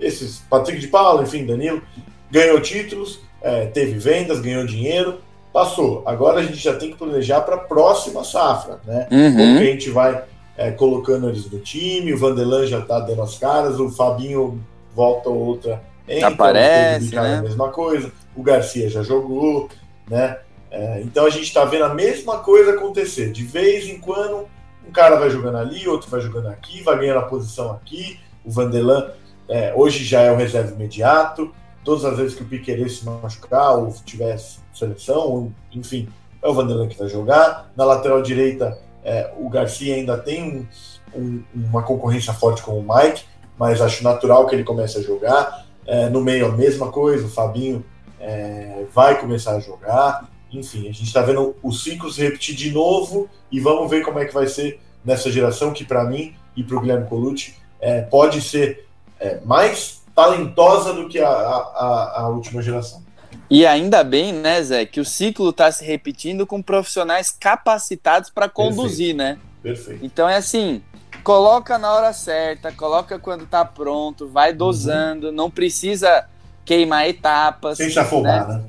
Esses, 0.00 0.38
Patrick 0.50 0.80
de 0.80 0.88
Paula, 0.88 1.22
enfim, 1.22 1.44
Danilo, 1.44 1.82
ganhou 2.30 2.60
títulos, 2.60 3.20
é, 3.42 3.66
teve 3.66 3.98
vendas, 3.98 4.40
ganhou 4.40 4.66
dinheiro, 4.66 5.20
passou. 5.52 6.02
Agora 6.06 6.40
a 6.40 6.42
gente 6.42 6.58
já 6.58 6.74
tem 6.74 6.90
que 6.90 6.96
planejar 6.96 7.40
para 7.42 7.56
a 7.56 7.58
próxima 7.58 8.24
safra, 8.24 8.80
né? 8.84 9.06
Uhum. 9.10 9.36
Como 9.36 9.58
que 9.58 9.62
a 9.62 9.72
gente 9.72 9.90
vai 9.90 10.24
é, 10.56 10.70
colocando 10.70 11.28
eles 11.28 11.50
no 11.50 11.58
time, 11.58 12.12
o 12.12 12.18
Vanderlan 12.18 12.66
já 12.66 12.80
tá 12.80 13.00
dando 13.00 13.22
as 13.22 13.38
caras, 13.38 13.80
o 13.80 13.90
Fabinho 13.90 14.60
volta 14.94 15.28
outra, 15.28 15.82
entra, 16.08 16.28
aparece, 16.28 17.14
né? 17.14 17.36
a 17.38 17.42
mesma 17.42 17.68
coisa, 17.68 18.12
o 18.36 18.42
Garcia 18.42 18.88
já 18.88 19.02
jogou, 19.02 19.68
né? 20.08 20.38
É, 20.70 21.00
então 21.02 21.26
a 21.26 21.30
gente 21.30 21.44
está 21.44 21.64
vendo 21.64 21.84
a 21.84 21.94
mesma 21.94 22.38
coisa 22.38 22.72
acontecer. 22.72 23.32
De 23.32 23.42
vez 23.42 23.88
em 23.88 23.98
quando, 23.98 24.46
um 24.86 24.92
cara 24.92 25.16
vai 25.16 25.30
jogando 25.30 25.58
ali, 25.58 25.88
outro 25.88 26.08
vai 26.08 26.20
jogando 26.20 26.48
aqui, 26.48 26.82
vai 26.82 26.98
ganhando 26.98 27.18
a 27.18 27.22
posição 27.26 27.72
aqui. 27.72 28.20
O 28.44 28.50
Vanderlan 28.50 29.10
é, 29.50 29.74
hoje 29.74 30.04
já 30.04 30.22
é 30.22 30.30
o 30.30 30.36
reserva 30.36 30.72
imediato. 30.72 31.52
Todas 31.84 32.04
as 32.04 32.16
vezes 32.16 32.34
que 32.36 32.42
o 32.42 32.46
Piquerez 32.46 32.98
se 32.98 33.04
machucar 33.04 33.76
ou 33.76 33.92
tiver 34.04 34.38
seleção, 34.72 35.18
ou, 35.18 35.52
enfim, 35.72 36.08
é 36.40 36.48
o 36.48 36.54
Vanderlan 36.54 36.88
que 36.88 36.96
vai 36.96 37.08
jogar. 37.08 37.70
Na 37.76 37.84
lateral 37.84 38.22
direita, 38.22 38.78
é, 39.02 39.32
o 39.36 39.48
Garcia 39.48 39.94
ainda 39.94 40.16
tem 40.16 40.68
um, 41.14 41.20
um, 41.20 41.42
uma 41.52 41.82
concorrência 41.82 42.32
forte 42.32 42.62
com 42.62 42.78
o 42.78 42.82
Mike, 42.82 43.24
mas 43.58 43.80
acho 43.80 44.04
natural 44.04 44.46
que 44.46 44.54
ele 44.54 44.62
comece 44.62 44.98
a 44.98 45.02
jogar. 45.02 45.66
É, 45.84 46.08
no 46.08 46.20
meio, 46.20 46.46
a 46.46 46.52
mesma 46.52 46.92
coisa, 46.92 47.26
o 47.26 47.30
Fabinho 47.30 47.84
é, 48.20 48.84
vai 48.94 49.18
começar 49.20 49.56
a 49.56 49.60
jogar. 49.60 50.28
Enfim, 50.52 50.82
a 50.82 50.92
gente 50.92 51.04
está 51.04 51.22
vendo 51.22 51.56
o 51.62 51.72
ciclo 51.72 52.10
se 52.12 52.22
repetir 52.22 52.54
de 52.54 52.70
novo 52.70 53.28
e 53.50 53.58
vamos 53.58 53.90
ver 53.90 54.04
como 54.04 54.18
é 54.18 54.24
que 54.24 54.34
vai 54.34 54.46
ser 54.46 54.80
nessa 55.04 55.30
geração 55.30 55.72
que, 55.72 55.84
para 55.84 56.04
mim 56.04 56.34
e 56.56 56.62
para 56.62 56.76
o 56.76 56.80
Guilherme 56.80 57.08
Colucci, 57.08 57.54
é, 57.80 58.02
pode 58.02 58.40
ser 58.42 58.89
é, 59.20 59.38
mais 59.44 60.02
talentosa 60.14 60.92
do 60.92 61.08
que 61.08 61.20
a, 61.20 61.28
a, 61.28 62.20
a 62.22 62.28
última 62.28 62.60
geração. 62.62 63.02
E 63.48 63.66
ainda 63.66 64.04
bem, 64.04 64.32
né, 64.32 64.62
Zé, 64.62 64.86
que 64.86 65.00
o 65.00 65.04
ciclo 65.04 65.50
está 65.50 65.70
se 65.70 65.84
repetindo 65.84 66.46
com 66.46 66.62
profissionais 66.62 67.30
capacitados 67.30 68.30
para 68.30 68.48
conduzir, 68.48 69.16
Perfeito. 69.16 69.16
né? 69.16 69.38
Perfeito. 69.62 70.04
Então 70.04 70.28
é 70.28 70.36
assim, 70.36 70.82
coloca 71.24 71.76
na 71.76 71.92
hora 71.92 72.12
certa, 72.12 72.72
coloca 72.72 73.18
quando 73.18 73.46
tá 73.46 73.64
pronto, 73.64 74.28
vai 74.28 74.52
dosando, 74.52 75.28
uhum. 75.28 75.32
não 75.32 75.50
precisa 75.50 76.28
queimar 76.64 77.08
etapas. 77.08 77.78
Sem 77.78 77.90
se 77.90 77.98
afobar, 77.98 78.48
né? 78.48 78.54
né? 78.54 78.64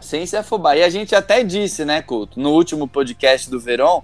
Sem 0.00 0.26
se 0.26 0.36
afobar. 0.36 0.76
E 0.76 0.82
a 0.82 0.90
gente 0.90 1.14
até 1.14 1.42
disse, 1.42 1.84
né, 1.84 2.02
Couto, 2.02 2.38
no 2.38 2.50
último 2.50 2.86
podcast 2.86 3.50
do 3.50 3.58
Verón, 3.58 4.02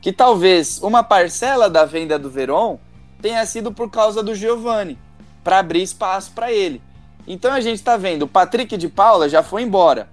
que 0.00 0.12
talvez 0.12 0.80
uma 0.82 1.02
parcela 1.02 1.68
da 1.68 1.84
venda 1.84 2.18
do 2.18 2.30
Verón 2.30 2.78
tenha 3.20 3.44
sido 3.44 3.70
por 3.72 3.90
causa 3.90 4.22
do 4.22 4.34
Giovani, 4.34 4.98
para 5.46 5.60
abrir 5.60 5.80
espaço 5.80 6.32
para 6.32 6.50
ele. 6.50 6.82
Então 7.24 7.52
a 7.52 7.60
gente 7.60 7.76
está 7.76 7.96
vendo, 7.96 8.22
o 8.22 8.28
Patrick 8.28 8.76
de 8.76 8.88
Paula 8.88 9.28
já 9.28 9.44
foi 9.44 9.62
embora. 9.62 10.08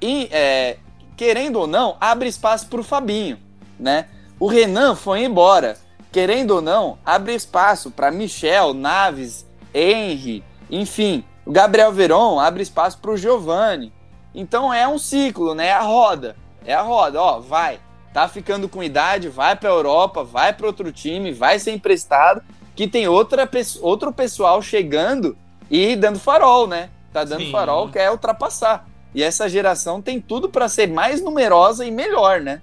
E, 0.00 0.30
é, 0.32 0.78
querendo 1.14 1.56
ou 1.56 1.66
não, 1.66 1.98
abre 2.00 2.26
espaço 2.26 2.68
para 2.68 2.80
o 2.80 2.82
Fabinho, 2.82 3.38
né? 3.78 4.06
O 4.40 4.46
Renan 4.46 4.94
foi 4.94 5.24
embora. 5.24 5.76
Querendo 6.10 6.52
ou 6.52 6.62
não, 6.62 6.98
abre 7.04 7.34
espaço 7.34 7.90
para 7.90 8.10
Michel, 8.10 8.72
Naves, 8.72 9.46
Henry, 9.74 10.42
enfim. 10.70 11.22
O 11.44 11.52
Gabriel 11.52 11.92
Veron 11.92 12.40
abre 12.40 12.62
espaço 12.62 12.96
para 12.96 13.10
o 13.10 13.16
Giovani. 13.16 13.92
Então 14.34 14.72
é 14.72 14.88
um 14.88 14.98
ciclo, 14.98 15.54
né? 15.54 15.66
É 15.66 15.72
a 15.74 15.82
roda. 15.82 16.34
É 16.64 16.72
a 16.72 16.80
roda, 16.80 17.20
ó, 17.20 17.40
vai. 17.40 17.78
Tá 18.14 18.26
ficando 18.26 18.70
com 18.70 18.82
idade, 18.82 19.28
vai 19.28 19.54
para 19.54 19.68
Europa, 19.68 20.24
vai 20.24 20.54
para 20.54 20.66
outro 20.66 20.90
time, 20.90 21.30
vai 21.30 21.58
ser 21.58 21.72
emprestado, 21.72 22.42
que 22.78 22.86
tem 22.86 23.08
outra, 23.08 23.50
outro 23.80 24.12
pessoal 24.12 24.62
chegando 24.62 25.36
e 25.68 25.96
dando 25.96 26.16
farol, 26.16 26.68
né? 26.68 26.90
Tá 27.12 27.24
dando 27.24 27.42
Sim. 27.42 27.50
farol, 27.50 27.88
quer 27.88 28.08
ultrapassar. 28.08 28.88
E 29.12 29.20
essa 29.20 29.48
geração 29.48 30.00
tem 30.00 30.20
tudo 30.20 30.48
para 30.48 30.68
ser 30.68 30.86
mais 30.86 31.20
numerosa 31.20 31.84
e 31.84 31.90
melhor, 31.90 32.40
né? 32.40 32.60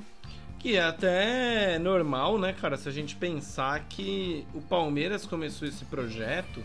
Que 0.58 0.78
é 0.78 0.84
até 0.84 1.78
normal, 1.80 2.38
né, 2.40 2.54
cara, 2.54 2.78
se 2.78 2.88
a 2.88 2.94
gente 2.94 3.14
pensar 3.18 3.84
que 3.90 4.48
o 4.54 4.62
Palmeiras 4.62 5.26
começou 5.26 5.68
esse 5.68 5.84
projeto, 5.84 6.64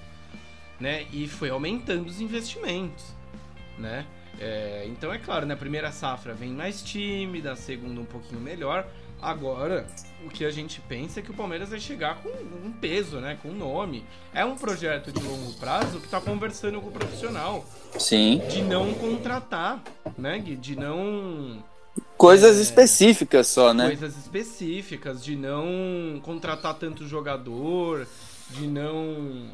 né, 0.78 1.06
e 1.12 1.26
foi 1.26 1.50
aumentando 1.50 2.06
os 2.06 2.20
investimentos, 2.20 3.04
né? 3.76 4.06
É, 4.38 4.84
então 4.86 5.12
é 5.12 5.18
claro, 5.18 5.40
na 5.40 5.54
né, 5.54 5.60
primeira 5.60 5.90
safra 5.90 6.34
vem 6.34 6.52
mais 6.52 6.82
time, 6.82 7.42
da 7.42 7.56
segunda 7.56 8.00
um 8.00 8.04
pouquinho 8.04 8.40
melhor. 8.40 8.86
Agora, 9.22 9.86
o 10.24 10.30
que 10.30 10.44
a 10.44 10.50
gente 10.50 10.80
pensa 10.80 11.20
é 11.20 11.22
que 11.22 11.30
o 11.30 11.34
Palmeiras 11.34 11.70
vai 11.70 11.80
chegar 11.80 12.22
com 12.22 12.28
um 12.28 12.72
peso, 12.72 13.18
né? 13.18 13.38
Com 13.42 13.50
um 13.50 13.54
nome. 13.54 14.04
É 14.32 14.44
um 14.44 14.56
projeto 14.56 15.12
de 15.12 15.22
longo 15.22 15.52
prazo 15.54 15.98
que 15.98 16.06
está 16.06 16.20
conversando 16.20 16.80
com 16.80 16.88
o 16.88 16.92
profissional. 16.92 17.64
Sim. 17.98 18.40
De 18.48 18.62
não 18.62 18.94
contratar, 18.94 19.82
né, 20.16 20.38
Gui? 20.38 20.56
De 20.56 20.76
não. 20.76 21.62
Coisas 22.16 22.58
é, 22.58 22.62
específicas 22.62 23.48
só, 23.48 23.74
né? 23.74 23.86
Coisas 23.86 24.16
específicas, 24.16 25.22
de 25.22 25.36
não 25.36 26.20
contratar 26.22 26.74
tanto 26.74 27.06
jogador, 27.06 28.06
de 28.50 28.66
não 28.66 29.50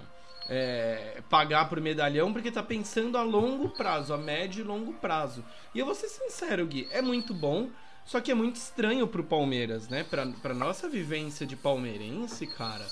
é, 0.49 1.23
pagar 1.29 1.69
por 1.69 1.81
medalhão, 1.81 2.33
porque 2.33 2.51
tá 2.51 2.63
pensando 2.63 3.19
a 3.19 3.23
longo 3.23 3.71
prazo, 3.71 4.13
a 4.15 4.19
médio 4.19 4.61
e 4.61 4.65
longo 4.65 4.93
prazo. 4.95 5.45
E 5.75 5.79
eu 5.79 5.87
vou 5.87 5.95
ser 5.95 6.09
sincero, 6.09 6.67
Gui, 6.67 6.89
é 6.91 7.03
muito 7.03 7.35
bom, 7.35 7.69
só 8.07 8.21
que 8.21 8.31
é 8.31 8.35
muito 8.35 8.57
estranho 8.57 9.07
pro 9.07 9.25
Palmeiras, 9.25 9.89
né? 9.89 10.05
Pra, 10.09 10.27
pra 10.41 10.55
nossa 10.55 10.89
vivência 10.89 11.45
de 11.45 11.57
palmeirense, 11.57 12.47
cara, 12.47 12.87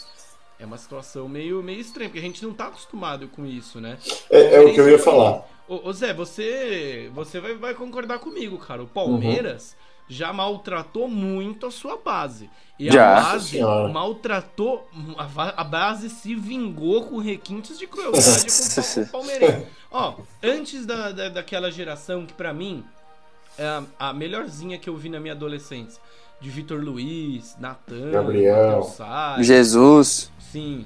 é 0.58 0.66
uma 0.66 0.76
situação 0.76 1.28
meio, 1.28 1.62
meio 1.62 1.80
estranha, 1.80 2.10
porque 2.10 2.18
a 2.18 2.22
gente 2.22 2.44
não 2.44 2.52
tá 2.52 2.66
acostumado 2.66 3.28
com 3.28 3.46
isso, 3.46 3.80
né? 3.80 3.96
É, 4.28 4.56
é 4.56 4.60
o 4.60 4.74
que 4.74 4.80
eu 4.80 4.88
ia 4.88 4.98
falar. 4.98 5.48
Ô, 5.68 5.88
ô, 5.88 5.92
Zé, 5.92 6.12
você, 6.12 7.10
você 7.14 7.40
vai, 7.40 7.54
vai 7.54 7.74
concordar 7.74 8.18
comigo, 8.18 8.58
cara. 8.58 8.82
O 8.82 8.86
Palmeiras. 8.86 9.76
Uhum 9.78 9.94
já 10.08 10.32
maltratou 10.32 11.08
muito 11.08 11.66
a 11.66 11.70
sua 11.70 11.96
base. 11.96 12.50
E 12.78 12.90
já. 12.90 13.16
a 13.16 13.22
base 13.22 13.60
maltratou. 13.92 14.88
A 15.56 15.64
base 15.64 16.10
se 16.10 16.34
vingou 16.34 17.04
com 17.04 17.18
requintes 17.18 17.78
de 17.78 17.86
crueldade 17.86 18.46
com 18.94 19.00
o 19.00 19.06
Palmeirense. 19.08 19.66
Ó, 19.90 20.16
antes 20.42 20.84
da, 20.84 21.10
da, 21.12 21.28
daquela 21.28 21.70
geração 21.70 22.26
que 22.26 22.34
para 22.34 22.52
mim 22.52 22.84
a, 23.58 24.08
a, 24.08 24.12
melhorzinha 24.12 24.78
que 24.78 24.88
eu 24.88 24.96
vi 24.96 25.08
na 25.08 25.20
minha 25.20 25.34
adolescência. 25.34 26.00
De 26.40 26.50
Vitor 26.50 26.80
Luiz, 26.80 27.56
Natan, 27.58 28.10
Gabriel, 28.10 28.86
Jesus. 29.40 30.30
Sim. 30.38 30.84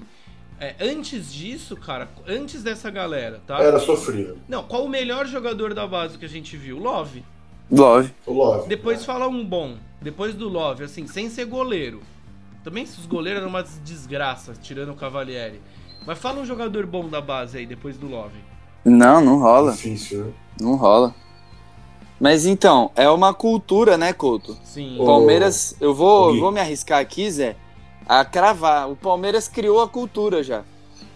É, 0.60 0.74
antes 0.80 1.32
disso, 1.32 1.76
cara, 1.76 2.08
antes 2.26 2.62
dessa 2.62 2.90
galera, 2.90 3.40
tá? 3.46 3.58
Era 3.60 3.78
sofrível. 3.78 4.38
Não, 4.48 4.64
qual 4.64 4.84
o 4.84 4.88
melhor 4.88 5.26
jogador 5.26 5.72
da 5.72 5.86
base 5.86 6.18
que 6.18 6.24
a 6.24 6.28
gente 6.28 6.56
viu? 6.56 6.78
Love. 6.78 7.24
Love. 7.70 8.12
O 8.26 8.32
Love. 8.32 8.68
Depois 8.68 9.04
fala 9.04 9.28
um 9.28 9.44
bom. 9.44 9.76
Depois 10.00 10.34
do 10.34 10.48
Love, 10.48 10.84
assim, 10.84 11.06
sem 11.06 11.28
ser 11.28 11.44
goleiro. 11.44 12.02
Também 12.64 12.84
os 12.84 13.06
goleiros 13.06 13.40
eram 13.40 13.50
uma 13.50 13.62
desgraça, 13.62 14.52
tirando 14.60 14.90
o 14.90 14.96
Cavalieri. 14.96 15.60
Mas 16.06 16.18
fala 16.18 16.40
um 16.40 16.46
jogador 16.46 16.86
bom 16.86 17.08
da 17.08 17.20
base 17.20 17.58
aí, 17.58 17.66
depois 17.66 17.96
do 17.96 18.08
Love. 18.08 18.38
Não, 18.84 19.20
não 19.20 19.38
rola. 19.38 19.72
Difícil, 19.72 20.24
né? 20.24 20.32
Não 20.60 20.74
rola. 20.74 21.14
Mas 22.20 22.46
então, 22.46 22.90
é 22.96 23.08
uma 23.08 23.32
cultura, 23.32 23.96
né, 23.96 24.12
Couto? 24.12 24.56
Sim. 24.64 24.96
O 24.98 25.06
Palmeiras, 25.06 25.76
eu 25.80 25.94
vou, 25.94 26.38
vou 26.38 26.50
me 26.50 26.60
arriscar 26.60 27.00
aqui, 27.00 27.30
Zé, 27.30 27.54
a 28.06 28.24
cravar. 28.24 28.90
O 28.90 28.96
Palmeiras 28.96 29.46
criou 29.46 29.80
a 29.80 29.88
cultura 29.88 30.42
já. 30.42 30.64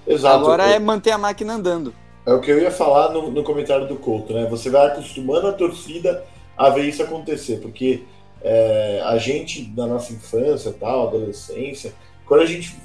Exato. 0.07 0.37
Agora 0.37 0.65
é 0.65 0.79
manter 0.79 1.11
a 1.11 1.19
máquina 1.19 1.55
andando. 1.55 1.93
É 2.25 2.33
o 2.33 2.41
que 2.41 2.51
eu 2.51 2.61
ia 2.61 2.71
falar 2.71 3.11
no, 3.11 3.31
no 3.31 3.43
comentário 3.43 3.89
do 3.89 3.97
Couto, 3.97 4.33
né? 4.33 4.47
Você 4.49 4.71
vai 4.71 4.87
acostumando 4.87 5.49
a 5.49 5.53
torcida 5.53 6.25
a 6.57 6.71
ver 6.71 6.85
isso 6.85 7.03
acontecer, 7.03 7.57
porque 7.61 8.05
é, 8.41 9.03
a 9.05 9.19
gente, 9.19 9.65
da 9.65 9.87
nossa 9.87 10.13
infância, 10.13 10.73
tal, 10.79 11.09
adolescência, 11.09 11.93
quando 12.27 12.43
a 12.43 12.47
gente 12.47 12.77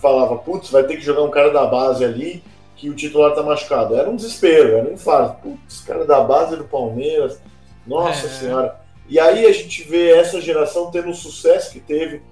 falava, 0.00 0.36
putz, 0.36 0.70
vai 0.70 0.82
ter 0.82 0.96
que 0.96 1.02
jogar 1.02 1.22
um 1.22 1.30
cara 1.30 1.50
da 1.50 1.64
base 1.66 2.04
ali 2.04 2.42
que 2.74 2.90
o 2.90 2.94
titular 2.94 3.32
tá 3.32 3.42
machucado, 3.44 3.94
era 3.94 4.10
um 4.10 4.16
desespero, 4.16 4.76
era 4.76 4.88
um 4.88 4.94
infarto. 4.94 5.36
Putz, 5.42 5.80
cara 5.82 6.04
da 6.04 6.20
base 6.20 6.56
do 6.56 6.64
Palmeiras, 6.64 7.40
nossa 7.86 8.26
é. 8.26 8.30
senhora. 8.30 8.80
E 9.08 9.18
aí 9.18 9.44
a 9.46 9.52
gente 9.52 9.82
vê 9.82 10.12
essa 10.12 10.40
geração 10.40 10.90
tendo 10.90 11.10
o 11.10 11.14
sucesso 11.14 11.72
que 11.72 11.80
teve 11.80 12.22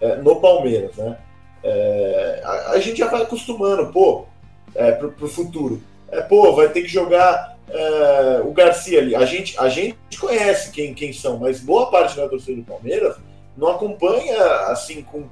é, 0.00 0.16
no 0.16 0.36
Palmeiras, 0.40 0.96
né? 0.96 1.18
É, 1.62 2.42
a, 2.44 2.70
a, 2.72 2.80
gente 2.80 2.98
já 2.98 3.08
vai 3.08 3.22
acostumando, 3.22 3.90
pô, 3.92 4.26
é, 4.74 4.92
pro, 4.92 5.12
pro 5.12 5.28
futuro. 5.28 5.82
É, 6.10 6.20
pô, 6.20 6.54
vai 6.54 6.68
ter 6.68 6.82
que 6.82 6.88
jogar 6.88 7.56
é, 7.68 8.42
o 8.44 8.52
Garcia 8.52 9.00
ali. 9.00 9.14
A 9.14 9.24
gente, 9.24 9.58
a 9.58 9.68
gente 9.68 9.96
conhece 10.20 10.70
quem, 10.70 10.92
quem 10.92 11.12
são, 11.12 11.38
mas 11.38 11.60
boa 11.60 11.90
parte 11.90 12.16
da 12.16 12.28
torcida 12.28 12.60
do 12.60 12.64
Palmeiras 12.66 13.16
não 13.56 13.68
acompanha 13.68 14.42
assim 14.66 15.02
com 15.02 15.24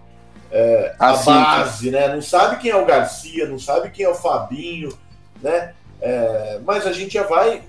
é, 0.51 0.95
a 0.99 1.11
assim, 1.11 1.31
base, 1.31 1.91
né? 1.91 2.15
Não 2.15 2.23
sabe 2.23 2.61
quem 2.61 2.71
é 2.71 2.77
o 2.77 2.87
Garcia, 2.87 3.47
não 3.47 3.59
sabe 3.59 3.91
quem 3.91 4.05
é 4.05 4.09
o 4.09 4.15
Fabinho, 4.15 4.97
né? 5.43 5.75
É, 6.01 6.61
mas 6.65 6.87
a 6.87 6.93
gente 6.93 7.15
já 7.15 7.25
vai 7.25 7.63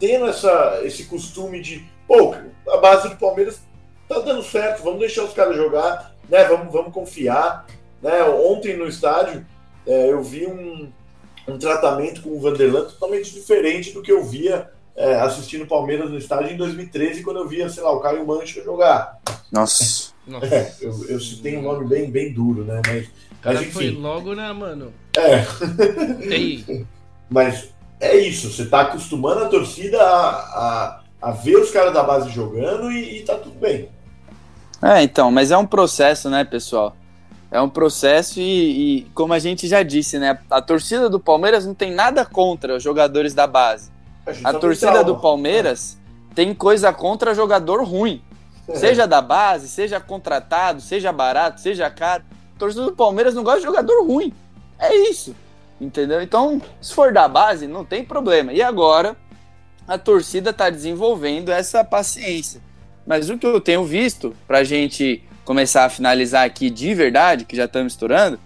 tendo 0.00 0.26
essa, 0.26 0.80
esse 0.82 1.04
costume 1.04 1.60
de, 1.60 1.84
pô, 2.08 2.34
a 2.68 2.78
base 2.78 3.10
do 3.10 3.16
Palmeiras 3.16 3.60
tá 4.08 4.18
dando 4.18 4.42
certo, 4.42 4.82
vamos 4.82 4.98
deixar 4.98 5.22
os 5.22 5.34
caras 5.34 5.54
jogar, 5.54 6.16
né? 6.28 6.42
Vamos, 6.44 6.72
vamos 6.72 6.92
confiar. 6.92 7.66
Né? 8.02 8.22
Ontem 8.24 8.76
no 8.76 8.88
estádio 8.88 9.46
é, 9.86 10.10
eu 10.10 10.22
vi 10.22 10.46
um, 10.46 10.90
um 11.46 11.58
tratamento 11.58 12.22
com 12.22 12.30
o 12.30 12.40
Vanderlan 12.40 12.86
totalmente 12.86 13.32
diferente 13.32 13.92
do 13.92 14.02
que 14.02 14.10
eu 14.10 14.24
via 14.24 14.70
é, 14.96 15.14
assistindo 15.20 15.66
Palmeiras 15.66 16.10
no 16.10 16.18
estádio 16.18 16.52
em 16.52 16.56
2013, 16.56 17.22
quando 17.22 17.38
eu 17.38 17.48
via, 17.48 17.68
sei 17.68 17.82
lá, 17.82 17.92
o 17.92 18.00
Caio 18.00 18.26
Mancha 18.26 18.62
jogar. 18.62 19.20
Nossa. 19.52 20.12
É, 20.50 20.72
eu, 20.80 20.92
eu 21.08 21.20
citei 21.20 21.56
um 21.56 21.62
nome 21.62 21.86
bem, 21.86 22.10
bem 22.10 22.32
duro, 22.32 22.64
né? 22.64 22.80
Mas, 22.86 23.08
mas 23.44 23.60
enfim. 23.60 23.70
foi 23.70 23.90
logo, 23.90 24.34
né, 24.34 24.52
mano? 24.52 24.92
É. 25.16 25.44
Ei, 26.22 26.86
Mas 27.30 27.70
é 28.00 28.16
isso, 28.16 28.50
você 28.50 28.64
tá 28.64 28.80
acostumando 28.80 29.44
a 29.44 29.48
torcida 29.48 30.02
a, 30.02 30.30
a, 30.30 31.00
a 31.20 31.30
ver 31.32 31.56
os 31.56 31.70
caras 31.70 31.92
da 31.92 32.02
base 32.02 32.30
jogando 32.30 32.90
e, 32.90 33.18
e 33.18 33.22
tá 33.22 33.36
tudo 33.36 33.58
bem. 33.58 33.88
É, 34.82 35.02
então, 35.02 35.30
mas 35.30 35.50
é 35.50 35.58
um 35.58 35.66
processo, 35.66 36.30
né, 36.30 36.42
pessoal? 36.42 36.96
É 37.50 37.60
um 37.60 37.68
processo 37.68 38.40
e, 38.40 39.00
e, 39.00 39.02
como 39.12 39.32
a 39.32 39.38
gente 39.38 39.66
já 39.66 39.82
disse, 39.82 40.18
né? 40.18 40.38
A 40.48 40.62
torcida 40.62 41.10
do 41.10 41.20
Palmeiras 41.20 41.66
não 41.66 41.74
tem 41.74 41.92
nada 41.92 42.24
contra 42.24 42.76
os 42.76 42.82
jogadores 42.82 43.34
da 43.34 43.46
base. 43.46 43.90
A 44.44 44.52
tem 44.52 44.60
torcida 44.60 45.04
do 45.04 45.18
Palmeiras 45.18 45.98
tem 46.34 46.54
coisa 46.54 46.92
contra 46.92 47.34
jogador 47.34 47.82
ruim. 47.82 48.22
É. 48.68 48.76
Seja 48.76 49.06
da 49.06 49.20
base, 49.20 49.68
seja 49.68 49.98
contratado, 49.98 50.80
seja 50.80 51.12
barato, 51.12 51.60
seja 51.60 51.90
caro. 51.90 52.22
A 52.54 52.58
torcida 52.58 52.84
do 52.84 52.92
Palmeiras 52.92 53.34
não 53.34 53.42
gosta 53.42 53.60
de 53.60 53.66
jogador 53.66 54.06
ruim. 54.06 54.32
É 54.78 54.94
isso. 55.10 55.34
Entendeu? 55.80 56.20
Então, 56.20 56.60
se 56.80 56.94
for 56.94 57.12
da 57.12 57.26
base, 57.26 57.66
não 57.66 57.84
tem 57.84 58.04
problema. 58.04 58.52
E 58.52 58.60
agora, 58.60 59.16
a 59.88 59.96
torcida 59.96 60.50
está 60.50 60.68
desenvolvendo 60.68 61.50
essa 61.50 61.82
paciência. 61.82 62.60
Mas 63.06 63.30
o 63.30 63.38
que 63.38 63.46
eu 63.46 63.60
tenho 63.60 63.84
visto, 63.84 64.36
pra 64.46 64.62
gente 64.62 65.24
começar 65.44 65.84
a 65.84 65.90
finalizar 65.90 66.44
aqui 66.44 66.68
de 66.68 66.94
verdade, 66.94 67.44
que 67.44 67.56
já 67.56 67.64
estamos 67.64 67.94
estourando, 67.94 68.38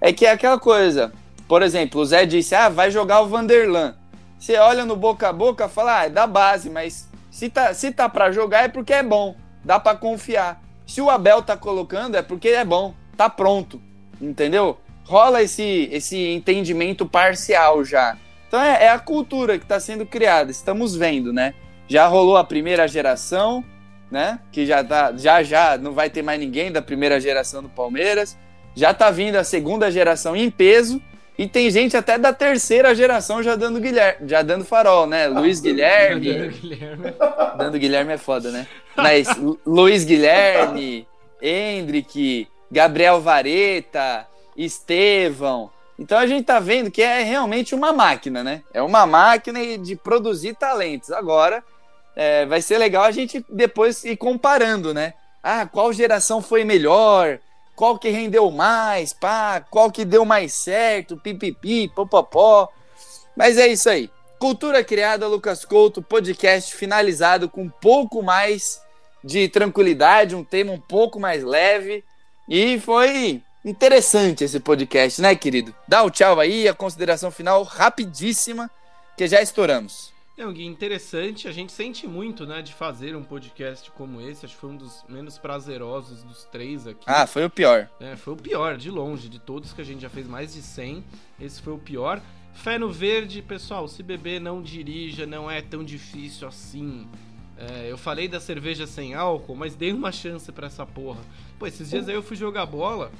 é 0.00 0.12
que 0.12 0.24
é 0.24 0.30
aquela 0.30 0.58
coisa. 0.58 1.12
Por 1.48 1.62
exemplo, 1.62 2.00
o 2.00 2.04
Zé 2.04 2.24
disse: 2.24 2.54
ah, 2.54 2.68
vai 2.68 2.90
jogar 2.90 3.20
o 3.20 3.28
Vanderlan. 3.28 3.96
Você 4.38 4.56
olha 4.56 4.84
no 4.84 4.96
boca 4.96 5.28
a 5.28 5.32
boca 5.32 5.68
fala: 5.68 6.00
ah, 6.00 6.04
é 6.06 6.08
da 6.08 6.26
base, 6.26 6.70
mas 6.70 7.08
se 7.30 7.48
tá, 7.48 7.74
se 7.74 7.90
tá 7.90 8.08
pra 8.08 8.32
jogar 8.32 8.64
é 8.64 8.68
porque 8.68 8.92
é 8.92 9.02
bom, 9.02 9.36
dá 9.64 9.78
pra 9.78 9.94
confiar. 9.94 10.62
Se 10.86 11.00
o 11.00 11.10
Abel 11.10 11.42
tá 11.42 11.56
colocando 11.56 12.16
é 12.16 12.22
porque 12.22 12.48
é 12.48 12.64
bom, 12.64 12.94
tá 13.16 13.28
pronto, 13.28 13.80
entendeu? 14.20 14.78
Rola 15.04 15.42
esse, 15.42 15.88
esse 15.92 16.16
entendimento 16.30 17.04
parcial 17.06 17.84
já. 17.84 18.16
Então 18.48 18.60
é, 18.62 18.84
é 18.84 18.88
a 18.90 18.98
cultura 18.98 19.58
que 19.58 19.64
está 19.64 19.80
sendo 19.80 20.04
criada, 20.06 20.50
estamos 20.50 20.94
vendo, 20.94 21.32
né? 21.32 21.54
Já 21.88 22.06
rolou 22.06 22.36
a 22.36 22.44
primeira 22.44 22.86
geração, 22.86 23.64
né? 24.10 24.38
Que 24.52 24.64
já 24.66 24.82
tá, 24.84 25.12
já 25.16 25.42
já 25.42 25.76
não 25.78 25.92
vai 25.92 26.08
ter 26.10 26.22
mais 26.22 26.38
ninguém 26.38 26.70
da 26.70 26.80
primeira 26.82 27.20
geração 27.20 27.62
do 27.62 27.68
Palmeiras. 27.68 28.38
Já 28.74 28.94
tá 28.94 29.10
vindo 29.10 29.36
a 29.36 29.44
segunda 29.44 29.90
geração 29.90 30.34
em 30.36 30.50
peso 30.50 31.02
e 31.36 31.46
tem 31.46 31.70
gente 31.70 31.96
até 31.96 32.16
da 32.18 32.32
terceira 32.32 32.94
geração 32.94 33.42
já 33.42 33.56
dando 33.56 33.80
Guilherme, 33.80 34.28
já 34.28 34.42
dando 34.42 34.64
farol, 34.64 35.06
né? 35.06 35.26
Luiz 35.28 35.60
Guilherme, 35.60 36.20
Guilherme. 36.20 37.04
dando 37.58 37.78
Guilherme 37.78 38.12
é 38.12 38.18
foda, 38.18 38.50
né? 38.50 38.66
Mas 38.96 39.34
Lu- 39.36 39.58
Luiz 39.66 40.04
Guilherme, 40.04 41.06
Hendrick, 41.40 42.46
Gabriel 42.70 43.20
Vareta, 43.20 44.26
Estevão. 44.56 45.70
Então 45.98 46.18
a 46.18 46.26
gente 46.26 46.44
tá 46.44 46.58
vendo 46.58 46.90
que 46.90 47.02
é 47.02 47.22
realmente 47.22 47.74
uma 47.74 47.92
máquina, 47.92 48.42
né? 48.42 48.62
É 48.72 48.82
uma 48.82 49.06
máquina 49.06 49.78
de 49.78 49.94
produzir 49.96 50.54
talentos. 50.54 51.10
Agora 51.10 51.62
é, 52.16 52.44
vai 52.46 52.60
ser 52.60 52.78
legal 52.78 53.04
a 53.04 53.10
gente 53.10 53.44
depois 53.48 54.04
ir 54.04 54.16
comparando, 54.16 54.92
né? 54.92 55.14
Ah, 55.42 55.66
qual 55.66 55.92
geração 55.92 56.40
foi 56.40 56.64
melhor? 56.64 57.38
Qual 57.74 57.98
que 57.98 58.08
rendeu 58.10 58.50
mais? 58.50 59.12
Pá, 59.12 59.60
qual 59.60 59.90
que 59.90 60.04
deu 60.04 60.24
mais 60.24 60.52
certo? 60.52 61.16
Pipipi, 61.16 61.88
popopó. 61.88 62.68
Mas 63.36 63.58
é 63.58 63.66
isso 63.66 63.88
aí. 63.88 64.10
Cultura 64.38 64.84
criada, 64.84 65.26
Lucas 65.26 65.64
Couto, 65.64 66.02
podcast 66.02 66.74
finalizado 66.74 67.48
com 67.48 67.62
um 67.62 67.68
pouco 67.68 68.22
mais 68.22 68.80
de 69.22 69.48
tranquilidade, 69.48 70.34
um 70.34 70.44
tema 70.44 70.72
um 70.72 70.80
pouco 70.80 71.18
mais 71.18 71.42
leve. 71.44 72.04
E 72.48 72.78
foi 72.80 73.42
interessante 73.64 74.44
esse 74.44 74.60
podcast, 74.60 75.20
né, 75.20 75.34
querido? 75.34 75.74
Dá 75.86 76.02
o 76.02 76.10
tchau 76.10 76.40
aí, 76.40 76.68
a 76.68 76.74
consideração 76.74 77.30
final 77.30 77.62
rapidíssima, 77.62 78.70
que 79.16 79.26
já 79.26 79.40
estouramos. 79.40 80.12
Não, 80.36 80.52
Gui, 80.52 80.64
interessante. 80.64 81.46
A 81.46 81.52
gente 81.52 81.70
sente 81.72 82.06
muito, 82.06 82.46
né, 82.46 82.62
de 82.62 82.72
fazer 82.72 83.14
um 83.14 83.22
podcast 83.22 83.90
como 83.92 84.20
esse. 84.20 84.44
Acho 84.46 84.54
que 84.54 84.60
foi 84.60 84.70
um 84.70 84.76
dos 84.76 85.04
menos 85.08 85.38
prazerosos 85.38 86.22
dos 86.22 86.44
três 86.44 86.86
aqui. 86.86 87.04
Ah, 87.06 87.26
foi 87.26 87.44
o 87.44 87.50
pior. 87.50 87.88
É, 88.00 88.16
foi 88.16 88.32
o 88.32 88.36
pior, 88.36 88.76
de 88.76 88.90
longe, 88.90 89.28
de 89.28 89.38
todos 89.38 89.72
que 89.72 89.80
a 89.80 89.84
gente 89.84 90.00
já 90.00 90.08
fez 90.08 90.26
mais 90.26 90.54
de 90.54 90.62
100. 90.62 91.04
Esse 91.38 91.60
foi 91.60 91.74
o 91.74 91.78
pior. 91.78 92.20
Fé 92.54 92.78
no 92.78 92.90
verde, 92.90 93.42
pessoal, 93.42 93.86
se 93.86 94.02
beber 94.02 94.40
não 94.40 94.62
dirija, 94.62 95.26
não 95.26 95.50
é 95.50 95.60
tão 95.60 95.84
difícil 95.84 96.48
assim. 96.48 97.06
É, 97.56 97.90
eu 97.90 97.98
falei 97.98 98.26
da 98.26 98.40
cerveja 98.40 98.86
sem 98.86 99.14
álcool, 99.14 99.54
mas 99.54 99.74
dei 99.74 99.92
uma 99.92 100.10
chance 100.10 100.50
pra 100.50 100.66
essa 100.66 100.84
porra. 100.84 101.20
Pô, 101.58 101.66
esses 101.66 101.90
dias 101.90 102.08
aí 102.08 102.14
eu 102.14 102.22
fui 102.22 102.36
jogar 102.36 102.66
bola. 102.66 103.12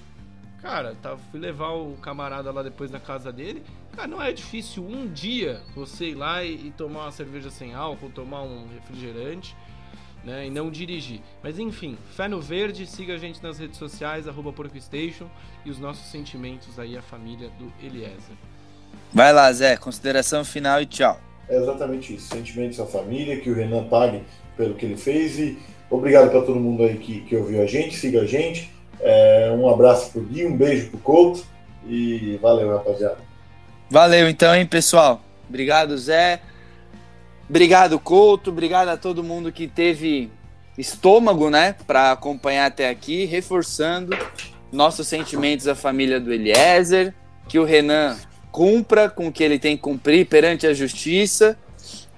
Cara, 0.62 0.94
tá, 1.02 1.16
fui 1.16 1.40
levar 1.40 1.70
o 1.70 1.96
camarada 2.00 2.52
lá 2.52 2.62
depois 2.62 2.88
da 2.88 3.00
casa 3.00 3.32
dele. 3.32 3.64
Cara, 3.96 4.06
não 4.06 4.22
é 4.22 4.32
difícil 4.32 4.84
um 4.84 5.08
dia 5.12 5.60
você 5.74 6.10
ir 6.10 6.14
lá 6.14 6.44
e, 6.44 6.68
e 6.68 6.70
tomar 6.70 7.02
uma 7.02 7.12
cerveja 7.12 7.50
sem 7.50 7.74
álcool, 7.74 8.10
tomar 8.10 8.42
um 8.42 8.68
refrigerante, 8.72 9.56
né? 10.24 10.46
E 10.46 10.50
não 10.50 10.70
dirigir. 10.70 11.20
Mas 11.42 11.58
enfim, 11.58 11.98
fé 12.12 12.28
no 12.28 12.40
verde, 12.40 12.86
siga 12.86 13.14
a 13.14 13.18
gente 13.18 13.42
nas 13.42 13.58
redes 13.58 13.76
sociais, 13.76 14.28
arroba 14.28 14.52
PorcoStation, 14.52 15.28
e 15.64 15.70
os 15.70 15.80
nossos 15.80 16.06
sentimentos 16.06 16.78
aí, 16.78 16.96
a 16.96 17.02
família 17.02 17.50
do 17.58 17.72
Eliezer. 17.84 18.36
Vai 19.12 19.32
lá, 19.32 19.52
Zé, 19.52 19.76
consideração 19.76 20.44
final 20.44 20.80
e 20.80 20.86
tchau. 20.86 21.20
É 21.48 21.56
exatamente 21.56 22.14
isso. 22.14 22.28
Sentimentos 22.28 22.78
à 22.78 22.86
família, 22.86 23.40
que 23.40 23.50
o 23.50 23.54
Renan 23.54 23.88
pague 23.88 24.22
pelo 24.56 24.74
que 24.76 24.86
ele 24.86 24.96
fez 24.96 25.40
e 25.40 25.58
obrigado 25.90 26.30
para 26.30 26.40
todo 26.42 26.60
mundo 26.60 26.84
aí 26.84 26.96
que, 26.98 27.22
que 27.22 27.34
ouviu 27.34 27.60
a 27.62 27.66
gente, 27.66 27.96
siga 27.96 28.20
a 28.20 28.26
gente. 28.26 28.70
É, 29.02 29.52
um 29.56 29.68
abraço 29.68 30.12
pro 30.12 30.22
Gui, 30.22 30.46
um 30.46 30.56
beijo 30.56 30.90
pro 30.90 30.98
Couto 31.00 31.44
e 31.86 32.38
valeu, 32.40 32.70
rapaziada. 32.76 33.18
Valeu 33.90 34.28
então, 34.28 34.54
hein, 34.54 34.64
pessoal. 34.64 35.20
Obrigado, 35.48 35.98
Zé. 35.98 36.40
Obrigado, 37.48 37.98
Couto. 37.98 38.50
Obrigado 38.50 38.88
a 38.88 38.96
todo 38.96 39.22
mundo 39.22 39.52
que 39.52 39.66
teve 39.66 40.30
estômago, 40.78 41.50
né, 41.50 41.74
para 41.86 42.12
acompanhar 42.12 42.66
até 42.66 42.88
aqui, 42.88 43.24
reforçando 43.26 44.16
nossos 44.72 45.06
sentimentos 45.06 45.68
à 45.68 45.74
família 45.74 46.18
do 46.18 46.32
Eliezer, 46.32 47.12
que 47.46 47.58
o 47.58 47.64
Renan 47.64 48.16
cumpra 48.50 49.10
com 49.10 49.28
o 49.28 49.32
que 49.32 49.42
ele 49.42 49.58
tem 49.58 49.76
que 49.76 49.82
cumprir 49.82 50.26
perante 50.26 50.66
a 50.66 50.72
justiça 50.72 51.58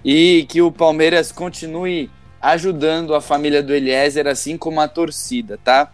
e 0.05 0.47
que 0.49 0.63
o 0.63 0.71
Palmeiras 0.71 1.33
continue 1.33 2.11
ajudando 2.41 3.15
a 3.15 3.21
família 3.21 3.63
do 3.63 3.75
Eliezer, 3.75 4.27
assim 4.27 4.57
como 4.57 4.81
a 4.81 4.87
torcida, 4.87 5.59
tá? 5.65 5.91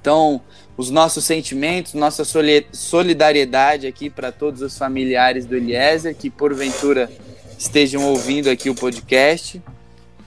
Então, 0.00 0.40
os 0.76 0.90
nossos 0.90 1.24
sentimentos, 1.24 1.94
nossa 1.94 2.24
soli- 2.24 2.66
solidariedade 2.72 3.86
aqui 3.86 4.08
para 4.08 4.30
todos 4.30 4.62
os 4.62 4.78
familiares 4.78 5.44
do 5.44 5.56
Eliezer 5.56 6.14
que 6.14 6.30
porventura 6.30 7.10
estejam 7.58 8.04
ouvindo 8.04 8.48
aqui 8.48 8.70
o 8.70 8.74
podcast. 8.74 9.60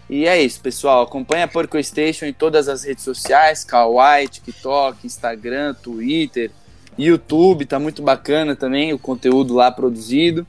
E 0.10 0.28
é 0.28 0.42
isso, 0.42 0.60
pessoal. 0.60 1.04
Acompanha 1.04 1.46
a 1.46 1.48
Porco 1.48 1.82
Station 1.82 2.26
em 2.26 2.34
todas 2.34 2.68
as 2.68 2.84
redes 2.84 3.04
sociais, 3.04 3.64
Kawaii, 3.64 4.28
TikTok, 4.28 5.08
Instagram, 5.08 5.74
Twitter, 5.74 6.52
YouTube, 7.00 7.66
tá 7.66 7.80
muito 7.80 8.02
bacana 8.02 8.54
também 8.56 8.92
o 8.92 9.00
conteúdo 9.00 9.54
lá 9.54 9.72
produzido. 9.72 10.46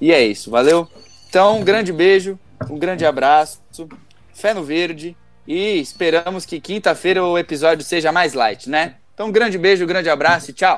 E 0.00 0.12
é 0.12 0.24
isso, 0.26 0.50
valeu? 0.50 0.88
Então, 1.28 1.60
um 1.60 1.64
grande 1.64 1.92
beijo, 1.92 2.36
um 2.68 2.76
grande 2.76 3.06
abraço, 3.06 3.60
fé 4.34 4.52
no 4.52 4.64
verde 4.64 5.16
e 5.46 5.78
esperamos 5.80 6.46
que 6.46 6.60
quinta-feira 6.60 7.24
o 7.24 7.38
episódio 7.38 7.84
seja 7.84 8.12
mais 8.12 8.34
light, 8.34 8.68
né? 8.68 8.94
Então, 9.14 9.28
um 9.28 9.32
grande 9.32 9.56
beijo, 9.58 9.84
um 9.84 9.88
grande 9.88 10.10
abraço 10.10 10.50
e 10.50 10.54
tchau! 10.54 10.76